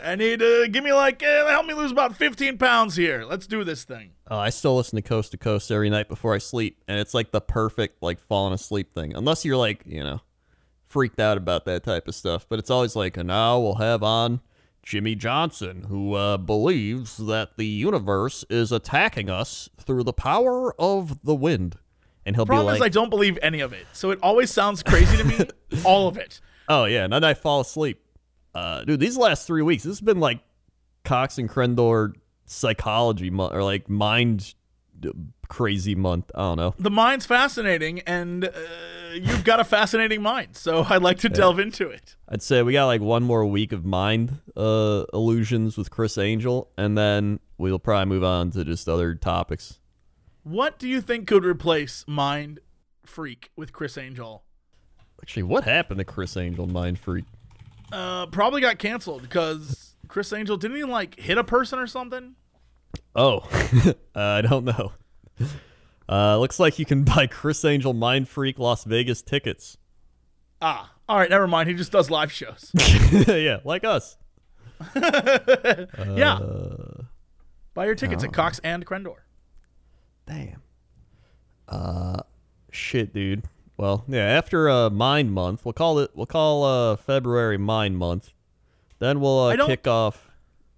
I 0.03 0.17
need 0.17 0.41
to 0.41 0.69
give 0.69 0.85
me 0.85 0.93
like, 0.93 1.23
eh, 1.23 1.49
help 1.51 1.67
me 1.67 1.75
lose 1.75 1.91
about 1.91 2.17
15 2.17 2.59
pounds 2.59 2.97
here. 2.97 3.25
Let's 3.25 3.47
do 3.47 3.65
this 3.65 3.85
thing. 3.85 4.13
Uh, 4.31 4.39
I 4.39 4.51
still 4.51 4.77
listen 4.77 4.97
to 4.97 5.03
Coast 5.03 5.31
to 5.33 5.39
Coast 5.39 5.71
every 5.71 5.91
night 5.91 6.09
before 6.09 6.35
I 6.35 6.39
sleep, 6.39 6.83
and 6.89 6.99
it's 6.99 7.15
like 7.15 7.31
the 7.31 7.41
perfect 7.41 8.03
like 8.03 8.21
falling 8.21 8.53
asleep 8.55 8.95
thing. 8.95 9.15
Unless 9.15 9.45
you're 9.45 9.57
like 9.57 9.83
you 9.87 10.03
know 10.03 10.21
freaked 10.87 11.19
out 11.19 11.37
about 11.37 11.65
that 11.65 11.83
type 11.83 12.07
of 12.09 12.15
stuff, 12.15 12.47
but 12.49 12.59
it's 12.59 12.71
always 12.71 12.95
like, 12.95 13.17
and 13.17 13.29
now 13.29 13.59
we'll 13.59 13.77
have 13.77 14.03
on 14.03 14.41
Jimmy 14.85 15.15
Johnson, 15.15 15.85
who 15.89 16.15
uh, 16.15 16.37
believes 16.37 17.17
that 17.17 17.57
the 17.57 17.67
universe 17.67 18.45
is 18.49 18.71
attacking 18.71 19.29
us 19.31 19.69
through 19.79 20.05
the 20.05 20.13
power 20.13 20.79
of 20.81 21.25
the 21.25 21.35
wind, 21.35 21.79
and 22.27 22.37
he'll 22.37 22.47
Problem 22.47 22.75
be 22.75 22.77
is, 22.77 22.83
I 22.83 22.89
don't 22.89 23.11
believe 23.11 23.39
any 23.43 23.61
of 23.61 23.73
it. 23.73 23.87
So 23.93 24.11
it 24.11 24.19
always 24.23 24.51
sounds 24.51 24.83
crazy 24.83 25.17
to 25.17 25.25
me. 25.25 25.39
all 25.85 26.09
of 26.09 26.17
it. 26.17 26.41
oh 26.69 26.85
yeah, 26.85 27.05
and 27.05 27.13
then 27.13 27.25
I 27.25 27.35
fall 27.35 27.61
asleep. 27.61 28.01
Uh, 28.55 28.85
dude, 28.85 29.01
these 29.01 29.17
last 29.17 29.47
three 29.47 29.63
weeks, 29.63 29.83
this 29.83 29.93
has 29.93 30.01
been 30.01 30.21
like 30.21 30.41
Cox 31.05 31.39
and 31.39 31.49
Crendor 31.49 32.13
psychology 32.47 33.31
month 33.31 33.53
or 33.53 33.63
like 33.63 33.89
mind 33.89 34.55
crazy 35.49 35.95
month. 35.95 36.31
I 36.35 36.41
don't 36.41 36.57
know. 36.57 36.75
The 36.79 36.91
mind's 36.91 37.27
fascinating, 37.27 38.01
and 38.01 38.45
uh, 38.45 38.51
you've 39.15 39.45
got 39.45 39.61
a 39.61 39.65
fascinating 39.65 40.23
mind. 40.23 40.57
So 40.57 40.85
I'd 40.89 41.03
like 41.03 41.19
to 41.19 41.29
delve 41.29 41.59
into 41.59 41.89
it. 41.89 42.17
I'd 42.29 42.43
say 42.43 42.63
we 42.63 42.73
got 42.73 42.87
like 42.87 43.01
one 43.01 43.23
more 43.23 43.45
week 43.45 43.73
of 43.73 43.85
mind 43.85 44.39
uh, 44.57 45.05
illusions 45.13 45.77
with 45.77 45.91
Criss 45.91 46.19
Angel, 46.19 46.71
and 46.77 46.97
then 46.97 47.41
we'll 47.59 47.79
probably 47.79 48.07
move 48.07 48.25
on 48.25 48.51
to 48.53 48.65
just 48.65 48.89
other 48.89 49.15
topics. 49.15 49.79
What 50.45 50.79
do 50.79 50.87
you 50.89 51.01
think 51.01 51.27
could 51.27 51.45
replace 51.45 52.05
Mind 52.07 52.61
Freak 53.05 53.51
with 53.57 53.73
Criss 53.73 53.97
Angel? 53.99 54.45
Actually, 55.23 55.45
what 55.45 55.65
happened 55.65 55.99
to 55.99 56.05
Criss 56.05 56.37
Angel 56.37 56.67
Mind 56.67 56.99
Freak? 56.99 57.25
Uh, 57.91 58.27
probably 58.27 58.61
got 58.61 58.79
canceled 58.79 59.23
because 59.23 59.95
Criss 60.07 60.33
Angel 60.33 60.57
didn't 60.59 60.77
even 60.77 60.91
like 60.91 61.19
hit 61.19 61.39
a 61.39 61.45
person 61.45 61.79
or 61.79 61.87
something? 61.87 62.35
Oh, 63.17 63.39
uh, 64.15 64.21
I 64.21 64.43
don't 64.43 64.65
know. 64.65 64.93
Uh, 66.09 66.39
looks 66.39 66.61
like 66.61 66.79
you 66.79 66.85
can 66.85 67.05
buy 67.17 67.27
Criss 67.27 67.65
Angel 67.65 67.95
Mind 67.95 68.29
Freak 68.29 68.59
Las 68.59 68.85
Vegas 68.85 69.23
tickets. 69.23 69.79
Ah, 70.61 70.93
All 71.09 71.19
right, 71.19 71.31
never 71.31 71.47
mind. 71.47 71.69
He 71.69 71.75
just 71.75 71.93
does 71.93 72.11
live 72.11 72.31
shows. 72.31 72.71
yeah, 73.29 73.61
like 73.65 73.85
us. 73.85 74.17
yeah. 74.95 76.35
Uh, 76.35 77.03
Buy 77.75 77.87
your 77.87 77.95
tickets 77.95 78.23
at 78.23 78.33
Cox 78.33 78.61
and 78.63 78.87
Crendor. 78.87 79.17
Damn. 80.27 80.63
Uh, 81.69 82.21
shit, 82.71 83.13
dude. 83.15 83.45
Well, 83.77 84.05
yeah. 84.09 84.25
After 84.25 84.69
uh, 84.71 84.91
Mind 84.91 85.33
Month, 85.33 85.65
we'll 85.65 85.73
call 85.73 85.99
it. 85.99 86.11
We'll 86.15 86.27
call 86.27 86.65
uh 86.65 86.97
February 86.97 87.59
Mind 87.59 87.99
Month. 87.99 88.33
Then 88.99 89.21
we'll 89.21 89.39
uh, 89.41 89.57
don't- 89.57 89.67
kick 89.69 89.87
off. 89.87 90.31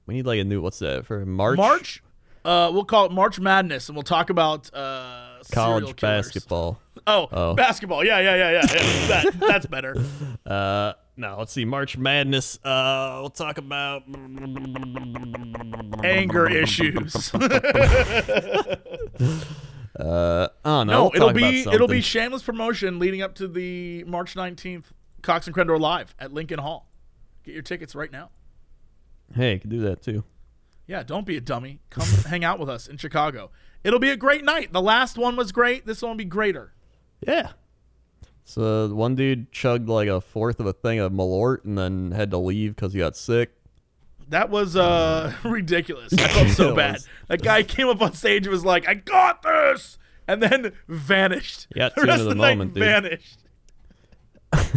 We 0.06 0.14
need 0.14 0.26
like 0.26 0.38
a 0.40 0.44
new. 0.44 0.60
What's 0.60 0.78
that 0.78 1.04
for 1.06 1.26
March? 1.26 1.56
March. 1.58 2.02
Uh, 2.44 2.70
we'll 2.72 2.84
call 2.84 3.06
it 3.06 3.12
March 3.12 3.40
Madness, 3.40 3.88
and 3.88 3.96
we'll 3.96 4.04
talk 4.04 4.30
about 4.30 4.72
uh, 4.72 5.42
serial 5.42 5.64
college 5.80 5.96
killers. 5.96 6.26
basketball. 6.26 6.80
Oh, 7.04 7.28
Oh. 7.32 7.54
basketball. 7.54 8.04
Yeah, 8.04 8.20
yeah, 8.20 8.36
yeah, 8.36 8.50
yeah. 8.52 8.62
yeah. 8.72 9.06
that, 9.08 9.40
that's 9.40 9.66
better. 9.66 9.96
Uh, 10.46 10.92
no, 11.16 11.36
let's 11.38 11.52
see. 11.52 11.64
March 11.64 11.96
Madness. 11.96 12.58
Uh, 12.64 13.18
we'll 13.20 13.30
talk 13.30 13.58
about. 13.58 14.02
Anger 16.04 16.48
issues. 16.48 17.32
Uh, 19.98 20.48
I 20.62 20.68
don't 20.68 20.86
no, 20.88 21.04
We'll 21.04 21.14
it'll 21.14 21.32
be 21.32 21.60
it'll 21.62 21.88
be 21.88 22.02
shameless 22.02 22.42
promotion 22.42 22.98
leading 22.98 23.22
up 23.22 23.34
to 23.36 23.48
the 23.48 24.04
March 24.04 24.34
19th 24.34 24.84
Cox 25.22 25.46
and 25.46 25.56
Crendor 25.56 25.80
live 25.80 26.14
at 26.18 26.32
Lincoln 26.34 26.58
Hall. 26.58 26.90
Get 27.44 27.54
your 27.54 27.62
tickets 27.62 27.94
right 27.94 28.12
now. 28.12 28.30
hey, 29.34 29.54
you 29.54 29.60
can 29.60 29.70
do 29.70 29.80
that 29.80 30.02
too. 30.02 30.22
Yeah, 30.86 31.02
don't 31.02 31.26
be 31.26 31.36
a 31.36 31.40
dummy. 31.40 31.80
Come 31.90 32.06
hang 32.26 32.44
out 32.44 32.58
with 32.58 32.68
us 32.68 32.86
in 32.88 32.96
Chicago. 32.98 33.50
It'll 33.82 33.98
be 33.98 34.10
a 34.10 34.16
great 34.16 34.44
night. 34.44 34.72
The 34.72 34.82
last 34.82 35.16
one 35.16 35.34
was 35.34 35.50
great. 35.50 35.86
This 35.86 36.02
one 36.02 36.10
will 36.10 36.16
be 36.16 36.24
greater. 36.24 36.74
Yeah. 37.26 37.52
So 38.48 38.94
one 38.94 39.16
dude 39.16 39.50
chugged 39.50 39.88
like 39.88 40.08
a 40.08 40.20
fourth 40.20 40.60
of 40.60 40.66
a 40.66 40.72
thing 40.72 41.00
of 41.00 41.10
Malort 41.12 41.64
and 41.64 41.76
then 41.76 42.12
had 42.12 42.30
to 42.30 42.38
leave 42.38 42.76
because 42.76 42.92
he 42.92 43.00
got 43.00 43.16
sick. 43.16 43.50
That 44.28 44.50
was 44.50 44.76
uh 44.76 45.32
ridiculous. 45.44 46.12
I 46.14 46.28
felt 46.28 46.48
so 46.50 46.74
bad. 46.76 46.94
was. 46.94 47.08
That 47.28 47.42
guy 47.42 47.62
came 47.64 47.88
up 47.88 48.00
on 48.00 48.12
stage 48.14 48.46
and 48.46 48.52
was 48.52 48.64
like, 48.64 48.88
"I 48.88 48.94
got 48.94 49.42
this," 49.42 49.98
and 50.28 50.40
then 50.42 50.72
vanished. 50.86 51.66
Yeah, 51.74 51.88
the 51.94 52.02
rest 52.02 52.20
of 52.20 52.24
the, 52.26 52.30
the 52.30 52.34
moment, 52.36 52.74
dude. 52.74 52.84
vanished. 52.84 53.38
I 54.52 54.68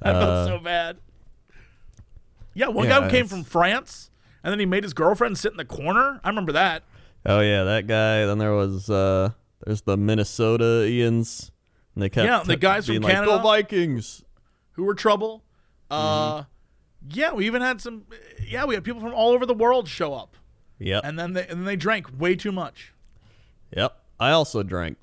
Uh, 0.00 0.20
felt 0.46 0.48
so 0.48 0.58
bad. 0.64 0.98
Yeah, 2.54 2.68
one 2.68 2.86
Yeah, 2.86 3.00
guy 3.00 3.10
came 3.10 3.26
from 3.26 3.42
France, 3.44 4.10
and 4.44 4.52
then 4.52 4.60
he 4.60 4.66
made 4.66 4.84
his 4.84 4.92
girlfriend 4.94 5.36
sit 5.38 5.50
in 5.52 5.56
the 5.56 5.64
corner. 5.64 6.20
I 6.22 6.28
remember 6.28 6.52
that. 6.52 6.84
Oh 7.26 7.40
yeah, 7.40 7.64
that 7.64 7.86
guy. 7.88 8.24
Then 8.26 8.38
there 8.38 8.52
was 8.52 8.88
uh 8.88 9.30
there's 9.64 9.82
the 9.82 9.96
Minnesota 9.96 10.84
Ians. 10.86 11.50
And 11.94 12.02
they 12.02 12.08
kept 12.08 12.26
Yeah, 12.26 12.42
the 12.44 12.56
guys 12.70 12.86
from 12.86 12.96
like, 12.96 13.12
Canada. 13.14 13.32
Go 13.36 13.42
Vikings. 13.42 14.24
Who 14.72 14.84
were 14.84 14.94
trouble. 14.94 15.44
Uh, 15.90 16.42
Mm-hmm. 17.04 17.10
yeah, 17.18 17.32
we 17.32 17.46
even 17.46 17.60
had 17.62 17.80
some. 17.80 18.04
Yeah, 18.46 18.64
we 18.64 18.74
had 18.74 18.84
people 18.84 19.00
from 19.00 19.12
all 19.12 19.32
over 19.32 19.44
the 19.44 19.54
world 19.54 19.88
show 19.88 20.14
up, 20.14 20.36
Yep. 20.78 21.02
and 21.04 21.18
then 21.18 21.32
they 21.32 21.42
and 21.48 21.58
then 21.60 21.64
they 21.64 21.76
drank 21.76 22.06
way 22.18 22.34
too 22.36 22.52
much. 22.52 22.92
yep. 23.76 23.98
I 24.20 24.30
also 24.30 24.62
drank. 24.62 24.98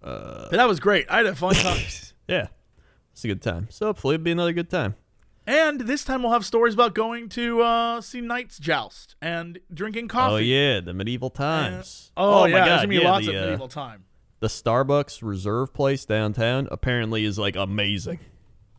But 0.00 0.50
that 0.50 0.66
was 0.68 0.80
great. 0.80 1.06
I 1.08 1.18
had 1.18 1.26
a 1.26 1.34
fun 1.36 1.54
time. 1.66 1.78
Yeah. 2.28 2.48
It's 3.12 3.24
a 3.24 3.28
good 3.28 3.40
time. 3.42 3.68
So 3.70 3.86
hopefully 3.86 4.16
it'll 4.16 4.24
be 4.24 4.32
another 4.32 4.52
good 4.52 4.68
time. 4.68 4.94
And 5.46 5.80
this 5.82 6.04
time 6.04 6.22
we'll 6.22 6.32
have 6.32 6.44
stories 6.44 6.74
about 6.74 6.94
going 6.94 7.28
to 7.30 7.60
uh, 7.62 8.00
see 8.00 8.20
Knights 8.20 8.58
Joust 8.58 9.14
and 9.22 9.60
drinking 9.72 10.08
coffee. 10.08 10.34
Oh 10.34 10.36
yeah, 10.38 10.80
the 10.80 10.92
medieval 10.92 11.30
times. 11.30 12.10
Oh, 12.16 12.42
my 12.42 12.48
yeah, 12.48 12.54
there's 12.56 12.66
god. 12.68 12.76
gonna 12.78 12.88
be 12.88 12.96
yeah, 12.96 13.10
lots 13.10 13.26
the, 13.26 13.32
of 13.36 13.36
uh, 13.42 13.44
medieval 13.46 13.68
time. 13.68 14.04
The 14.40 14.48
Starbucks 14.48 15.22
Reserve 15.22 15.72
place 15.72 16.04
downtown 16.04 16.68
apparently 16.70 17.24
is 17.24 17.38
like 17.38 17.56
amazing. 17.56 18.20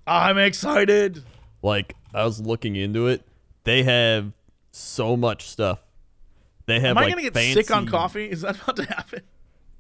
I'm 0.06 0.38
excited. 0.38 1.24
Like 1.62 1.96
I 2.14 2.24
was 2.24 2.40
looking 2.40 2.76
into 2.76 3.08
it, 3.08 3.28
they 3.64 3.84
have 3.84 4.32
so 4.72 5.18
much 5.18 5.48
stuff. 5.48 5.80
They 6.66 6.80
have 6.80 6.92
Am 6.92 6.98
I 6.98 7.02
like 7.02 7.12
gonna 7.12 7.22
get 7.24 7.34
fancy, 7.34 7.64
sick 7.64 7.72
on 7.72 7.88
coffee? 7.88 8.30
Is 8.30 8.42
that 8.42 8.62
about 8.62 8.76
to 8.78 8.86
happen? 8.86 9.22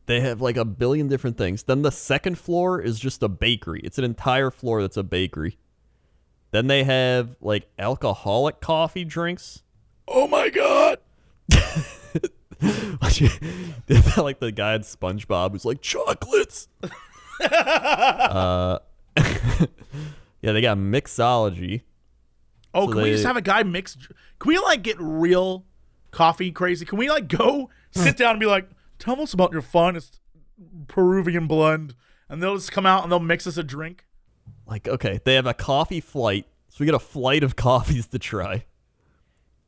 They 0.07 0.21
have 0.21 0.41
like 0.41 0.57
a 0.57 0.65
billion 0.65 1.09
different 1.09 1.37
things. 1.37 1.63
Then 1.63 1.81
the 1.81 1.91
second 1.91 2.37
floor 2.37 2.81
is 2.81 2.99
just 2.99 3.21
a 3.21 3.27
bakery. 3.27 3.81
It's 3.83 3.97
an 3.97 4.05
entire 4.05 4.49
floor 4.49 4.81
that's 4.81 4.97
a 4.97 5.03
bakery. 5.03 5.57
Then 6.51 6.67
they 6.67 6.85
have 6.85 7.35
like 7.41 7.69
alcoholic 7.77 8.61
coffee 8.61 9.03
drinks. 9.03 9.63
Oh 10.07 10.27
my 10.27 10.49
god! 10.49 10.99
like 14.17 14.39
the 14.39 14.51
guy 14.53 14.75
in 14.75 14.81
SpongeBob 14.81 15.51
who's 15.51 15.65
like 15.65 15.81
chocolates. 15.81 16.67
uh, 17.41 18.79
yeah, 20.41 20.51
they 20.51 20.61
got 20.61 20.77
mixology. 20.77 21.81
Oh, 22.73 22.87
So 22.87 22.93
can 22.93 23.01
we 23.03 23.11
just 23.11 23.25
have 23.25 23.37
a 23.37 23.41
guy 23.41 23.63
mix? 23.63 23.95
Can 24.39 24.49
we 24.49 24.57
like 24.59 24.83
get 24.83 24.97
real 24.99 25.65
coffee 26.11 26.51
crazy? 26.51 26.85
Can 26.85 26.97
we 26.97 27.09
like 27.09 27.27
go 27.27 27.69
sit 27.91 28.17
down 28.17 28.31
and 28.31 28.39
be 28.39 28.45
like, 28.45 28.69
tell 28.99 29.19
us 29.21 29.33
about 29.33 29.51
your 29.51 29.61
finest 29.61 30.19
Peruvian 30.87 31.47
blend, 31.47 31.95
and 32.29 32.41
they'll 32.41 32.55
just 32.55 32.71
come 32.71 32.85
out 32.85 33.03
and 33.03 33.11
they'll 33.11 33.19
mix 33.19 33.47
us 33.47 33.57
a 33.57 33.63
drink. 33.63 34.05
Like, 34.65 34.87
okay, 34.87 35.19
they 35.23 35.35
have 35.35 35.45
a 35.45 35.53
coffee 35.53 36.01
flight. 36.01 36.45
So 36.69 36.77
we 36.79 36.85
get 36.85 36.95
a 36.95 36.99
flight 36.99 37.43
of 37.43 37.55
coffees 37.55 38.07
to 38.07 38.19
try. 38.19 38.65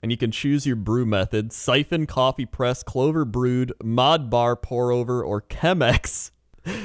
And 0.01 0.11
you 0.11 0.17
can 0.17 0.31
choose 0.31 0.65
your 0.65 0.77
brew 0.77 1.05
method 1.05 1.51
siphon, 1.51 2.05
coffee 2.05 2.45
press, 2.45 2.83
clover 2.83 3.25
brewed, 3.25 3.73
mod 3.83 4.29
bar, 4.29 4.55
pour 4.55 4.91
over, 4.91 5.21
or 5.23 5.41
Chemex. 5.41 6.31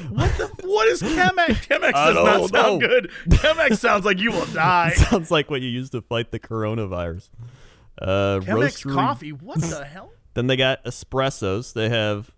What 0.08 0.36
the? 0.36 0.50
What 0.62 0.88
is 0.88 1.02
Chemex? 1.02 1.66
Chemex 1.66 1.92
does 1.92 2.14
not 2.14 2.24
don't 2.24 2.48
sound 2.48 2.80
know. 2.80 2.88
good. 2.88 3.10
Chemex 3.28 3.78
sounds 3.78 4.04
like 4.04 4.18
you 4.18 4.32
will 4.32 4.46
die. 4.46 4.90
Sounds 4.94 5.30
like 5.30 5.50
what 5.50 5.60
you 5.62 5.68
use 5.68 5.90
to 5.90 6.00
fight 6.02 6.30
the 6.30 6.38
coronavirus. 6.40 7.28
Uh, 8.00 8.40
Chemex 8.40 8.92
coffee. 8.92 9.32
What 9.32 9.60
the 9.60 9.84
hell? 9.84 10.10
Then 10.34 10.46
they 10.48 10.56
got 10.56 10.82
espressos. 10.84 11.72
They 11.72 11.88
have 11.90 12.32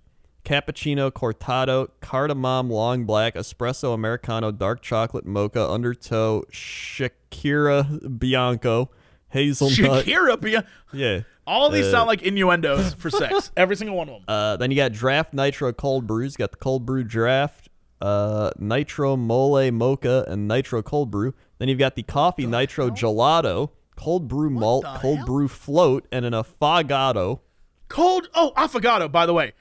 cappuccino, 0.45 1.11
cortado, 1.11 1.89
cardamom, 2.01 2.70
long 2.70 3.05
black, 3.05 3.35
espresso, 3.35 3.95
americano, 3.95 4.51
dark 4.53 4.83
chocolate, 4.83 5.24
mocha, 5.27 5.66
undertow, 5.68 6.45
Shakira, 6.53 8.18
Bianco, 8.18 8.91
hazelnut. 9.31 10.05
Shakira. 10.07 10.41
Bia- 10.41 10.64
Yeah. 10.93 11.20
All 11.47 11.70
these 11.70 11.87
Uh, 11.87 11.91
sound 11.93 12.07
like 12.09 12.22
innuendos 12.22 12.95
for 12.95 13.09
sex. 13.09 13.53
Every 13.57 13.77
single 13.77 13.97
one 13.97 14.09
of 14.09 14.14
them. 14.16 14.24
Uh, 14.27 14.57
then 14.57 14.70
you 14.72 14.77
got 14.77 14.93
draft 14.93 15.33
nitro 15.33 15.72
cold 15.72 16.07
brews. 16.07 16.35
You 16.35 16.39
got 16.39 16.51
the 16.51 16.57
cold 16.57 16.85
brew 16.85 17.05
draft, 17.05 17.68
uh, 18.01 18.51
nitro 18.59 19.16
mole 19.16 19.70
mocha, 19.70 20.24
and 20.27 20.49
nitro 20.49 20.83
cold 20.83 21.11
brew. 21.12 21.35
Then 21.59 21.68
you've 21.68 21.79
got 21.79 21.95
the 21.95 22.03
coffee 22.03 22.47
nitro 22.47 22.91
gelato, 22.91 23.70
cold 23.95 24.27
brew 24.27 24.51
malt, 24.51 24.85
cold 24.97 25.18
hell? 25.18 25.27
brew 25.27 25.47
float, 25.49 26.07
and 26.11 26.24
an 26.24 26.33
affogato. 26.33 27.41
Cold. 27.89 28.29
Oh, 28.35 28.53
affogato. 28.57 29.11
By 29.11 29.24
the 29.27 29.33
way, 29.33 29.53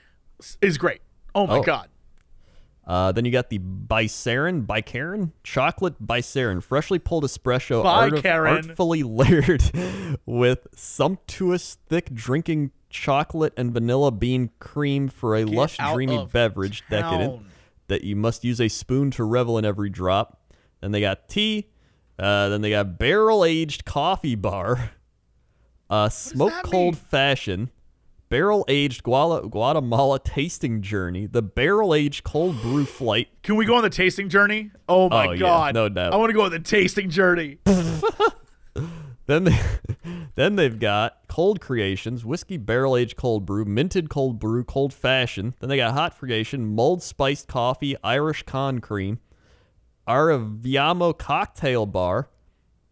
is 0.61 0.77
great. 0.79 1.01
Oh 1.35 1.45
my 1.45 1.57
Oh. 1.59 1.61
god. 1.63 1.89
Uh, 2.87 3.11
then 3.11 3.25
you 3.25 3.31
got 3.31 3.49
the 3.49 3.57
Bicerin, 3.57 4.61
Bicerin, 4.61 5.33
chocolate 5.43 5.95
Bicerin, 6.05 6.61
freshly 6.61 6.99
pulled 6.99 7.23
espresso, 7.23 7.83
art- 7.83 8.23
artfully 8.25 9.01
layered 9.03 9.63
with 10.25 10.67
sumptuous, 10.75 11.77
thick 11.87 12.13
drinking 12.13 12.71
chocolate 12.91 13.53
and 13.57 13.73
vanilla 13.73 14.11
bean 14.11 14.51
cream 14.59 15.07
for 15.07 15.35
a 15.35 15.45
lush, 15.45 15.77
dreamy 15.77 16.27
beverage 16.31 16.83
decadent 16.89 17.41
that 17.87 18.03
you 18.03 18.15
must 18.15 18.43
use 18.43 18.61
a 18.61 18.67
spoon 18.67 19.11
to 19.11 19.23
revel 19.23 19.57
in 19.57 19.65
every 19.65 19.89
drop. 19.89 20.41
Then 20.81 20.91
they 20.91 21.01
got 21.01 21.27
tea. 21.27 21.69
Uh, 22.17 22.49
then 22.49 22.61
they 22.61 22.69
got 22.69 22.97
barrel 22.97 23.43
aged 23.43 23.83
coffee 23.83 24.35
bar, 24.35 24.91
uh, 25.89 26.07
smoke 26.07 26.53
cold 26.63 26.93
mean? 26.93 27.03
fashion, 27.09 27.71
barrel 28.29 28.65
aged 28.67 29.03
Guala- 29.03 29.49
Guatemala 29.49 30.19
tasting 30.19 30.81
journey, 30.81 31.25
the 31.25 31.41
barrel 31.41 31.93
aged 31.93 32.23
cold 32.23 32.61
brew 32.61 32.85
flight. 32.85 33.27
Can 33.43 33.55
we 33.55 33.65
go 33.65 33.75
on 33.75 33.83
the 33.83 33.89
tasting 33.89 34.29
journey? 34.29 34.71
Oh 34.89 35.09
my 35.09 35.27
Oh, 35.27 35.31
yeah, 35.31 35.37
god. 35.39 35.73
no 35.75 35.89
doubt. 35.89 36.13
I 36.13 36.17
want 36.17 36.29
to 36.29 36.33
go 36.33 36.41
on 36.43 36.51
the 36.51 36.59
tasting 36.59 37.09
journey. 37.09 37.57
Then 39.27 39.45
they, 39.45 39.59
then 40.35 40.55
they've 40.55 40.77
got 40.77 41.17
cold 41.27 41.59
creations, 41.59 42.23
whiskey 42.23 42.57
barrel 42.57 42.95
aged 42.95 43.17
cold 43.17 43.43
brew, 43.43 43.65
minted 43.65 44.07
cold 44.07 44.37
brew, 44.37 44.63
cold 44.63 44.93
fashion. 44.93 45.55
Then 45.59 45.69
they 45.69 45.77
got 45.77 45.95
hot 45.95 46.15
creation, 46.19 46.67
mulled 46.67 47.01
spiced 47.01 47.47
coffee, 47.47 47.95
Irish 48.03 48.43
con 48.43 48.77
cream, 48.81 49.19
Arriviamo 50.07 51.17
cocktail 51.17 51.87
bar. 51.87 52.29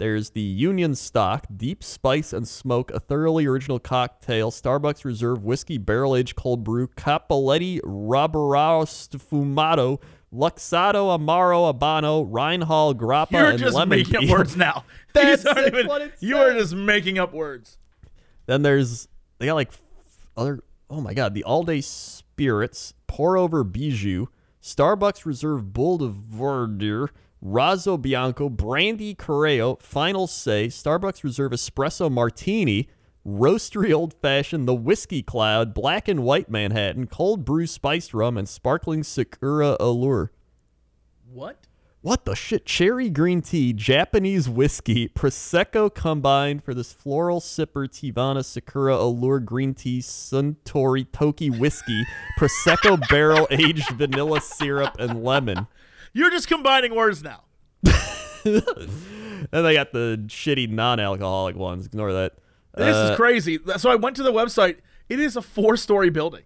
There's 0.04 0.32
the 0.32 0.42
Union 0.42 0.96
Stock, 0.96 1.46
deep 1.56 1.82
spice 1.82 2.34
and 2.34 2.46
smoke, 2.46 2.92
a 2.92 3.00
thoroughly 3.00 3.46
original 3.46 3.80
cocktail, 3.80 4.52
Starbucks 4.52 5.06
Reserve 5.06 5.46
whiskey 5.46 5.78
barrel 5.78 6.14
aged 6.14 6.36
cold 6.36 6.62
brew, 6.66 6.90
Capoletti 6.90 7.80
Roberao 7.80 8.84
Sfumato, 8.84 10.02
Luxardo 10.34 11.18
Amaro 11.18 11.74
Abano, 11.74 12.30
Reinhall 12.30 12.94
Grappa, 12.96 13.32
You're 13.32 13.50
and 13.52 13.58
just 13.60 13.74
lemon 13.78 14.00
making 14.00 14.20
tea. 14.20 14.26
up 14.30 14.38
words 14.38 14.58
now. 14.58 14.84
That's 15.14 15.46
aren't 15.46 15.68
even- 15.68 15.88
what 15.88 16.12
you 16.20 16.36
are 16.36 16.52
just 16.52 16.76
making 16.76 17.18
up 17.18 17.32
words. 17.34 17.78
Then 18.46 18.62
there's 18.62 19.08
they 19.40 19.46
got 19.46 19.54
like 19.56 19.72
other 20.36 20.66
oh 20.90 21.00
my 21.00 21.14
god, 21.14 21.34
the 21.34 21.46
all 21.46 21.64
day 21.64 21.80
spirits, 21.80 22.94
pour 23.08 23.38
over 23.38 23.64
bijou, 23.64 24.28
Starbucks 24.62 25.26
Reserve 25.26 25.72
Bull 25.72 25.98
de 26.00 26.10
Verdure, 26.10 27.08
Razzo 27.44 28.02
Bianco, 28.02 28.48
Brandy 28.50 29.14
Correo, 29.14 29.76
Final 29.82 30.28
Say, 30.28 30.68
Starbucks 30.68 31.24
Reserve 31.24 31.52
Espresso 31.52 32.10
Martini, 32.10 32.88
Roastery 33.28 33.94
Old 33.94 34.14
Fashioned, 34.14 34.68
The 34.68 34.74
Whiskey 34.74 35.22
Cloud, 35.22 35.74
Black 35.74 36.08
and 36.08 36.24
White 36.24 36.50
Manhattan, 36.50 37.08
Cold 37.08 37.44
Brew 37.44 37.68
Spiced 37.68 38.14
Rum, 38.14 38.38
and 38.38 38.48
Sparkling 38.48 39.04
Sakura 39.04 39.76
Allure. 39.80 40.32
What? 41.30 41.68
What 42.02 42.26
the 42.26 42.36
shit? 42.36 42.66
Cherry 42.66 43.10
green 43.10 43.42
tea, 43.42 43.72
Japanese 43.72 44.50
whiskey, 44.50 45.08
Prosecco 45.10 45.94
combined 45.94 46.64
for 46.64 46.74
this 46.74 46.92
floral 46.92 47.40
sipper, 47.40 47.88
Teavana 47.88 48.44
Sakura 48.44 48.96
Allure 48.96 49.40
green 49.40 49.74
tea, 49.74 50.00
Suntory 50.00 51.10
Toki 51.12 51.50
whiskey, 51.50 52.04
Prosecco 52.38 53.00
barrel 53.10 53.48
aged 53.52 53.90
vanilla 53.92 54.42
syrup, 54.42 54.98
and 55.00 55.24
lemon. 55.24 55.68
You're 56.14 56.30
just 56.30 56.48
combining 56.48 56.96
words 56.96 57.24
now. 57.24 57.42
And 59.52 59.66
they 59.66 59.74
got 59.74 59.92
the 59.92 60.24
shitty 60.28 60.70
non 60.70 61.00
alcoholic 61.00 61.56
ones. 61.56 61.86
Ignore 61.86 62.14
that. 62.14 62.34
This 62.76 62.96
Uh, 62.96 63.10
is 63.12 63.16
crazy. 63.18 63.60
So 63.78 63.90
I 63.92 63.96
went 63.96 64.16
to 64.16 64.24
the 64.24 64.32
website. 64.32 64.78
It 65.10 65.20
is 65.20 65.36
a 65.36 65.42
four-story 65.42 66.10
building. 66.10 66.44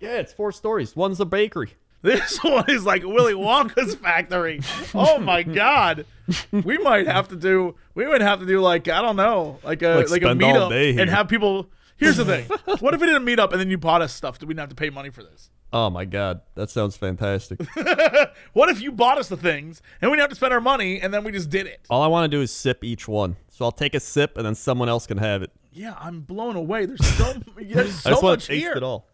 Yeah, 0.00 0.18
it's 0.18 0.32
four 0.32 0.52
stories. 0.52 0.94
One's 0.94 1.20
a 1.20 1.24
bakery. 1.24 1.72
This 2.02 2.38
one 2.44 2.64
is 2.70 2.84
like 2.84 3.02
Willy 3.02 3.34
Wonka's 3.34 3.94
factory. 3.96 4.60
Oh 4.94 5.18
my 5.18 5.42
god. 5.42 6.06
We 6.52 6.78
might 6.78 7.06
have 7.06 7.28
to 7.28 7.36
do 7.36 7.74
we 7.94 8.06
would 8.06 8.20
have 8.20 8.40
to 8.40 8.46
do 8.46 8.60
like 8.60 8.88
I 8.88 9.02
don't 9.02 9.16
know, 9.16 9.58
like 9.64 9.82
a 9.82 9.96
Like 9.96 10.10
like, 10.10 10.22
a 10.22 10.26
meetup 10.26 11.00
and 11.00 11.10
have 11.10 11.28
people 11.28 11.68
Here's 11.96 12.16
the 12.18 12.24
thing. 12.24 12.44
What 12.80 12.94
if 12.94 13.00
we 13.00 13.06
did 13.06 13.16
a 13.16 13.20
meetup 13.20 13.50
and 13.52 13.60
then 13.60 13.70
you 13.70 13.78
bought 13.78 14.02
us 14.02 14.12
stuff? 14.14 14.38
Do 14.38 14.46
we 14.46 14.54
not 14.54 14.62
have 14.62 14.68
to 14.70 14.74
pay 14.76 14.90
money 14.90 15.10
for 15.10 15.22
this? 15.22 15.50
Oh 15.72 15.90
my 15.90 16.04
god, 16.04 16.40
that 16.54 16.70
sounds 16.70 16.96
fantastic. 16.96 17.60
What 18.52 18.68
if 18.70 18.80
you 18.80 18.92
bought 18.92 19.18
us 19.18 19.28
the 19.28 19.36
things 19.36 19.82
and 20.00 20.10
we 20.10 20.16
didn't 20.16 20.24
have 20.24 20.30
to 20.30 20.36
spend 20.36 20.52
our 20.52 20.60
money 20.60 21.00
and 21.00 21.12
then 21.12 21.24
we 21.24 21.32
just 21.32 21.50
did 21.50 21.66
it? 21.66 21.80
All 21.90 22.02
I 22.02 22.06
want 22.06 22.30
to 22.30 22.34
do 22.36 22.40
is 22.42 22.50
sip 22.52 22.82
each 22.84 23.06
one. 23.08 23.36
So 23.50 23.64
I'll 23.64 23.72
take 23.72 23.94
a 23.94 24.00
sip 24.00 24.36
and 24.36 24.46
then 24.46 24.54
someone 24.54 24.88
else 24.88 25.06
can 25.06 25.18
have 25.18 25.42
it. 25.42 25.50
Yeah, 25.72 25.94
I'm 25.98 26.20
blown 26.20 26.56
away. 26.56 26.86
There's 26.86 27.04
so 27.16 27.34
there's 27.56 27.98
I 27.98 28.00
so 28.00 28.10
just 28.10 28.22
want 28.22 28.32
much 28.38 28.42
to 28.46 28.48
taste 28.52 28.60
here. 28.62 28.72
it 28.74 28.82
all. 28.82 29.08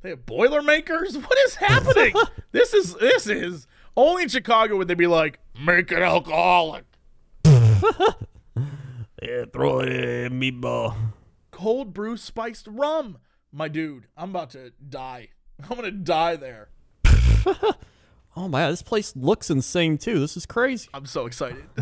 They 0.00 0.10
have 0.10 0.26
Boilermakers? 0.26 1.16
What 1.16 1.38
is 1.46 1.54
happening? 1.56 2.14
this 2.52 2.74
is 2.74 2.94
this 2.94 3.26
is 3.28 3.66
only 3.96 4.24
in 4.24 4.28
Chicago 4.28 4.76
would 4.78 4.88
they 4.88 4.94
be 4.94 5.06
like, 5.06 5.38
make 5.64 5.92
it 5.92 5.98
alcoholic. 6.02 6.84
Yeah, 9.22 9.44
throw 9.52 9.80
a 9.82 10.28
meatball. 10.30 10.96
cold 11.52 11.92
brew 11.94 12.16
spiced 12.16 12.66
rum. 12.66 13.18
My 13.52 13.68
dude, 13.68 14.06
I'm 14.16 14.30
about 14.30 14.50
to 14.50 14.72
die. 14.88 15.28
I'm 15.70 15.76
gonna 15.76 15.90
die 15.90 16.36
there. 16.36 16.68
Oh 18.34 18.48
my 18.48 18.62
god, 18.62 18.70
this 18.70 18.82
place 18.82 19.14
looks 19.14 19.50
insane 19.50 19.98
too. 19.98 20.18
This 20.18 20.36
is 20.38 20.46
crazy. 20.46 20.88
I'm 20.94 21.04
so 21.04 21.26
excited. 21.26 21.64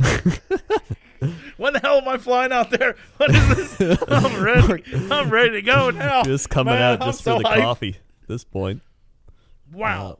when 1.56 1.74
the 1.74 1.80
hell 1.80 1.98
am 1.98 2.08
I 2.08 2.18
flying 2.18 2.50
out 2.50 2.70
there? 2.70 2.96
What 3.18 3.30
is 3.30 3.76
this? 3.76 4.02
I'm 4.08 4.42
ready. 4.42 4.82
I'm 5.12 5.30
ready 5.30 5.50
to 5.52 5.62
go 5.62 5.90
now. 5.90 6.24
Just 6.24 6.50
coming 6.50 6.74
Man, 6.74 6.82
out 6.82 7.02
I'm 7.02 7.08
just 7.08 7.22
so 7.22 7.36
for 7.36 7.42
the 7.44 7.48
hyped. 7.50 7.60
coffee. 7.60 7.98
At 8.22 8.28
this 8.28 8.42
point. 8.42 8.82
Wow. 9.72 10.10
Uh, 10.10 10.16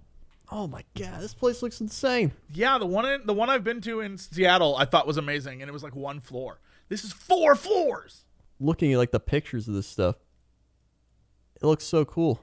oh 0.53 0.67
my 0.69 0.85
god, 0.97 1.21
this 1.21 1.35
place 1.35 1.63
looks 1.63 1.81
insane. 1.81 2.31
Yeah, 2.53 2.79
the 2.79 2.87
one 2.87 3.07
in, 3.07 3.27
the 3.27 3.35
one 3.35 3.51
I've 3.51 3.65
been 3.65 3.81
to 3.81 3.99
in 3.99 4.17
Seattle 4.17 4.77
I 4.77 4.85
thought 4.85 5.09
was 5.09 5.17
amazing, 5.17 5.63
and 5.63 5.69
it 5.69 5.73
was 5.73 5.83
like 5.83 5.97
one 5.97 6.21
floor. 6.21 6.61
This 6.89 7.03
is 7.03 7.13
four 7.13 7.57
floors. 7.57 8.25
Looking 8.61 8.93
at 8.93 8.99
like 8.99 9.11
the 9.11 9.19
pictures 9.19 9.67
of 9.67 9.75
this 9.75 9.89
stuff, 9.89 10.15
it 11.61 11.67
looks 11.67 11.85
so 11.85 12.05
cool. 12.05 12.41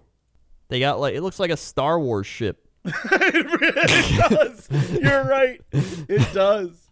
They 0.70 0.80
got 0.80 1.00
like 1.00 1.16
it 1.16 1.22
looks 1.22 1.40
like 1.40 1.52
a 1.52 1.58
Star 1.58 2.00
Wars 2.00 2.28
ship. 2.28 2.68
it 2.86 4.30
does. 4.30 4.68
You're 5.02 5.24
right. 5.24 5.62
It 5.72 6.34
does. 6.34 6.90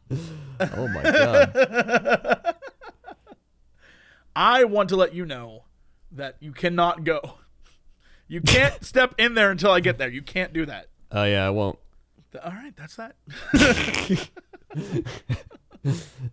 Oh 0.59 0.87
my 0.87 1.03
god. 1.03 2.55
I 4.35 4.65
want 4.65 4.89
to 4.89 4.97
let 4.97 5.13
you 5.13 5.25
know 5.25 5.63
that 6.11 6.35
you 6.39 6.51
cannot 6.51 7.03
go. 7.03 7.21
You 8.27 8.41
can't 8.41 8.83
step 8.85 9.15
in 9.17 9.33
there 9.33 9.51
until 9.51 9.71
I 9.71 9.79
get 9.79 9.97
there. 9.97 10.09
You 10.09 10.21
can't 10.21 10.53
do 10.53 10.65
that. 10.65 10.87
Oh 11.11 11.23
yeah, 11.23 11.47
I 11.47 11.49
won't. 11.49 11.79
All 12.43 12.51
right, 12.51 12.75
that's 12.75 12.97
that. 12.97 13.15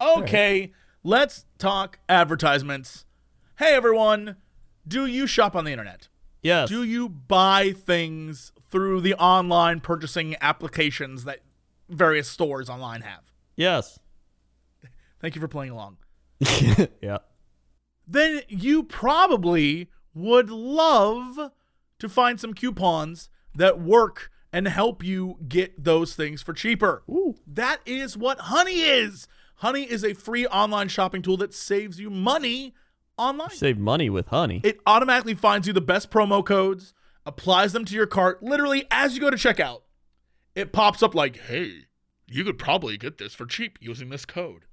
okay, 0.00 0.72
let's 1.04 1.44
talk 1.58 1.98
advertisements. 2.08 3.04
Hey 3.58 3.74
everyone, 3.74 4.36
do 4.86 5.06
you 5.06 5.28
shop 5.28 5.54
on 5.54 5.64
the 5.64 5.70
internet? 5.70 6.08
Yes. 6.42 6.68
Do 6.68 6.82
you 6.82 7.08
buy 7.08 7.72
things 7.72 8.52
through 8.70 9.00
the 9.02 9.14
online 9.14 9.80
purchasing 9.80 10.36
applications 10.40 11.24
that 11.24 11.40
various 11.88 12.28
stores 12.28 12.68
online 12.68 13.02
have? 13.02 13.22
yes. 13.56 13.98
Thank 15.20 15.36
you 15.36 15.40
for 15.40 15.48
playing 15.48 15.70
along. 15.70 15.98
yeah. 17.00 17.18
then 18.08 18.42
you 18.48 18.82
probably 18.82 19.88
would 20.14 20.50
love 20.50 21.52
to 22.00 22.08
find 22.08 22.40
some 22.40 22.52
coupons 22.52 23.30
that 23.54 23.80
work 23.80 24.32
and 24.52 24.66
help 24.66 25.04
you 25.04 25.36
get 25.48 25.84
those 25.84 26.14
things 26.14 26.42
for 26.42 26.52
cheaper. 26.52 27.04
Ooh. 27.08 27.36
That 27.46 27.80
is 27.86 28.16
what 28.16 28.38
Honey 28.40 28.80
is. 28.80 29.28
Honey 29.56 29.84
is 29.84 30.04
a 30.04 30.14
free 30.14 30.46
online 30.48 30.88
shopping 30.88 31.22
tool 31.22 31.36
that 31.36 31.54
saves 31.54 32.00
you 32.00 32.10
money 32.10 32.74
online. 33.22 33.50
Save 33.50 33.78
money 33.78 34.10
with 34.10 34.28
honey. 34.28 34.60
It 34.64 34.80
automatically 34.86 35.34
finds 35.34 35.66
you 35.66 35.72
the 35.72 35.80
best 35.80 36.10
promo 36.10 36.44
codes, 36.44 36.94
applies 37.24 37.72
them 37.72 37.84
to 37.86 37.94
your 37.94 38.06
cart 38.06 38.42
literally 38.42 38.84
as 38.90 39.14
you 39.14 39.20
go 39.20 39.30
to 39.30 39.36
checkout. 39.36 39.82
It 40.54 40.72
pops 40.72 41.02
up 41.02 41.14
like, 41.14 41.36
hey, 41.36 41.86
you 42.26 42.44
could 42.44 42.58
probably 42.58 42.96
get 42.96 43.18
this 43.18 43.34
for 43.34 43.46
cheap 43.46 43.78
using 43.80 44.08
this 44.08 44.24
code. 44.24 44.64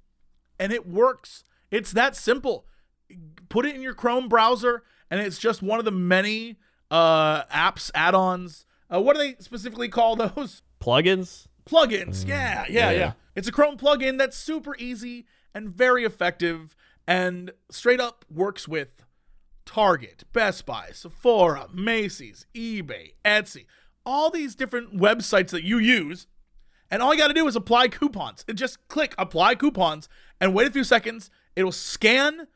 And 0.58 0.72
it 0.72 0.86
works. 0.86 1.44
It's 1.70 1.92
that 1.92 2.16
simple. 2.16 2.66
Put 3.48 3.66
it 3.66 3.74
in 3.74 3.82
your 3.82 3.94
Chrome 3.94 4.28
browser, 4.28 4.82
and 5.10 5.20
it's 5.20 5.38
just 5.38 5.62
one 5.62 5.78
of 5.78 5.84
the 5.84 5.90
many 5.90 6.58
uh, 6.90 7.44
apps, 7.44 7.90
add 7.94 8.14
ons. 8.14 8.66
Uh, 8.92 9.00
what 9.00 9.16
do 9.16 9.22
they 9.22 9.36
specifically 9.38 9.88
call 9.88 10.16
those? 10.16 10.62
Plugins. 10.80 11.46
plugins. 11.66 12.26
Yeah, 12.26 12.64
yeah, 12.68 12.90
yeah, 12.90 12.90
yeah. 12.90 13.12
It's 13.34 13.48
a 13.48 13.52
Chrome 13.52 13.76
plugin 13.76 14.18
that's 14.18 14.36
super 14.36 14.76
easy 14.78 15.26
and 15.54 15.68
very 15.68 16.04
effective 16.04 16.76
and 17.10 17.50
straight 17.72 18.00
up 18.00 18.24
works 18.30 18.68
with 18.68 19.04
Target, 19.66 20.22
Best 20.32 20.64
Buy, 20.64 20.90
Sephora, 20.92 21.66
Macy's, 21.74 22.46
eBay, 22.54 23.14
Etsy, 23.24 23.66
all 24.06 24.30
these 24.30 24.54
different 24.54 24.96
websites 24.96 25.48
that 25.48 25.64
you 25.64 25.78
use. 25.78 26.28
And 26.88 27.02
all 27.02 27.12
you 27.12 27.18
got 27.18 27.26
to 27.26 27.34
do 27.34 27.48
is 27.48 27.56
apply 27.56 27.88
coupons. 27.88 28.44
And 28.46 28.56
just 28.56 28.86
click 28.86 29.16
apply 29.18 29.56
coupons 29.56 30.08
and 30.40 30.54
wait 30.54 30.68
a 30.68 30.70
few 30.70 30.84
seconds. 30.84 31.30
It'll 31.56 31.72
scan 31.72 32.46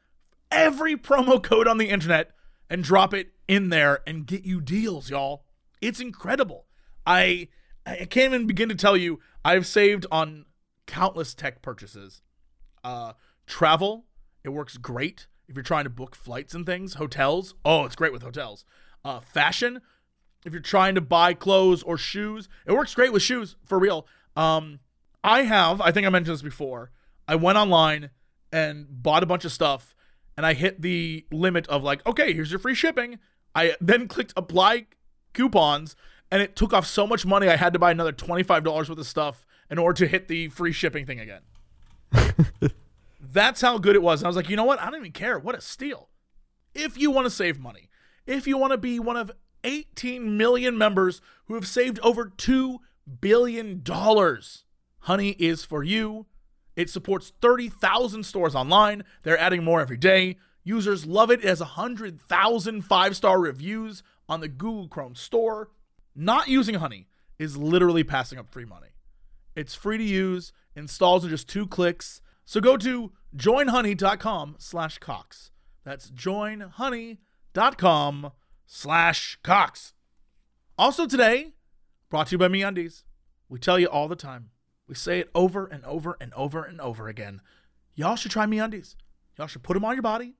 every 0.52 0.94
promo 0.96 1.42
code 1.42 1.66
on 1.66 1.78
the 1.78 1.88
internet 1.88 2.30
and 2.70 2.84
drop 2.84 3.12
it 3.12 3.32
in 3.48 3.70
there 3.70 4.02
and 4.06 4.24
get 4.24 4.44
you 4.44 4.60
deals, 4.60 5.10
y'all. 5.10 5.46
It's 5.80 5.98
incredible. 5.98 6.66
I 7.04 7.48
I 7.84 8.04
can't 8.04 8.32
even 8.32 8.46
begin 8.46 8.68
to 8.68 8.76
tell 8.76 8.96
you 8.96 9.18
I've 9.44 9.66
saved 9.66 10.06
on 10.12 10.46
countless 10.86 11.34
tech 11.34 11.60
purchases. 11.60 12.22
Uh 12.84 13.14
travel, 13.46 14.06
it 14.44 14.50
works 14.50 14.76
great 14.76 15.26
if 15.48 15.56
you're 15.56 15.62
trying 15.62 15.84
to 15.84 15.90
book 15.90 16.14
flights 16.14 16.54
and 16.54 16.64
things, 16.64 16.94
hotels. 16.94 17.54
Oh, 17.64 17.84
it's 17.84 17.96
great 17.96 18.12
with 18.12 18.22
hotels. 18.22 18.64
Uh 19.04 19.20
fashion, 19.20 19.80
if 20.44 20.52
you're 20.52 20.62
trying 20.62 20.94
to 20.94 21.00
buy 21.00 21.34
clothes 21.34 21.82
or 21.82 21.98
shoes, 21.98 22.48
it 22.66 22.72
works 22.72 22.94
great 22.94 23.12
with 23.12 23.22
shoes 23.22 23.56
for 23.64 23.78
real. 23.78 24.06
Um 24.36 24.80
I 25.22 25.42
have, 25.42 25.80
I 25.80 25.90
think 25.90 26.06
I 26.06 26.10
mentioned 26.10 26.34
this 26.34 26.42
before. 26.42 26.90
I 27.26 27.34
went 27.34 27.56
online 27.56 28.10
and 28.52 28.86
bought 29.02 29.22
a 29.22 29.26
bunch 29.26 29.44
of 29.44 29.52
stuff 29.52 29.94
and 30.36 30.44
I 30.44 30.52
hit 30.54 30.82
the 30.82 31.24
limit 31.32 31.66
of 31.68 31.82
like, 31.82 32.06
okay, 32.06 32.32
here's 32.32 32.50
your 32.50 32.60
free 32.60 32.74
shipping. 32.74 33.18
I 33.54 33.74
then 33.80 34.08
clicked 34.08 34.32
apply 34.36 34.86
coupons 35.32 35.96
and 36.30 36.42
it 36.42 36.56
took 36.56 36.72
off 36.72 36.86
so 36.86 37.06
much 37.06 37.24
money 37.24 37.48
I 37.48 37.56
had 37.56 37.72
to 37.72 37.78
buy 37.78 37.90
another 37.90 38.12
$25 38.12 38.64
worth 38.64 38.90
of 38.90 39.06
stuff 39.06 39.46
in 39.70 39.78
order 39.78 39.96
to 39.98 40.06
hit 40.06 40.28
the 40.28 40.48
free 40.48 40.72
shipping 40.72 41.06
thing 41.06 41.20
again. 41.20 41.42
That's 43.32 43.60
how 43.60 43.78
good 43.78 43.96
it 43.96 44.02
was. 44.02 44.20
And 44.20 44.26
I 44.26 44.28
was 44.28 44.36
like, 44.36 44.48
you 44.48 44.56
know 44.56 44.64
what? 44.64 44.80
I 44.80 44.86
don't 44.86 45.00
even 45.00 45.12
care. 45.12 45.38
What 45.38 45.56
a 45.56 45.60
steal. 45.60 46.08
If 46.74 46.98
you 46.98 47.10
want 47.10 47.26
to 47.26 47.30
save 47.30 47.58
money, 47.58 47.88
if 48.26 48.46
you 48.46 48.56
want 48.56 48.72
to 48.72 48.78
be 48.78 48.98
one 48.98 49.16
of 49.16 49.30
18 49.62 50.36
million 50.36 50.76
members 50.76 51.20
who 51.46 51.54
have 51.54 51.66
saved 51.66 51.98
over 52.02 52.26
$2 52.26 52.78
billion, 53.20 53.82
Honey 55.00 55.30
is 55.38 55.64
for 55.64 55.82
you. 55.82 56.26
It 56.76 56.90
supports 56.90 57.32
30,000 57.40 58.24
stores 58.24 58.54
online. 58.54 59.04
They're 59.22 59.38
adding 59.38 59.62
more 59.62 59.80
every 59.80 59.96
day. 59.96 60.38
Users 60.64 61.06
love 61.06 61.30
it. 61.30 61.44
It 61.44 61.48
has 61.48 61.60
100,000 61.60 62.82
five 62.82 63.16
star 63.16 63.38
reviews 63.38 64.02
on 64.28 64.40
the 64.40 64.48
Google 64.48 64.88
Chrome 64.88 65.14
store. 65.14 65.70
Not 66.16 66.48
using 66.48 66.76
Honey 66.76 67.08
is 67.38 67.56
literally 67.56 68.02
passing 68.02 68.38
up 68.38 68.50
free 68.50 68.64
money. 68.64 68.88
It's 69.54 69.74
free 69.74 69.98
to 69.98 70.04
use, 70.04 70.52
installs 70.74 71.24
in 71.24 71.30
just 71.30 71.48
two 71.48 71.66
clicks. 71.66 72.20
So 72.44 72.60
go 72.60 72.76
to 72.76 73.12
joinhoney.com 73.36 74.56
slash 74.58 74.98
Cox. 74.98 75.50
That's 75.84 76.10
joinhoney.com 76.10 78.32
slash 78.66 79.38
Cox. 79.42 79.92
Also 80.76 81.06
today, 81.06 81.52
brought 82.10 82.26
to 82.28 82.32
you 82.32 82.38
by 82.38 82.48
MeUndies. 82.48 83.04
We 83.48 83.58
tell 83.58 83.78
you 83.78 83.86
all 83.86 84.08
the 84.08 84.16
time. 84.16 84.50
We 84.86 84.94
say 84.94 85.20
it 85.20 85.30
over 85.34 85.66
and 85.66 85.84
over 85.84 86.16
and 86.20 86.32
over 86.34 86.64
and 86.64 86.80
over 86.80 87.08
again. 87.08 87.40
Y'all 87.94 88.16
should 88.16 88.32
try 88.32 88.46
MeUndies. 88.46 88.96
Y'all 89.38 89.46
should 89.46 89.62
put 89.62 89.74
them 89.74 89.84
on 89.84 89.94
your 89.94 90.02
body. 90.02 90.34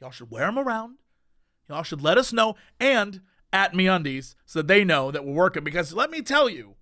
Y'all 0.00 0.10
should 0.10 0.30
wear 0.30 0.46
them 0.46 0.58
around. 0.58 0.98
Y'all 1.68 1.82
should 1.82 2.02
let 2.02 2.18
us 2.18 2.32
know 2.32 2.56
and 2.80 3.20
at 3.52 3.74
MeUndies 3.74 4.34
so 4.46 4.60
that 4.60 4.68
they 4.68 4.84
know 4.84 5.10
that 5.10 5.24
we're 5.24 5.32
working. 5.32 5.64
Because 5.64 5.92
let 5.92 6.10
me 6.10 6.22
tell 6.22 6.48
you, 6.48 6.76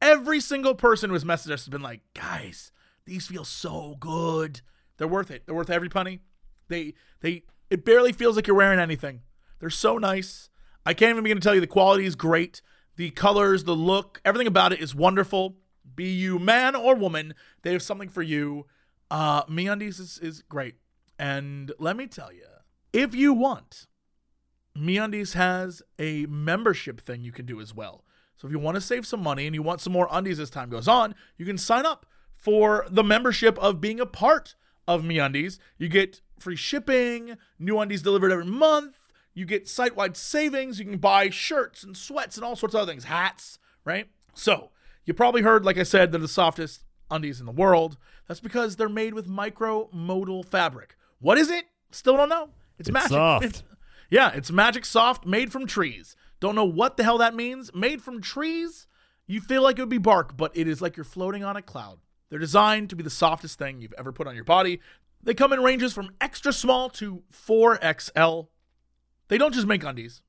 every 0.00 0.40
single 0.40 0.74
person 0.74 1.10
who 1.10 1.14
has 1.14 1.24
messaged 1.24 1.52
us 1.52 1.64
has 1.64 1.68
been 1.68 1.82
like, 1.82 2.00
guys, 2.14 2.72
these 3.04 3.26
feel 3.26 3.44
so 3.44 3.96
good. 3.98 4.60
They're 4.96 5.08
worth 5.08 5.30
it. 5.30 5.44
They're 5.46 5.54
worth 5.54 5.70
every 5.70 5.88
penny. 5.88 6.20
They 6.68 6.94
they 7.20 7.44
it 7.70 7.84
barely 7.84 8.12
feels 8.12 8.36
like 8.36 8.46
you're 8.46 8.56
wearing 8.56 8.78
anything. 8.78 9.22
They're 9.58 9.70
so 9.70 9.98
nice. 9.98 10.48
I 10.84 10.94
can't 10.94 11.10
even 11.10 11.24
begin 11.24 11.38
to 11.38 11.42
tell 11.42 11.54
you 11.54 11.60
the 11.60 11.66
quality 11.66 12.04
is 12.04 12.16
great. 12.16 12.62
The 12.96 13.10
colors, 13.10 13.64
the 13.64 13.74
look, 13.74 14.20
everything 14.24 14.46
about 14.46 14.72
it 14.72 14.80
is 14.80 14.94
wonderful. 14.94 15.56
Be 15.94 16.10
you 16.10 16.38
man 16.38 16.74
or 16.74 16.94
woman, 16.94 17.34
they 17.62 17.72
have 17.72 17.82
something 17.82 18.08
for 18.08 18.22
you. 18.22 18.66
Uh 19.10 19.44
MeUndies 19.44 20.00
is, 20.00 20.18
is 20.22 20.42
great. 20.42 20.76
And 21.18 21.72
let 21.78 21.96
me 21.96 22.06
tell 22.06 22.32
you, 22.32 22.46
if 22.92 23.14
you 23.14 23.32
want, 23.32 23.86
MeUndies 24.76 25.34
has 25.34 25.82
a 25.98 26.26
membership 26.26 27.00
thing 27.00 27.22
you 27.22 27.32
can 27.32 27.46
do 27.46 27.60
as 27.60 27.74
well. 27.74 28.04
So 28.36 28.48
if 28.48 28.52
you 28.52 28.58
want 28.58 28.74
to 28.74 28.80
save 28.80 29.06
some 29.06 29.22
money 29.22 29.46
and 29.46 29.54
you 29.54 29.62
want 29.62 29.80
some 29.80 29.92
more 29.92 30.08
undies 30.10 30.40
as 30.40 30.50
time 30.50 30.68
goes 30.68 30.88
on, 30.88 31.14
you 31.36 31.46
can 31.46 31.58
sign 31.58 31.86
up 31.86 32.06
for 32.42 32.86
the 32.90 33.04
membership 33.04 33.56
of 33.60 33.80
being 33.80 34.00
a 34.00 34.06
part 34.06 34.54
of 34.88 35.02
MeUndies. 35.02 35.58
You 35.78 35.88
get 35.88 36.20
free 36.40 36.56
shipping, 36.56 37.36
new 37.58 37.78
undies 37.78 38.02
delivered 38.02 38.32
every 38.32 38.44
month. 38.46 38.96
You 39.32 39.46
get 39.46 39.68
site-wide 39.68 40.16
savings. 40.16 40.78
You 40.80 40.84
can 40.84 40.98
buy 40.98 41.30
shirts 41.30 41.84
and 41.84 41.96
sweats 41.96 42.36
and 42.36 42.44
all 42.44 42.56
sorts 42.56 42.74
of 42.74 42.80
other 42.82 42.90
things, 42.92 43.04
hats, 43.04 43.58
right? 43.84 44.08
So 44.34 44.70
you 45.06 45.14
probably 45.14 45.42
heard, 45.42 45.64
like 45.64 45.78
I 45.78 45.84
said, 45.84 46.10
they're 46.10 46.20
the 46.20 46.26
softest 46.28 46.84
undies 47.10 47.38
in 47.38 47.46
the 47.46 47.52
world. 47.52 47.96
That's 48.26 48.40
because 48.40 48.74
they're 48.76 48.88
made 48.88 49.14
with 49.14 49.28
micro 49.28 49.88
modal 49.92 50.42
fabric. 50.42 50.96
What 51.20 51.38
is 51.38 51.48
it? 51.50 51.64
Still 51.92 52.16
don't 52.16 52.28
know. 52.28 52.50
It's, 52.78 52.88
It's 52.88 52.92
magic. 52.94 53.10
soft. 53.10 53.44
It's- 53.44 53.62
yeah, 54.10 54.32
it's 54.34 54.50
magic 54.50 54.84
soft, 54.84 55.24
made 55.24 55.50
from 55.52 55.66
trees. 55.66 56.16
Don't 56.40 56.54
know 56.56 56.64
what 56.66 56.96
the 56.98 57.04
hell 57.04 57.18
that 57.18 57.34
means. 57.34 57.72
Made 57.74 58.02
from 58.02 58.20
trees, 58.20 58.86
you 59.26 59.40
feel 59.40 59.62
like 59.62 59.78
it 59.78 59.82
would 59.82 59.88
be 59.88 59.96
bark, 59.96 60.36
but 60.36 60.50
it 60.54 60.68
is 60.68 60.82
like 60.82 60.96
you're 60.98 61.04
floating 61.04 61.42
on 61.44 61.56
a 61.56 61.62
cloud. 61.62 61.98
They're 62.32 62.38
designed 62.38 62.88
to 62.88 62.96
be 62.96 63.02
the 63.02 63.10
softest 63.10 63.58
thing 63.58 63.82
you've 63.82 63.92
ever 63.98 64.10
put 64.10 64.26
on 64.26 64.34
your 64.34 64.42
body. 64.42 64.80
They 65.22 65.34
come 65.34 65.52
in 65.52 65.62
ranges 65.62 65.92
from 65.92 66.12
extra 66.18 66.50
small 66.50 66.88
to 66.88 67.24
4XL. 67.30 68.46
They 69.28 69.36
don't 69.36 69.52
just 69.52 69.66
make 69.66 69.84
undies. 69.84 70.22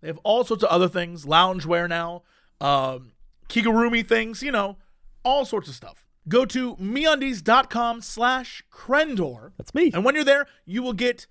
They 0.00 0.08
have 0.08 0.18
all 0.24 0.42
sorts 0.42 0.64
of 0.64 0.70
other 0.70 0.88
things, 0.88 1.26
loungewear 1.26 1.88
now, 1.88 2.24
um, 2.60 3.12
kigurumi 3.48 4.04
things, 4.04 4.42
you 4.42 4.50
know, 4.50 4.78
all 5.22 5.44
sorts 5.44 5.68
of 5.68 5.76
stuff. 5.76 6.04
Go 6.26 6.44
to 6.46 6.74
meundies.com 6.78 8.00
slash 8.00 8.64
Crendor. 8.68 9.52
That's 9.56 9.72
me. 9.72 9.92
And 9.94 10.04
when 10.04 10.16
you're 10.16 10.24
there, 10.24 10.46
you 10.64 10.82
will 10.82 10.94
get 10.94 11.28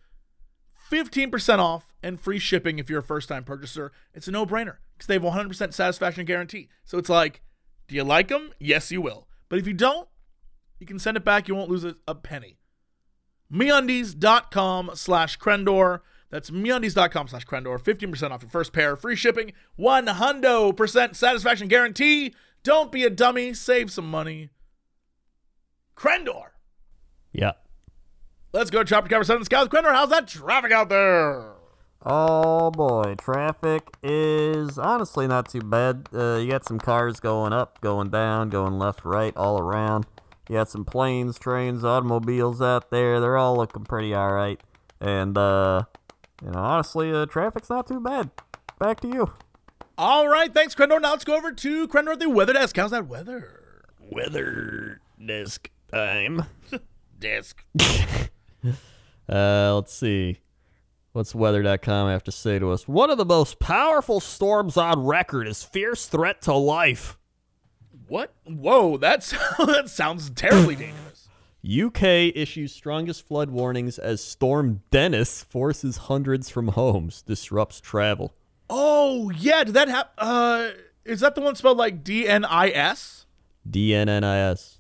15% 0.89 1.60
off 1.60 1.93
and 2.02 2.22
free 2.22 2.39
shipping 2.39 2.80
if 2.80 2.89
you're 2.89 3.00
a 3.00 3.04
first 3.04 3.28
time 3.28 3.43
purchaser. 3.43 3.91
It's 4.14 4.30
a 4.30 4.32
no 4.32 4.45
brainer 4.45 4.78
because 4.93 5.08
they 5.08 5.16
have 5.16 5.24
100% 5.24 5.74
satisfaction 5.74 6.24
guarantee. 6.24 6.70
So 6.86 6.97
it's 6.97 7.10
like, 7.10 7.41
do 7.89 7.95
you 7.95 8.06
like 8.06 8.30
them? 8.30 8.52
Yes, 8.62 8.93
you 8.93 9.02
will. 9.02 9.28
But 9.50 9.60
if 9.60 9.68
you 9.68 9.74
don't, 9.74 10.08
you 10.80 10.86
can 10.86 11.00
send 11.00 11.18
it 11.18 11.26
back. 11.26 11.47
You 11.47 11.56
won't 11.56 11.70
lose 11.70 11.84
a, 11.84 11.95
a 12.08 12.16
penny. 12.16 12.58
MeUndies.com 13.52 14.91
slash 14.93 15.38
Crendor. 15.39 16.02
That's 16.30 16.52
MeUndies.com 16.52 17.28
slash 17.28 17.45
Crendor. 17.45 17.82
15% 17.82 18.32
off 18.32 18.43
your 18.43 18.52
first 18.52 18.72
pair. 18.72 18.95
Free 18.95 19.16
shipping. 19.16 19.54
100% 19.80 21.16
satisfaction 21.16 21.68
guarantee. 21.68 22.36
Don't 22.64 22.91
be 22.91 23.04
a 23.04 23.10
dummy. 23.10 23.54
Save 23.54 23.91
some 23.91 24.10
money. 24.10 24.50
Crendor. 25.97 26.50
Yeah. 27.34 27.54
Let's 28.54 28.70
go 28.70 28.84
chopper 28.84 29.10
cover 29.10 29.24
seven 29.24 29.43
sky 29.43 29.64
with 29.64 29.72
Crendor. 29.72 29.93
How's 29.93 30.10
that 30.10 30.28
traffic 30.28 30.72
out 30.72 30.89
there? 30.89 31.54
Oh 32.06 32.72
boy, 32.72 33.16
traffic 33.18 33.89
is 34.02 34.78
honestly 34.78 35.28
not 35.28 35.50
too 35.50 35.62
bad. 35.62 36.08
Uh, 36.14 36.38
you 36.38 36.50
got 36.50 36.66
some 36.66 36.80
cars 36.80 37.20
going 37.20 37.52
up, 37.52 37.82
going 37.82 38.10
down, 38.10 38.50
going 38.50 38.80
left, 38.80 39.04
right, 39.04 39.36
all 39.36 39.60
around. 39.60 40.06
You 40.47 40.56
got 40.56 40.70
some 40.70 40.86
planes, 40.86 41.38
trains, 41.38 41.84
automobiles 41.84 42.62
out 42.62 42.89
there. 42.89 43.20
They're 43.20 43.38
all 43.38 43.58
looking 43.58 43.84
pretty 43.84 44.14
all 44.14 44.32
right. 44.32 44.60
And 45.02 45.38
uh, 45.38 45.84
you 46.41 46.52
know, 46.52 46.60
honestly, 46.60 47.12
uh, 47.12 47.26
traffic's 47.26 47.70
not 47.70 47.88
too 47.88 48.00
bad. 48.00 48.30
Back 48.80 49.02
to 49.02 49.10
you. 49.10 49.34
All 49.97 50.30
right, 50.30 50.54
thanks, 50.54 50.74
Crendor. 50.74 51.02
Now 51.02 51.12
let's 51.12 51.26
go 51.26 51.36
over 51.36 51.52
to 51.52 51.88
Crendor 51.89 52.14
at 52.14 52.20
the 52.20 52.30
weather 52.30 52.54
desk. 52.54 52.78
How's 52.78 52.91
that 52.91 53.08
weather? 53.08 53.84
Weather 54.10 55.02
desk 55.24 55.70
time. 55.91 56.45
Desk. 57.20 57.66
Uh, 59.32 59.76
let's 59.76 59.93
see. 59.93 60.39
What's 61.12 61.34
weather.com 61.34 62.07
have 62.07 62.24
to 62.26 62.32
say 62.32 62.60
to 62.60 62.70
us? 62.70 62.88
One 62.88 63.10
of 63.10 63.18
the 63.18 63.26
most 63.26 63.60
powerful 63.60 64.20
storms 64.20 64.78
on 64.78 65.05
record 65.05 65.47
is 65.47 65.64
fierce 65.64 66.05
threat 66.05 66.39
to 66.43 66.53
life. 66.53 67.18
What? 68.07 68.34
Whoa, 68.43 68.97
that's 68.97 69.32
that 69.57 69.89
sounds 69.89 70.30
terribly 70.30 70.76
dangerous. 70.76 71.28
UK 71.66 72.36
issues 72.36 72.74
strongest 72.74 73.28
flood 73.28 73.49
warnings 73.49 73.97
as 73.97 74.24
Storm 74.24 74.82
Dennis 74.91 75.43
forces 75.43 75.97
hundreds 75.97 76.49
from 76.49 76.70
homes, 76.70 77.24
disrupts 77.24 77.82
travel. 77.82 78.34
Oh 78.70 79.32
yeah, 79.32 79.64
did 79.64 79.74
that 79.74 79.89
happen? 79.89 80.12
Uh, 80.18 80.70
is 81.05 81.22
that 81.22 81.34
the 81.34 81.41
one 81.41 81.55
spelled 81.55 81.78
like 81.80 82.03
D 82.03 82.28
N 82.28 82.45
I 82.45 82.70
S? 82.70 83.26
DNNIS. 83.68 84.78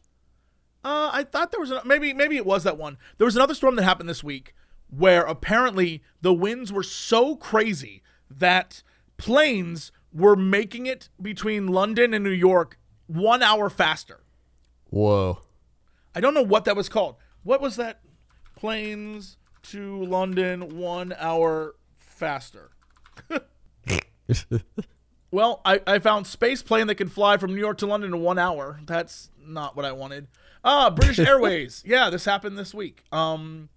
Uh, 0.83 1.09
I 1.11 1.23
thought 1.23 1.51
there 1.51 1.59
was 1.59 1.71
a, 1.71 1.83
maybe 1.85 2.13
maybe 2.13 2.37
it 2.37 2.45
was 2.45 2.63
that 2.63 2.77
one. 2.77 2.97
There 3.17 3.25
was 3.25 3.35
another 3.35 3.55
storm 3.55 3.75
that 3.75 3.83
happened 3.83 4.07
this 4.07 4.23
week 4.23 4.53
where 4.89 5.21
apparently 5.21 6.03
the 6.21 6.33
winds 6.33 6.71
were 6.71 6.83
so 6.83 7.35
crazy 7.35 8.01
that 8.29 8.83
planes 9.17 9.91
were 10.13 10.35
making 10.35 10.85
it 10.85 11.09
between 11.21 11.67
London 11.67 12.13
and 12.13 12.23
New 12.23 12.29
York 12.31 12.77
one 13.07 13.43
hour 13.43 13.69
faster. 13.69 14.21
Whoa. 14.89 15.39
I 16.15 16.21
don't 16.21 16.33
know 16.33 16.41
what 16.41 16.65
that 16.65 16.75
was 16.75 16.89
called. 16.89 17.15
What 17.43 17.61
was 17.61 17.75
that? 17.75 18.01
Planes 18.55 19.37
to 19.63 20.03
London 20.03 20.77
one 20.77 21.13
hour 21.17 21.75
faster. 21.97 22.71
well, 25.31 25.61
I, 25.63 25.81
I 25.85 25.99
found 25.99 26.27
space 26.27 26.61
plane 26.61 26.87
that 26.87 26.95
can 26.95 27.09
fly 27.09 27.37
from 27.37 27.53
New 27.53 27.59
York 27.59 27.77
to 27.79 27.85
London 27.85 28.13
in 28.13 28.21
one 28.21 28.39
hour. 28.39 28.79
That's 28.85 29.29
not 29.39 29.75
what 29.75 29.85
I 29.85 29.91
wanted. 29.91 30.27
Ah, 30.63 30.89
British 30.89 31.19
Airways. 31.27 31.83
Yeah, 31.85 32.09
this 32.09 32.25
happened 32.25 32.57
this 32.57 32.73
week. 32.73 33.03
Um, 33.11 33.69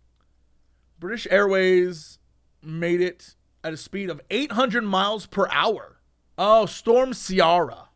British 1.02 1.26
Airways 1.32 2.20
made 2.62 3.00
it 3.00 3.34
at 3.64 3.72
a 3.72 3.76
speed 3.76 4.08
of 4.08 4.20
800 4.30 4.84
miles 4.84 5.26
per 5.26 5.48
hour. 5.50 5.96
Oh, 6.38 6.64
Storm 6.64 7.12
Ciara. 7.12 7.88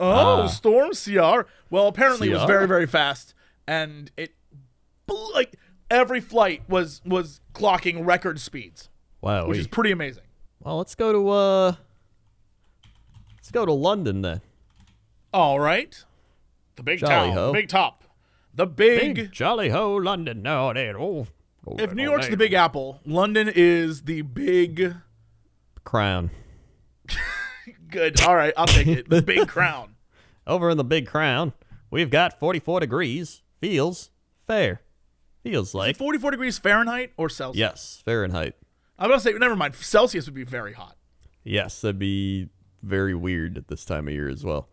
Oh, 0.00 0.44
Ah. 0.44 0.46
Storm 0.46 0.92
Ciara. 0.94 1.44
Well, 1.68 1.86
apparently 1.86 2.30
it 2.30 2.34
was 2.34 2.44
very, 2.44 2.66
very 2.66 2.86
fast, 2.86 3.34
and 3.68 4.10
it 4.16 4.34
like 5.34 5.56
every 5.90 6.20
flight 6.20 6.62
was 6.66 7.02
was 7.04 7.42
clocking 7.52 8.06
record 8.06 8.40
speeds, 8.40 8.88
Wow. 9.20 9.48
which 9.48 9.58
is 9.58 9.66
pretty 9.66 9.90
amazing. 9.92 10.24
well, 10.60 10.78
let's 10.78 10.94
go 10.94 11.12
to 11.12 11.28
uh 11.28 11.74
Let's 13.34 13.50
go 13.50 13.66
to 13.66 13.72
London 13.72 14.22
then. 14.22 14.40
All 15.34 15.60
right, 15.60 16.02
the 16.76 16.82
big 16.82 17.00
Jolly 17.00 17.10
town, 17.28 17.32
ho. 17.32 17.52
big 17.52 17.68
top, 17.68 18.04
the 18.54 18.66
big. 18.66 19.14
Big 19.14 19.30
jolly 19.32 19.68
ho 19.68 19.94
London 19.94 20.40
now 20.42 20.72
there. 20.72 20.98
Oh, 20.98 21.26
oh, 21.66 21.76
if 21.78 21.94
New 21.94 22.02
York's 22.02 22.28
the. 22.28 22.36
Big 22.36 22.52
Apple, 22.52 23.00
London 23.04 23.50
is 23.54 24.02
the 24.02 24.22
big. 24.22 24.94
crown. 25.84 26.30
Good. 27.90 28.20
All 28.22 28.36
right, 28.36 28.52
I'll 28.56 28.66
take 28.66 28.86
it. 28.86 29.08
The 29.08 29.22
big 29.22 29.48
crown. 29.48 29.94
Over 30.46 30.70
in 30.70 30.76
the 30.76 30.84
big 30.84 31.06
crown, 31.06 31.52
we've 31.90 32.10
got 32.10 32.38
44 32.38 32.80
degrees. 32.80 33.42
Feels 33.60 34.10
fair. 34.46 34.82
Feels 35.42 35.74
like 35.74 35.96
44 35.96 36.32
degrees 36.32 36.58
Fahrenheit 36.58 37.12
or 37.16 37.28
Celsius? 37.28 37.58
yes, 37.58 38.02
Fahrenheit. 38.04 38.56
I'm 38.98 39.08
gonna 39.08 39.20
say 39.20 39.32
never 39.32 39.56
mind. 39.56 39.74
Celsius 39.74 40.26
would 40.26 40.34
be 40.34 40.44
very 40.44 40.72
hot. 40.72 40.96
Yes, 41.44 41.80
that'd 41.80 41.98
be 41.98 42.48
very 42.82 43.14
weird 43.14 43.56
at 43.56 43.68
this 43.68 43.84
time 43.84 44.08
of 44.08 44.14
year 44.14 44.28
as 44.28 44.44
well. 44.44 44.68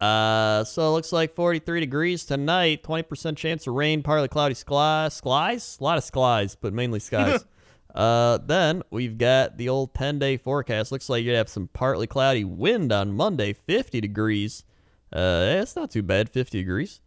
Uh, 0.00 0.64
so 0.64 0.88
it 0.88 0.92
looks 0.92 1.12
like 1.12 1.34
43 1.34 1.80
degrees 1.80 2.24
tonight. 2.24 2.82
20% 2.82 3.36
chance 3.36 3.66
of 3.66 3.74
rain, 3.74 4.02
partly 4.02 4.28
cloudy 4.28 4.54
skies. 4.54 5.14
Skies? 5.14 5.78
A 5.80 5.84
lot 5.84 5.98
of 5.98 6.04
skies, 6.04 6.56
but 6.60 6.72
mainly 6.72 7.00
skies. 7.00 7.44
uh, 7.94 8.38
then 8.38 8.82
we've 8.90 9.16
got 9.16 9.56
the 9.56 9.68
old 9.68 9.94
10 9.94 10.18
day 10.18 10.36
forecast. 10.36 10.92
Looks 10.92 11.08
like 11.08 11.24
you'd 11.24 11.36
have 11.36 11.48
some 11.48 11.68
partly 11.72 12.06
cloudy 12.06 12.44
wind 12.44 12.92
on 12.92 13.12
Monday, 13.12 13.52
50 13.52 14.00
degrees. 14.00 14.64
Uh, 15.12 15.58
it's 15.60 15.76
not 15.76 15.90
too 15.90 16.02
bad, 16.02 16.28
50 16.28 16.58
degrees. 16.58 17.00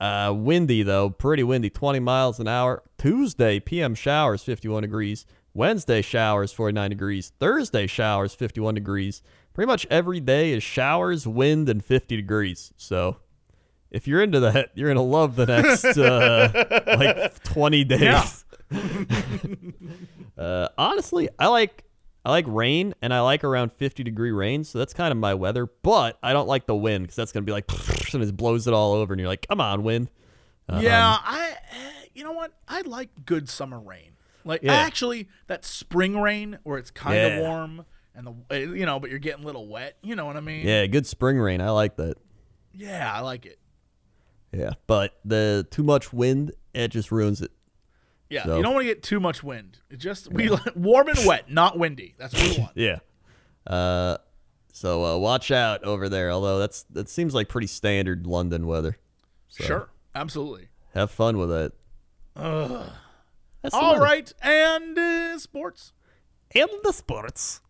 Uh, 0.00 0.32
windy 0.34 0.82
though, 0.82 1.08
pretty 1.08 1.44
windy, 1.44 1.70
20 1.70 2.00
miles 2.00 2.40
an 2.40 2.48
hour. 2.48 2.82
Tuesday, 2.98 3.60
PM 3.60 3.94
showers, 3.94 4.42
51 4.42 4.82
degrees. 4.82 5.26
Wednesday 5.54 6.02
showers, 6.02 6.52
49 6.52 6.90
degrees. 6.90 7.32
Thursday 7.38 7.86
showers, 7.86 8.34
51 8.34 8.74
degrees. 8.74 9.22
Pretty 9.54 9.66
much 9.66 9.86
every 9.90 10.20
day 10.20 10.52
is 10.52 10.62
showers, 10.62 11.26
wind, 11.26 11.68
and 11.68 11.84
50 11.84 12.16
degrees. 12.16 12.72
So 12.76 13.18
if 13.90 14.08
you're 14.08 14.22
into 14.22 14.40
that, 14.40 14.70
you're 14.74 14.88
gonna 14.88 15.02
love 15.06 15.36
the 15.36 15.46
next 15.46 15.84
uh, 15.98 16.80
like 16.98 17.42
20 17.44 17.84
days. 17.84 18.00
Yeah. 18.00 18.26
uh, 20.38 20.68
honestly, 20.78 21.28
I 21.38 21.48
like 21.48 21.84
I 22.24 22.30
like 22.30 22.44
rain 22.48 22.94
and 23.02 23.12
I 23.12 23.20
like 23.20 23.44
around 23.44 23.72
50 23.72 24.02
degree 24.04 24.30
rain, 24.32 24.64
so 24.64 24.78
that's 24.78 24.94
kind 24.94 25.12
of 25.12 25.18
my 25.18 25.34
weather. 25.34 25.66
But 25.82 26.18
I 26.22 26.32
don't 26.32 26.48
like 26.48 26.66
the 26.66 26.76
wind 26.76 27.04
because 27.04 27.16
that's 27.16 27.32
gonna 27.32 27.44
be 27.44 27.52
like 27.52 27.70
and 28.14 28.22
it 28.22 28.36
blows 28.36 28.66
it 28.66 28.74
all 28.74 28.94
over, 28.94 29.12
and 29.12 29.20
you're 29.20 29.28
like, 29.28 29.46
come 29.48 29.60
on, 29.60 29.82
wind. 29.82 30.08
yeah, 30.80 31.18
I. 31.22 31.56
eh, 31.72 32.06
You 32.14 32.24
know 32.24 32.32
what? 32.32 32.52
I 32.68 32.82
like 32.82 33.10
good 33.26 33.48
summer 33.48 33.78
rain. 33.80 34.12
Like 34.44 34.62
Yeah. 34.62 34.72
actually, 34.74 35.28
that 35.46 35.64
spring 35.64 36.18
rain 36.20 36.58
where 36.62 36.78
it's 36.78 36.90
kind 36.90 37.16
Yeah. 37.16 37.26
of 37.26 37.40
warm 37.42 37.84
and 38.14 38.26
the 38.26 38.34
eh, 38.50 38.58
you 38.60 38.86
know, 38.86 38.98
but 39.00 39.10
you're 39.10 39.18
getting 39.18 39.42
a 39.42 39.46
little 39.46 39.66
wet. 39.68 39.96
You 40.02 40.16
know 40.16 40.26
what 40.26 40.36
I 40.36 40.40
mean? 40.40 40.66
Yeah, 40.66 40.86
good 40.86 41.06
spring 41.06 41.38
rain. 41.38 41.60
I 41.60 41.70
like 41.70 41.96
that. 41.96 42.16
Yeah, 42.74 43.12
I 43.12 43.20
like 43.20 43.46
it. 43.46 43.58
Yeah, 44.52 44.72
but 44.86 45.18
the 45.24 45.66
too 45.70 45.82
much 45.82 46.12
wind, 46.12 46.52
it 46.74 46.88
just 46.88 47.10
ruins 47.10 47.40
it. 47.40 47.50
Yeah, 48.28 48.44
So- 48.44 48.56
you 48.56 48.62
don't 48.62 48.74
want 48.74 48.84
to 48.86 48.88
get 48.94 49.02
too 49.02 49.20
much 49.20 49.42
wind. 49.42 49.78
It 49.90 49.98
just 49.98 50.30
we 50.32 50.50
warm 50.76 51.08
and 51.08 51.18
wet, 51.26 51.50
not 51.50 51.78
windy. 51.78 52.14
That's 52.18 52.34
what 52.34 52.42
we 52.56 52.58
want. 52.62 52.72
Yeah. 52.76 52.98
Uh, 53.66 54.16
so 54.72 55.04
uh, 55.04 55.18
watch 55.18 55.50
out 55.50 55.84
over 55.84 56.08
there. 56.08 56.30
Although 56.30 56.58
that's 56.58 56.82
that 56.90 57.08
seems 57.08 57.34
like 57.34 57.48
pretty 57.48 57.66
standard 57.66 58.26
London 58.26 58.66
weather. 58.66 58.96
So 59.48 59.64
Sure, 59.64 59.90
absolutely. 60.14 60.68
Have 60.94 61.10
fun 61.10 61.38
with 61.38 61.52
it. 61.52 61.72
All 62.34 63.98
right, 64.00 64.32
and 64.42 64.98
uh, 64.98 65.38
sports. 65.38 65.92
And 66.54 66.68
the 66.82 66.92
sports. 66.92 67.60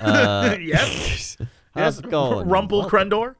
Uh, 0.00 0.56
yes, 0.60 1.36
how's 1.74 1.98
it 1.98 2.10
going? 2.10 2.46
Rumpel 2.48 2.88
Crendor. 2.88 3.36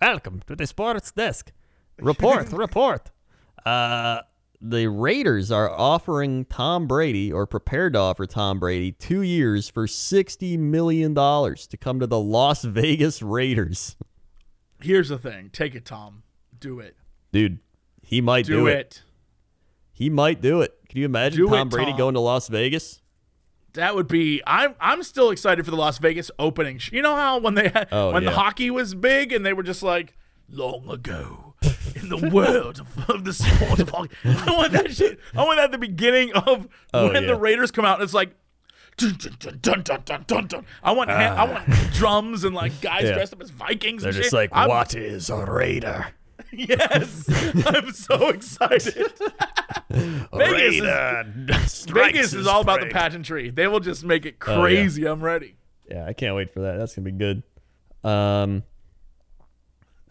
Welcome 0.00 0.42
to 0.46 0.56
the 0.56 0.66
sports 0.66 1.12
desk. 1.12 1.52
Report, 1.98 2.50
report. 2.52 3.10
Uh, 3.64 4.20
the 4.60 4.88
Raiders 4.88 5.50
are 5.50 5.70
offering 5.70 6.44
Tom 6.46 6.86
Brady, 6.86 7.32
or 7.32 7.46
prepared 7.46 7.92
to 7.94 7.98
offer 7.98 8.26
Tom 8.26 8.58
Brady, 8.58 8.92
two 8.92 9.22
years 9.22 9.68
for 9.68 9.86
$60 9.86 10.58
million 10.58 11.14
to 11.14 11.76
come 11.78 12.00
to 12.00 12.06
the 12.06 12.18
Las 12.18 12.64
Vegas 12.64 13.22
Raiders. 13.22 13.96
Here's 14.80 15.08
the 15.10 15.18
thing. 15.18 15.50
Take 15.52 15.74
it, 15.74 15.84
Tom. 15.84 16.22
Do 16.58 16.80
it. 16.80 16.96
Dude, 17.32 17.58
he 18.02 18.20
might 18.20 18.46
Do, 18.46 18.60
do, 18.60 18.66
it. 18.66 19.02
He 19.92 20.10
might 20.10 20.40
do 20.40 20.60
it. 20.62 20.74
Can 20.88 20.98
you 21.00 21.04
imagine 21.06 21.38
Do 21.44 21.48
Tom 21.48 21.68
it, 21.68 21.70
Brady 21.70 21.90
Tom. 21.92 21.98
going 21.98 22.14
to 22.14 22.20
Las 22.20 22.48
Vegas? 22.48 23.00
That 23.74 23.94
would 23.94 24.08
be. 24.08 24.40
I'm. 24.46 24.74
I'm 24.80 25.02
still 25.02 25.30
excited 25.30 25.64
for 25.64 25.70
the 25.70 25.76
Las 25.76 25.98
Vegas 25.98 26.30
opening. 26.38 26.80
You 26.92 27.02
know 27.02 27.14
how 27.16 27.38
when 27.38 27.54
they 27.54 27.68
had, 27.68 27.88
Oh, 27.92 28.12
when 28.12 28.22
yeah. 28.22 28.30
the 28.30 28.36
hockey 28.36 28.70
was 28.70 28.94
big 28.94 29.32
and 29.32 29.44
they 29.44 29.52
were 29.52 29.62
just 29.64 29.82
like 29.82 30.16
long 30.48 30.88
ago 30.90 31.54
in 31.96 32.08
the 32.08 32.30
world 32.32 32.80
of, 32.80 33.10
of 33.10 33.24
the 33.24 33.32
sport 33.32 33.80
of 33.80 33.88
hockey. 33.90 34.14
I 34.24 34.50
want 34.56 34.72
that 34.72 34.92
shit. 34.94 35.18
I 35.34 35.44
want 35.44 35.58
that 35.58 35.64
at 35.66 35.72
the 35.72 35.78
beginning 35.78 36.32
of 36.34 36.68
Oh, 36.92 37.06
when 37.12 37.22
yeah. 37.22 37.28
the 37.28 37.36
Raiders 37.36 37.70
come 37.70 37.84
out 37.84 37.98
and 37.98 38.04
it's 38.04 38.14
like. 38.14 38.34
Dun, 38.96 39.16
dun, 39.18 39.34
dun, 39.40 39.58
dun, 39.60 39.82
dun, 39.82 40.02
dun, 40.04 40.24
dun, 40.28 40.46
dun. 40.46 40.66
I 40.80 40.92
want 40.92 41.10
ha- 41.10 41.34
I 41.36 41.44
want 41.50 41.66
drums 41.94 42.44
and 42.44 42.54
like 42.54 42.80
guys 42.80 43.00
Ah. 43.02 43.06
Yeah. 43.08 43.14
dressed 43.14 43.32
up 43.32 43.42
as 43.42 43.50
Vikings. 43.50 44.04
and 44.04 44.14
shit. 44.14 44.32
I'm- 44.52 44.68
what 44.68 44.94
is 44.94 45.30
a 45.30 45.44
Raider? 45.44 46.06
Yes, 46.56 47.28
I'm 47.66 47.92
so 47.92 48.28
excited. 48.28 49.12
Vegas 49.90 51.74
is, 51.74 51.84
Vegas 51.86 52.32
is 52.34 52.46
all 52.46 52.60
about 52.60 52.80
the 52.80 52.86
pageantry. 52.86 53.50
They 53.50 53.66
will 53.68 53.80
just 53.80 54.04
make 54.04 54.26
it 54.26 54.36
Oh, 54.46 54.52
yeah. 54.52 54.60
crazy. 54.60 55.04
I'm 55.06 55.22
ready. 55.22 55.56
Yeah, 55.90 56.06
I 56.06 56.12
can't 56.12 56.34
wait 56.34 56.52
for 56.52 56.60
that. 56.60 56.76
That's 56.78 56.94
gonna 56.94 57.04
be 57.04 57.12
good. 57.12 57.42
Um, 58.02 58.62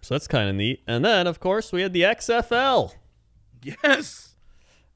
so 0.01 0.13
that's 0.15 0.27
kind 0.27 0.49
of 0.49 0.55
neat. 0.55 0.81
And 0.87 1.03
then, 1.03 1.27
of 1.27 1.39
course, 1.39 1.71
we 1.71 1.81
had 1.81 1.93
the 1.93 2.01
XFL. 2.03 2.93
Yes. 3.63 4.35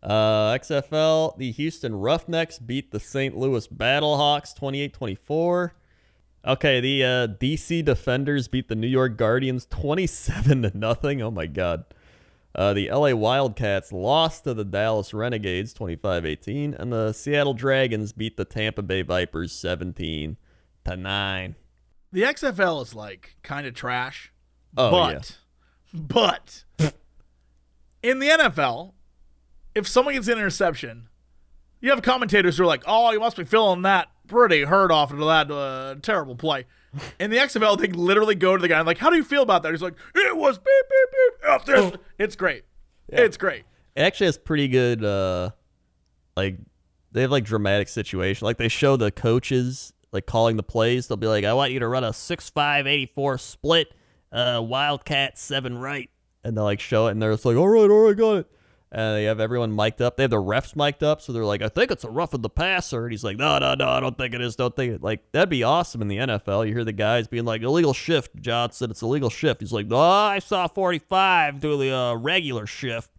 Uh, 0.03 0.53
XFL, 0.53 1.37
the 1.37 1.51
Houston 1.51 1.95
Roughnecks 1.95 2.59
beat 2.59 2.91
the 2.91 2.99
St. 2.99 3.35
Louis 3.37 3.67
Battlehawks 3.67 4.57
28-24. 4.57 5.71
Okay, 6.47 6.79
the 6.79 7.03
uh, 7.03 7.27
DC 7.27 7.83
Defenders 7.83 8.47
beat 8.47 8.69
the 8.69 8.75
New 8.75 8.87
York 8.87 9.17
Guardians 9.17 9.67
27 9.69 10.61
to 10.61 10.77
nothing. 10.77 11.21
Oh 11.21 11.29
my 11.29 11.45
god. 11.45 11.83
Uh, 12.55 12.73
the 12.73 12.89
LA 12.89 13.13
Wildcats 13.13 13.91
lost 13.91 14.45
to 14.45 14.53
the 14.53 14.63
Dallas 14.63 15.13
Renegades 15.13 15.73
25-18 15.73 16.73
and 16.73 16.93
the 16.93 17.11
Seattle 17.11 17.53
Dragons 17.53 18.13
beat 18.13 18.37
the 18.37 18.45
Tampa 18.45 18.81
Bay 18.81 19.01
Vipers 19.01 19.51
17 19.51 20.37
to 20.85 20.95
9. 20.95 21.55
The 22.13 22.21
XFL 22.21 22.81
is 22.81 22.95
like 22.95 23.35
kind 23.43 23.67
of 23.67 23.73
trash. 23.73 24.31
Oh, 24.77 24.89
but, 24.89 25.37
but 25.93 26.63
in 28.01 28.19
the 28.19 28.29
NFL, 28.29 28.93
if 29.75 29.85
someone 29.85 30.13
gets 30.13 30.29
an 30.29 30.37
interception, 30.37 31.09
you 31.81 31.89
have 31.89 32.01
commentators 32.01 32.57
who 32.57 32.63
are 32.63 32.67
like, 32.67 32.83
"Oh, 32.87 33.11
you 33.11 33.19
must 33.19 33.37
be 33.37 33.43
feeling 33.43 33.83
that 33.83 34.07
pretty 34.28 34.63
hurt 34.63 34.91
off 34.91 35.11
of 35.11 35.19
that 35.19 35.51
uh, 35.51 35.95
terrible 36.01 36.36
play." 36.36 36.65
In 37.19 37.30
the 37.30 37.38
XFL, 37.38 37.78
they 37.78 37.88
literally 37.88 38.36
go 38.36 38.55
to 38.55 38.61
the 38.61 38.67
guy 38.67 38.80
and 38.80 38.88
like, 38.88 38.97
"How 38.97 39.09
do 39.09 39.17
you 39.17 39.23
feel 39.23 39.43
about 39.43 39.63
that?" 39.63 39.71
He's 39.71 39.82
like, 39.82 39.95
"It 40.15 40.36
was 40.36 40.57
beep 40.57 40.65
beep 40.89 41.09
beep." 41.11 41.49
Up 41.49 41.65
there, 41.65 41.91
it's 42.17 42.36
great. 42.36 42.63
It's 43.09 43.38
great. 43.38 43.63
It 43.95 44.01
actually 44.01 44.28
has 44.28 44.38
pretty 44.38 44.67
good 44.67 45.03
uh 45.03 45.51
like 46.36 46.57
they 47.11 47.21
have 47.21 47.32
like 47.32 47.45
dramatic 47.45 47.88
situation. 47.88 48.45
Like 48.45 48.57
they 48.57 48.67
show 48.67 48.95
the 48.95 49.11
coaches 49.11 49.93
like 50.11 50.25
calling 50.25 50.57
the 50.57 50.63
plays. 50.63 51.07
They'll 51.07 51.17
be 51.17 51.28
like, 51.28 51.45
I 51.45 51.53
want 51.53 51.71
you 51.71 51.80
to 51.80 51.88
run 51.88 52.03
a 52.03 52.13
six 52.13 52.49
five 52.49 52.86
eighty 52.88 53.05
four 53.05 53.38
split, 53.38 53.93
uh 54.32 54.61
Wildcat 54.63 55.38
seven 55.38 55.78
right. 55.78 56.09
And 56.43 56.55
they'll 56.55 56.63
like 56.63 56.80
show 56.80 57.07
it 57.07 57.11
and 57.11 57.21
they're 57.21 57.34
just 57.34 57.45
like, 57.45 57.57
All 57.57 57.67
right, 57.67 57.89
all 57.89 58.07
right, 58.07 58.15
got 58.17 58.38
it. 58.38 58.51
And 58.89 59.17
they 59.17 59.25
have 59.25 59.41
everyone 59.41 59.75
mic'd 59.75 60.01
up. 60.01 60.15
They 60.15 60.23
have 60.23 60.29
the 60.29 60.38
refs 60.38 60.73
mic'd 60.73 61.03
up, 61.03 61.21
so 61.21 61.33
they're 61.33 61.43
like, 61.43 61.61
I 61.61 61.67
think 61.67 61.91
it's 61.91 62.05
a 62.05 62.09
rough 62.09 62.33
of 62.33 62.41
the 62.41 62.49
passer. 62.49 63.03
And 63.03 63.11
he's 63.11 63.23
like, 63.23 63.35
No, 63.35 63.57
no, 63.59 63.73
no, 63.73 63.89
I 63.89 63.99
don't 63.99 64.17
think 64.17 64.33
it 64.33 64.39
is. 64.39 64.55
Don't 64.55 64.73
think 64.75 64.93
it. 64.93 65.03
Like, 65.03 65.29
that'd 65.33 65.49
be 65.49 65.61
awesome 65.63 66.01
in 66.01 66.07
the 66.07 66.15
NFL. 66.17 66.65
You 66.65 66.73
hear 66.73 66.85
the 66.85 66.93
guys 66.93 67.27
being 67.27 67.43
like, 67.43 67.61
illegal 67.63 67.93
shift. 67.93 68.35
Johnson, 68.39 68.89
it's 68.89 69.01
illegal 69.01 69.29
shift. 69.29 69.59
He's 69.59 69.73
like, 69.73 69.88
Oh, 69.91 69.97
I 69.99 70.39
saw 70.39 70.67
45 70.67 71.59
do 71.59 71.77
the 71.77 71.93
uh, 71.93 72.15
regular 72.15 72.65
shift. 72.65 73.09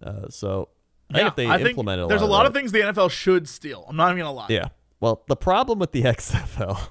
Uh, 0.00 0.28
so 0.28 0.68
I 1.10 1.14
think 1.14 1.28
if 1.28 1.34
they 1.36 1.46
I 1.46 1.58
implemented 1.58 2.04
a 2.04 2.08
there's 2.08 2.20
lot 2.20 2.26
a 2.28 2.30
lot 2.30 2.42
that- 2.44 2.48
of 2.50 2.54
things 2.54 2.70
the 2.70 2.80
NFL 2.82 3.10
should 3.10 3.48
steal. 3.48 3.84
I'm 3.88 3.96
not 3.96 4.10
even 4.12 4.18
gonna 4.18 4.32
lie. 4.32 4.46
Yeah. 4.48 4.68
Well, 5.00 5.24
the 5.26 5.34
problem 5.36 5.80
with 5.80 5.90
the 5.90 6.02
XFL 6.04 6.90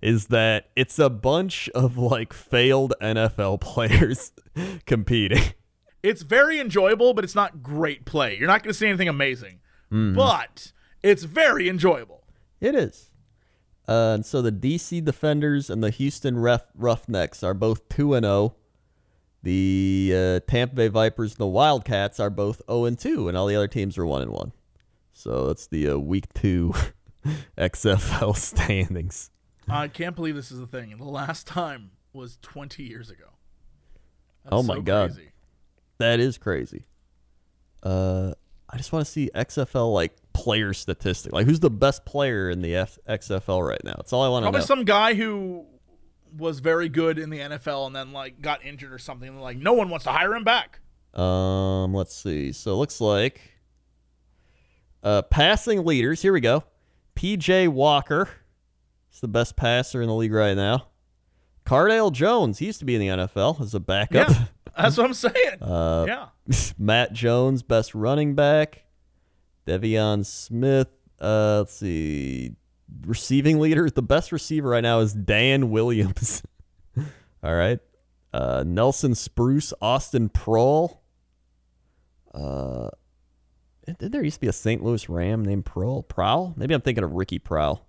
is 0.00 0.28
that 0.28 0.70
it's 0.76 0.98
a 0.98 1.10
bunch 1.10 1.68
of 1.74 1.98
like 1.98 2.32
failed 2.32 2.94
NFL 3.02 3.60
players 3.60 4.32
competing. 4.86 5.42
It's 6.08 6.22
very 6.22 6.58
enjoyable, 6.60 7.12
but 7.14 7.24
it's 7.24 7.34
not 7.34 7.62
great 7.62 8.04
play. 8.04 8.36
You're 8.38 8.46
not 8.48 8.62
gonna 8.62 8.74
see 8.74 8.86
anything 8.88 9.08
amazing, 9.08 9.60
Mm-hmm. 9.92 10.16
but 10.16 10.72
it's 11.02 11.22
very 11.24 11.68
enjoyable. 11.68 12.24
It 12.60 12.74
is. 12.74 13.10
Uh, 13.88 14.12
and 14.16 14.26
so 14.26 14.42
the 14.42 14.52
DC 14.52 15.02
Defenders 15.04 15.70
and 15.70 15.82
the 15.82 15.90
Houston 15.90 16.38
Ref- 16.38 16.66
Roughnecks 16.74 17.42
are 17.42 17.54
both 17.54 17.88
2 17.88 18.14
and 18.14 18.24
0. 18.24 18.54
The 19.42 20.12
uh, 20.14 20.50
Tampa 20.50 20.74
Bay 20.74 20.88
Vipers 20.88 21.32
and 21.32 21.38
the 21.38 21.46
Wildcats 21.46 22.18
are 22.20 22.28
both 22.30 22.60
0 22.68 22.84
and 22.84 22.98
2, 22.98 23.28
and 23.28 23.36
all 23.36 23.46
the 23.46 23.56
other 23.56 23.68
teams 23.68 23.96
are 23.96 24.04
1 24.06 24.22
and 24.22 24.30
1. 24.32 24.52
So 25.12 25.46
that's 25.46 25.66
the 25.68 25.90
uh, 25.90 25.96
week 25.98 26.32
2 26.34 26.74
XFL 27.56 28.36
standings. 28.50 29.30
I 29.68 29.88
can't 29.88 30.16
believe 30.16 30.34
this 30.34 30.50
is 30.50 30.60
a 30.60 30.66
thing. 30.66 30.94
The 30.96 31.04
last 31.04 31.46
time 31.46 31.90
was 32.12 32.38
20 32.42 32.82
years 32.82 33.10
ago. 33.10 33.26
That's 34.44 34.52
Oh 34.54 34.62
my 34.62 34.74
so 34.76 34.82
God. 34.82 35.14
crazy. 35.14 35.30
That 35.98 36.20
is 36.20 36.38
crazy. 36.38 36.84
Uh, 37.82 38.32
I 38.70 38.76
just 38.76 38.92
want 38.92 39.04
to 39.06 39.10
see 39.10 39.30
XFL 39.34 39.92
like 39.92 40.16
player 40.32 40.72
statistic. 40.72 41.32
Like, 41.32 41.46
who's 41.46 41.60
the 41.60 41.70
best 41.70 42.04
player 42.04 42.50
in 42.50 42.60
the 42.62 42.76
F- 42.76 42.98
XFL 43.08 43.66
right 43.66 43.82
now? 43.84 43.94
That's 43.96 44.12
all 44.12 44.22
I 44.22 44.28
want 44.28 44.42
to 44.42 44.46
know. 44.46 44.52
Probably 44.52 44.66
some 44.66 44.84
guy 44.84 45.14
who 45.14 45.64
was 46.36 46.60
very 46.60 46.88
good 46.88 47.18
in 47.18 47.30
the 47.30 47.38
NFL 47.38 47.86
and 47.86 47.96
then 47.96 48.12
like 48.12 48.40
got 48.40 48.64
injured 48.64 48.92
or 48.92 48.98
something. 48.98 49.28
And 49.28 49.40
like 49.40 49.56
no 49.56 49.72
one 49.72 49.88
wants 49.88 50.04
to 50.04 50.12
hire 50.12 50.34
him 50.34 50.44
back. 50.44 50.80
Um, 51.14 51.94
let's 51.94 52.14
see. 52.14 52.52
So 52.52 52.72
it 52.72 52.76
looks 52.76 53.00
like 53.00 53.40
uh 55.02 55.22
passing 55.22 55.84
leaders. 55.84 56.22
Here 56.22 56.32
we 56.32 56.40
go. 56.40 56.64
PJ 57.16 57.68
Walker. 57.68 58.28
is 59.12 59.20
the 59.20 59.28
best 59.28 59.56
passer 59.56 60.02
in 60.02 60.08
the 60.08 60.14
league 60.14 60.32
right 60.32 60.56
now. 60.56 60.88
Cardale 61.64 62.12
Jones. 62.12 62.58
He 62.58 62.66
used 62.66 62.78
to 62.78 62.84
be 62.84 62.94
in 62.94 63.00
the 63.00 63.08
NFL 63.08 63.60
as 63.60 63.74
a 63.74 63.80
backup. 63.80 64.30
Yeah, 64.30 64.44
that's 64.78 64.96
what 64.96 65.06
I'm 65.06 65.14
saying. 65.14 65.34
Uh, 65.60 66.04
yeah, 66.06 66.26
Matt 66.78 67.12
Jones, 67.12 67.62
best 67.62 67.94
running 67.94 68.34
back. 68.34 68.84
De'Veon 69.66 70.24
Smith. 70.24 70.88
Uh, 71.20 71.58
let's 71.58 71.74
see. 71.74 72.52
Receiving 73.06 73.60
leader. 73.60 73.90
The 73.90 74.02
best 74.02 74.32
receiver 74.32 74.70
right 74.70 74.80
now 74.82 75.00
is 75.00 75.12
Dan 75.12 75.70
Williams. 75.70 76.42
All 77.42 77.54
right. 77.54 77.78
Uh, 78.32 78.64
Nelson 78.66 79.14
Spruce, 79.14 79.74
Austin 79.82 80.28
Proehl. 80.30 80.98
Uh, 82.32 82.88
did 83.98 84.12
there 84.12 84.22
used 84.22 84.36
to 84.36 84.40
be 84.40 84.48
a 84.48 84.52
St. 84.52 84.82
Louis 84.82 85.08
Ram 85.08 85.44
named 85.44 85.64
Proehl? 85.64 86.06
Prowl? 86.06 86.54
Maybe 86.56 86.74
I'm 86.74 86.80
thinking 86.80 87.04
of 87.04 87.12
Ricky 87.12 87.38
Proehl. 87.38 87.80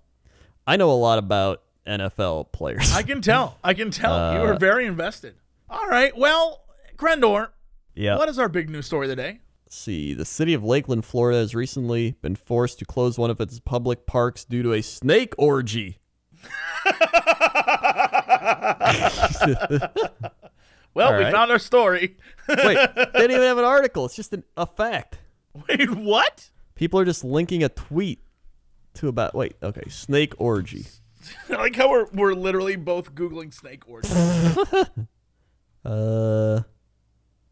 I 0.66 0.76
know 0.78 0.92
a 0.92 0.94
lot 0.94 1.20
about 1.20 1.64
NFL 1.88 2.52
players. 2.52 2.94
I 2.94 3.04
can 3.04 3.22
tell. 3.22 3.58
I 3.64 3.74
can 3.74 3.92
tell. 3.92 4.34
you 4.34 4.40
Uh, 4.40 4.46
were 4.48 4.58
very 4.58 4.86
invested. 4.86 5.36
All 5.70 5.88
right. 5.88 6.16
Well, 6.18 6.62
Crendor, 7.00 7.50
Yeah. 7.96 8.18
what 8.18 8.28
is 8.28 8.38
our 8.38 8.50
big 8.50 8.70
news 8.70 8.86
story 8.86 9.08
today? 9.08 9.40
Let's 9.66 9.78
see. 9.78 10.14
The 10.14 10.26
city 10.26 10.54
of 10.54 10.64
Lakeland, 10.64 11.06
Florida 11.06 11.40
has 11.40 11.56
recently 11.56 12.12
been 12.22 12.36
forced 12.36 12.80
to 12.80 12.86
close 12.86 13.18
one 13.18 13.30
of 13.30 13.40
its 13.40 13.60
public 13.62 14.06
parks 14.06 14.44
due 14.44 14.64
to 14.64 14.74
a 14.74 14.82
snake 14.82 15.34
orgy. 15.38 16.00
Well, 20.96 21.12
All 21.14 21.18
we 21.20 21.24
right. 21.26 21.32
found 21.32 21.52
our 21.52 21.60
story. 21.60 22.18
Wait, 22.50 22.58
they 22.96 23.06
didn't 23.14 23.32
even 23.32 23.44
have 23.44 23.60
an 23.60 23.64
article. 23.64 24.06
It's 24.06 24.16
just 24.16 24.34
an, 24.34 24.44
a 24.58 24.66
fact. 24.66 25.20
Wait, 25.70 25.90
what? 25.92 26.50
People 26.74 27.00
are 27.00 27.06
just 27.06 27.24
linking 27.24 27.64
a 27.64 27.70
tweet 27.70 28.24
to 28.96 29.08
about. 29.08 29.36
Wait, 29.36 29.56
okay. 29.62 29.88
Snake 29.88 30.34
orgy. 30.40 30.88
I 31.50 31.54
like 31.54 31.76
how 31.76 31.90
we're 31.92 32.08
we're 32.12 32.34
literally 32.34 32.76
both 32.76 33.14
googling 33.14 33.54
snake 33.54 33.84
orgy. 33.88 34.10
Uh. 35.86 36.62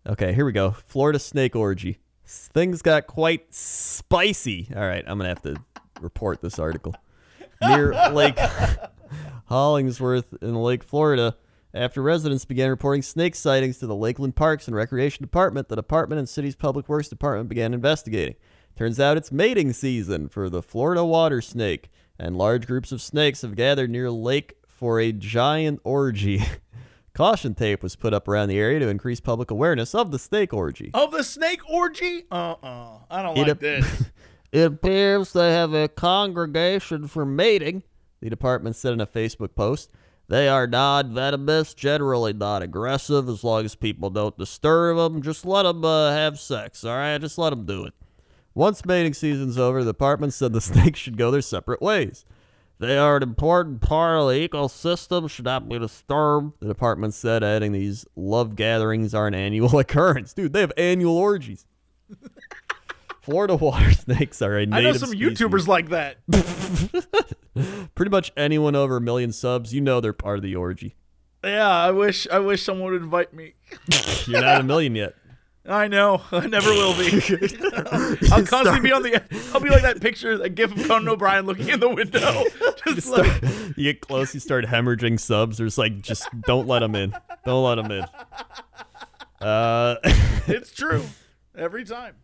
Okay, 0.08 0.32
here 0.32 0.46
we 0.46 0.54
go. 0.54 0.72
Florida 0.72 1.20
snake 1.20 1.54
orgy. 1.54 2.00
Things 2.26 2.82
got 2.82 3.08
quite 3.08 3.54
spicy. 3.54 4.70
All 4.74 4.88
right, 4.88 5.04
I'm 5.06 5.18
gonna 5.18 5.28
have 5.28 5.42
to 5.42 5.58
report 6.00 6.40
this 6.42 6.60
article. 6.60 6.96
Near 7.62 7.94
Lake 8.14 8.40
Hollingsworth 9.48 10.34
in 10.42 10.56
Lake 10.56 10.84
Florida, 10.84 11.36
after 11.74 12.02
residents 12.02 12.46
began 12.46 12.70
reporting 12.70 13.02
snake 13.02 13.36
sightings 13.36 13.80
to 13.80 13.88
the 13.88 13.96
Lakeland 13.96 14.38
Parks 14.38 14.68
and 14.68 14.78
Recreation 14.78 15.24
Department, 15.24 15.68
the 15.68 15.76
department 15.76 16.20
and 16.20 16.30
city's 16.30 16.56
Public 16.56 16.88
Works 16.88 17.10
Department 17.10 17.50
began 17.50 17.74
investigating. 17.74 18.36
Turns 18.78 19.02
out 19.02 19.18
it's 19.18 19.32
mating 19.32 19.74
season 19.74 20.30
for 20.30 20.50
the 20.50 20.64
Florida 20.64 21.04
water 21.04 21.42
snake, 21.42 21.90
and 22.18 22.38
large 22.38 22.66
groups 22.66 22.94
of 22.94 23.02
snakes 23.02 23.42
have 23.42 23.56
gathered 23.56 23.90
near 23.90 24.10
Lake 24.10 24.56
for 24.68 25.02
a 25.02 25.12
giant 25.12 25.82
orgy. 25.84 26.42
Caution 27.18 27.56
tape 27.56 27.82
was 27.82 27.96
put 27.96 28.14
up 28.14 28.28
around 28.28 28.48
the 28.50 28.60
area 28.60 28.78
to 28.80 28.88
increase 28.90 29.20
public 29.20 29.50
awareness 29.50 29.96
of 29.96 30.12
the 30.12 30.20
snake 30.20 30.54
orgy. 30.54 30.92
of 30.94 31.12
the 31.12 31.24
snake 31.24 31.68
orgy? 31.68 32.26
Uh 32.32 32.54
uh 32.62 33.00
I 33.10 33.24
don't 33.24 33.36
It 33.36 33.42
like 33.42 33.50
ap- 33.52 33.60
this. 33.60 34.04
It 34.52 34.62
appears 34.62 35.34
they 35.34 35.52
have 35.52 35.74
a 35.74 35.88
congregation 35.90 37.08
for 37.08 37.26
mating, 37.26 37.84
the 38.22 38.30
department 38.30 38.76
said 38.76 38.94
in 38.94 39.02
a 39.02 39.08
Facebook 39.08 39.56
post. 39.56 39.92
They 40.30 40.48
are 40.48 40.68
non 40.68 41.14
venomous, 41.14 41.74
generally 41.74 42.34
not 42.34 42.62
aggressive, 42.62 43.28
as 43.30 43.44
long 43.44 43.66
as 43.66 43.76
people 43.76 44.10
don't 44.10 44.38
disturb 44.38 44.98
them. 44.98 45.22
Just 45.24 45.46
let 45.46 45.64
them 45.64 45.84
uh, 45.84 46.12
have 46.12 46.40
sex, 46.40 46.84
all 46.86 46.96
right? 46.96 47.18
Just 47.18 47.38
let 47.38 47.50
them 47.50 47.66
do 47.66 47.84
it. 47.86 47.94
Once 48.54 48.86
mating 48.86 49.14
season's 49.14 49.58
over, 49.58 49.84
the 49.84 49.92
department 49.92 50.34
said 50.34 50.54
the 50.54 50.62
snakes 50.72 51.00
should 51.00 51.18
go 51.18 51.30
their 51.32 51.42
separate 51.42 51.82
ways. 51.82 52.24
They 52.80 52.98
are 52.98 53.18
an 53.18 53.24
important 53.24 53.82
part 53.82 54.20
of 54.20 54.30
the 54.30 54.48
ecosystem, 54.48 55.28
should 55.30 55.46
not 55.46 55.68
be 55.68 55.80
disturbed, 55.80 56.60
the 56.60 56.68
department 56.68 57.16
said, 57.16 57.44
adding 57.44 57.72
these 57.72 58.06
love 58.16 58.56
gatherings 58.56 59.16
are 59.16 59.26
an 59.26 59.34
annual 59.34 59.80
occurrence. 59.80 60.34
Dude, 60.34 60.54
they 60.54 60.62
have 60.62 60.74
annual 60.78 61.18
orgies. 61.18 61.66
Florida 63.22 63.56
water 63.56 63.92
snakes 63.92 64.42
are 64.42 64.58
a 64.58 64.66
native 64.66 64.74
I 64.74 64.82
know 64.82 64.94
some 64.94 65.10
species. 65.10 65.40
YouTubers 65.40 65.68
like 65.68 65.90
that. 65.90 66.18
Pretty 67.96 68.10
much 68.12 68.32
anyone 68.38 68.76
over 68.76 68.98
a 68.98 69.02
million 69.02 69.32
subs, 69.34 69.74
you 69.74 69.82
know 69.82 70.00
they're 70.00 70.14
part 70.14 70.38
of 70.38 70.44
the 70.44 70.56
orgy. 70.56 70.96
Yeah, 71.44 71.70
I 71.70 71.92
wish 71.92 72.28
I 72.32 72.40
wish 72.40 72.64
someone 72.64 72.94
would 72.94 73.02
invite 73.02 73.34
me. 73.34 73.54
You're 74.28 74.42
not 74.42 74.62
a 74.62 74.64
million 74.64 74.96
yet. 74.96 75.16
I 75.68 75.88
know. 75.90 76.22
I 76.32 76.48
never 76.48 76.70
will 76.70 76.96
be. 76.98 77.12
I'll 78.32 78.46
constantly 78.46 78.80
be 78.80 78.94
on 78.94 79.04
the. 79.04 79.22
I'll 79.54 79.60
be 79.60 79.70
like 79.70 79.82
that 79.82 80.00
picture, 80.00 80.38
that 80.38 80.52
gif 80.52 80.76
of 80.76 80.88
Conan 80.88 81.10
O'Brien 81.10 81.46
looking 81.46 81.68
in 81.68 81.80
the 81.80 81.90
window. 81.90 82.44
Just 82.96 83.10
like, 83.10 83.42
you 83.76 83.84
get 83.84 84.02
close, 84.02 84.34
you 84.34 84.40
start 84.40 84.66
hemorrhaging 84.66 85.20
subs. 85.20 85.58
There's 85.58 85.78
like, 85.78 86.02
just 86.02 86.30
don't 86.44 86.68
let 86.68 86.80
them 86.80 86.96
in. 86.96 87.14
Don't 87.46 87.64
let 87.64 87.76
them 87.76 87.92
in. 87.92 88.06
Uh, 89.46 89.98
it's 90.48 90.74
true. 90.74 91.04
Every 91.54 91.84
time. 91.84 92.16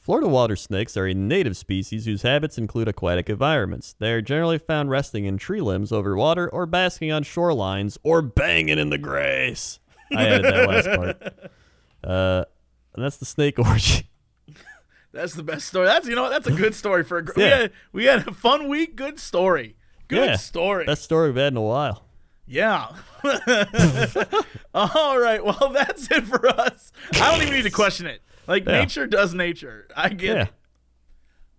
Florida 0.00 0.28
water 0.28 0.56
snakes 0.56 0.96
are 0.96 1.06
a 1.06 1.12
native 1.12 1.56
species 1.56 2.06
whose 2.06 2.22
habits 2.22 2.56
include 2.56 2.88
aquatic 2.88 3.28
environments. 3.28 3.94
They 3.98 4.12
are 4.12 4.22
generally 4.22 4.58
found 4.58 4.88
resting 4.88 5.26
in 5.26 5.36
tree 5.36 5.60
limbs 5.60 5.92
over 5.92 6.16
water 6.16 6.48
or 6.48 6.64
basking 6.64 7.12
on 7.12 7.22
shorelines 7.22 7.98
or 8.02 8.22
banging 8.22 8.78
in 8.78 8.88
the 8.88 8.98
grass. 8.98 9.78
I 10.10 10.26
added 10.26 10.44
that 10.46 10.68
last 10.68 10.88
part. 10.88 11.50
Uh, 12.02 12.44
and 12.94 13.04
that's 13.04 13.16
the 13.18 13.24
snake 13.26 13.58
orgy. 13.58 14.08
That's 15.12 15.34
the 15.34 15.42
best 15.42 15.68
story. 15.68 15.86
That's 15.86 16.06
you 16.08 16.14
know? 16.14 16.30
That's 16.30 16.46
a 16.46 16.52
good 16.52 16.74
story 16.74 17.04
for 17.04 17.18
a. 17.18 17.24
gr- 17.24 17.32
We 17.36 17.42
Yeah. 17.44 17.56
had 17.58 17.72
we 17.92 18.04
had 18.06 18.26
a 18.28 18.32
fun 18.32 18.68
week. 18.68 18.96
Good 18.96 19.18
story. 19.20 19.76
Good 20.08 20.26
Yeah, 20.30 20.36
story. 20.36 20.86
Best 20.86 21.02
story 21.04 21.28
we've 21.28 21.36
had 21.36 21.52
in 21.52 21.56
a 21.58 21.62
while. 21.62 22.04
Yeah. 22.46 22.96
All 24.74 25.18
right. 25.18 25.44
Well, 25.44 25.70
that's 25.74 26.10
it 26.10 26.24
for 26.24 26.46
us. 26.48 26.92
I 27.14 27.30
don't 27.32 27.42
even 27.42 27.54
need 27.54 27.62
to 27.62 27.70
question 27.70 28.06
it. 28.06 28.22
Like 28.46 28.64
Yeah. 28.66 28.80
nature 28.80 29.06
does 29.06 29.34
nature. 29.34 29.88
I 29.96 30.08
get 30.10 30.36
it. 30.38 30.48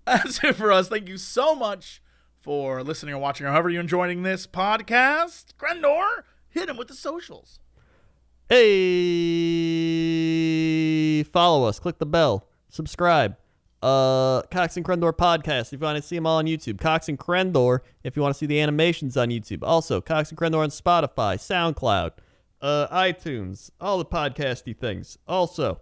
That's 0.05 0.43
it 0.43 0.55
for 0.55 0.71
us. 0.71 0.89
Thank 0.89 1.07
you 1.07 1.17
so 1.17 1.55
much 1.55 2.01
for 2.41 2.84
listening 2.84 3.13
or 3.15 3.19
watching 3.19 3.45
or 3.47 3.51
however 3.51 3.69
you're 3.69 3.81
enjoying 3.81 4.23
this 4.23 4.45
podcast. 4.45 5.53
Crendor, 5.57 6.23
hit 6.49 6.67
him 6.69 6.75
with 6.77 6.89
the 6.89 6.93
socials. 6.95 7.59
Hey, 8.49 8.63
follow 11.23 11.67
us, 11.67 11.79
click 11.79 11.97
the 11.99 12.05
bell, 12.05 12.47
subscribe. 12.69 13.35
Uh, 13.81 14.41
Cox 14.43 14.77
and 14.77 14.85
Crendor 14.85 15.11
podcast. 15.11 15.73
If 15.73 15.79
you 15.79 15.79
want 15.79 15.97
to 15.97 16.01
see 16.01 16.15
them 16.15 16.25
all 16.25 16.37
on 16.37 16.45
YouTube, 16.45 16.79
Cox 16.79 17.09
and 17.09 17.19
Crendor. 17.19 17.79
If 18.05 18.15
you 18.15 18.21
want 18.21 18.33
to 18.33 18.39
see 18.39 18.45
the 18.45 18.61
animations 18.61 19.17
on 19.17 19.27
YouTube, 19.27 19.59
also 19.61 19.99
Cox 19.99 20.29
and 20.29 20.37
Crendor 20.37 20.59
on 20.59 20.69
Spotify, 20.69 21.35
SoundCloud, 21.35 22.11
uh, 22.61 22.87
iTunes, 22.95 23.71
all 23.81 23.97
the 23.97 24.05
podcasty 24.05 24.77
things. 24.77 25.17
Also, 25.27 25.81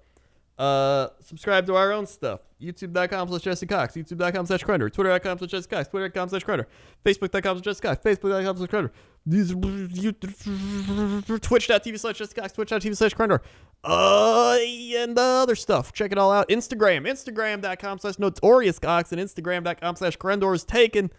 uh, 0.57 1.09
subscribe 1.19 1.67
to 1.67 1.75
our 1.75 1.91
own 1.91 2.07
stuff. 2.07 2.39
YouTube.com 2.59 3.27
slash 3.27 3.41
Jesse 3.41 3.67
Cox, 3.67 3.93
YouTube.com 3.95 4.47
slash 4.47 4.63
Crendor, 4.63 4.91
Twitter.com 4.91 5.37
slash 5.37 5.51
Jesse 5.51 5.67
Cox, 5.67 5.87
Twitter.com 5.89 6.29
slash 6.29 6.43
Crendor, 6.43 6.65
Facebook.com 7.05 7.57
slash 7.57 7.63
Jesse 7.63 7.81
Cox, 7.81 8.03
Facebook.com 8.03 8.57
slash 8.57 8.69
Crendor, 8.69 8.89
Twitch.tv 11.39 11.99
slash 11.99 12.17
Cox, 12.33 12.53
Twitch.tv 12.53 12.97
slash 12.97 13.13
uh, 13.83 14.57
and 14.95 15.17
uh, 15.17 15.41
other 15.41 15.55
stuff. 15.55 15.91
Check 15.93 16.11
it 16.11 16.17
all 16.17 16.31
out. 16.31 16.49
Instagram, 16.49 17.07
Instagram.com 17.09 17.99
slash 17.99 18.19
Notorious 18.19 18.79
Cox, 18.79 19.11
and 19.11 19.19
Instagram.com 19.21 19.95
slash 19.95 20.15
Crendor's 20.17 20.63
Taken. 20.63 21.11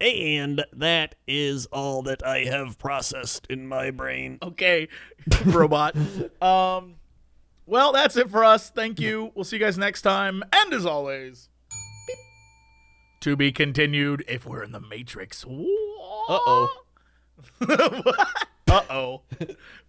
And 0.00 0.64
that 0.72 1.16
is 1.26 1.66
all 1.66 2.02
that 2.02 2.24
I 2.24 2.44
have 2.44 2.78
processed 2.78 3.46
in 3.50 3.66
my 3.66 3.90
brain. 3.90 4.38
Okay, 4.42 4.88
robot. 5.44 5.96
Um, 6.40 6.94
well, 7.66 7.92
that's 7.92 8.16
it 8.16 8.30
for 8.30 8.44
us. 8.44 8.70
Thank 8.70 9.00
you. 9.00 9.32
We'll 9.34 9.44
see 9.44 9.56
you 9.56 9.64
guys 9.64 9.76
next 9.76 10.02
time. 10.02 10.44
And 10.52 10.72
as 10.72 10.86
always, 10.86 11.48
beep. 11.70 12.18
to 13.20 13.36
be 13.36 13.50
continued 13.50 14.24
if 14.28 14.46
we're 14.46 14.62
in 14.62 14.70
the 14.70 14.80
Matrix. 14.80 15.44
Uh-oh. 15.44 16.68
uh 17.60 18.82
oh. 18.90 19.22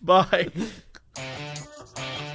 Bye. 0.01 0.49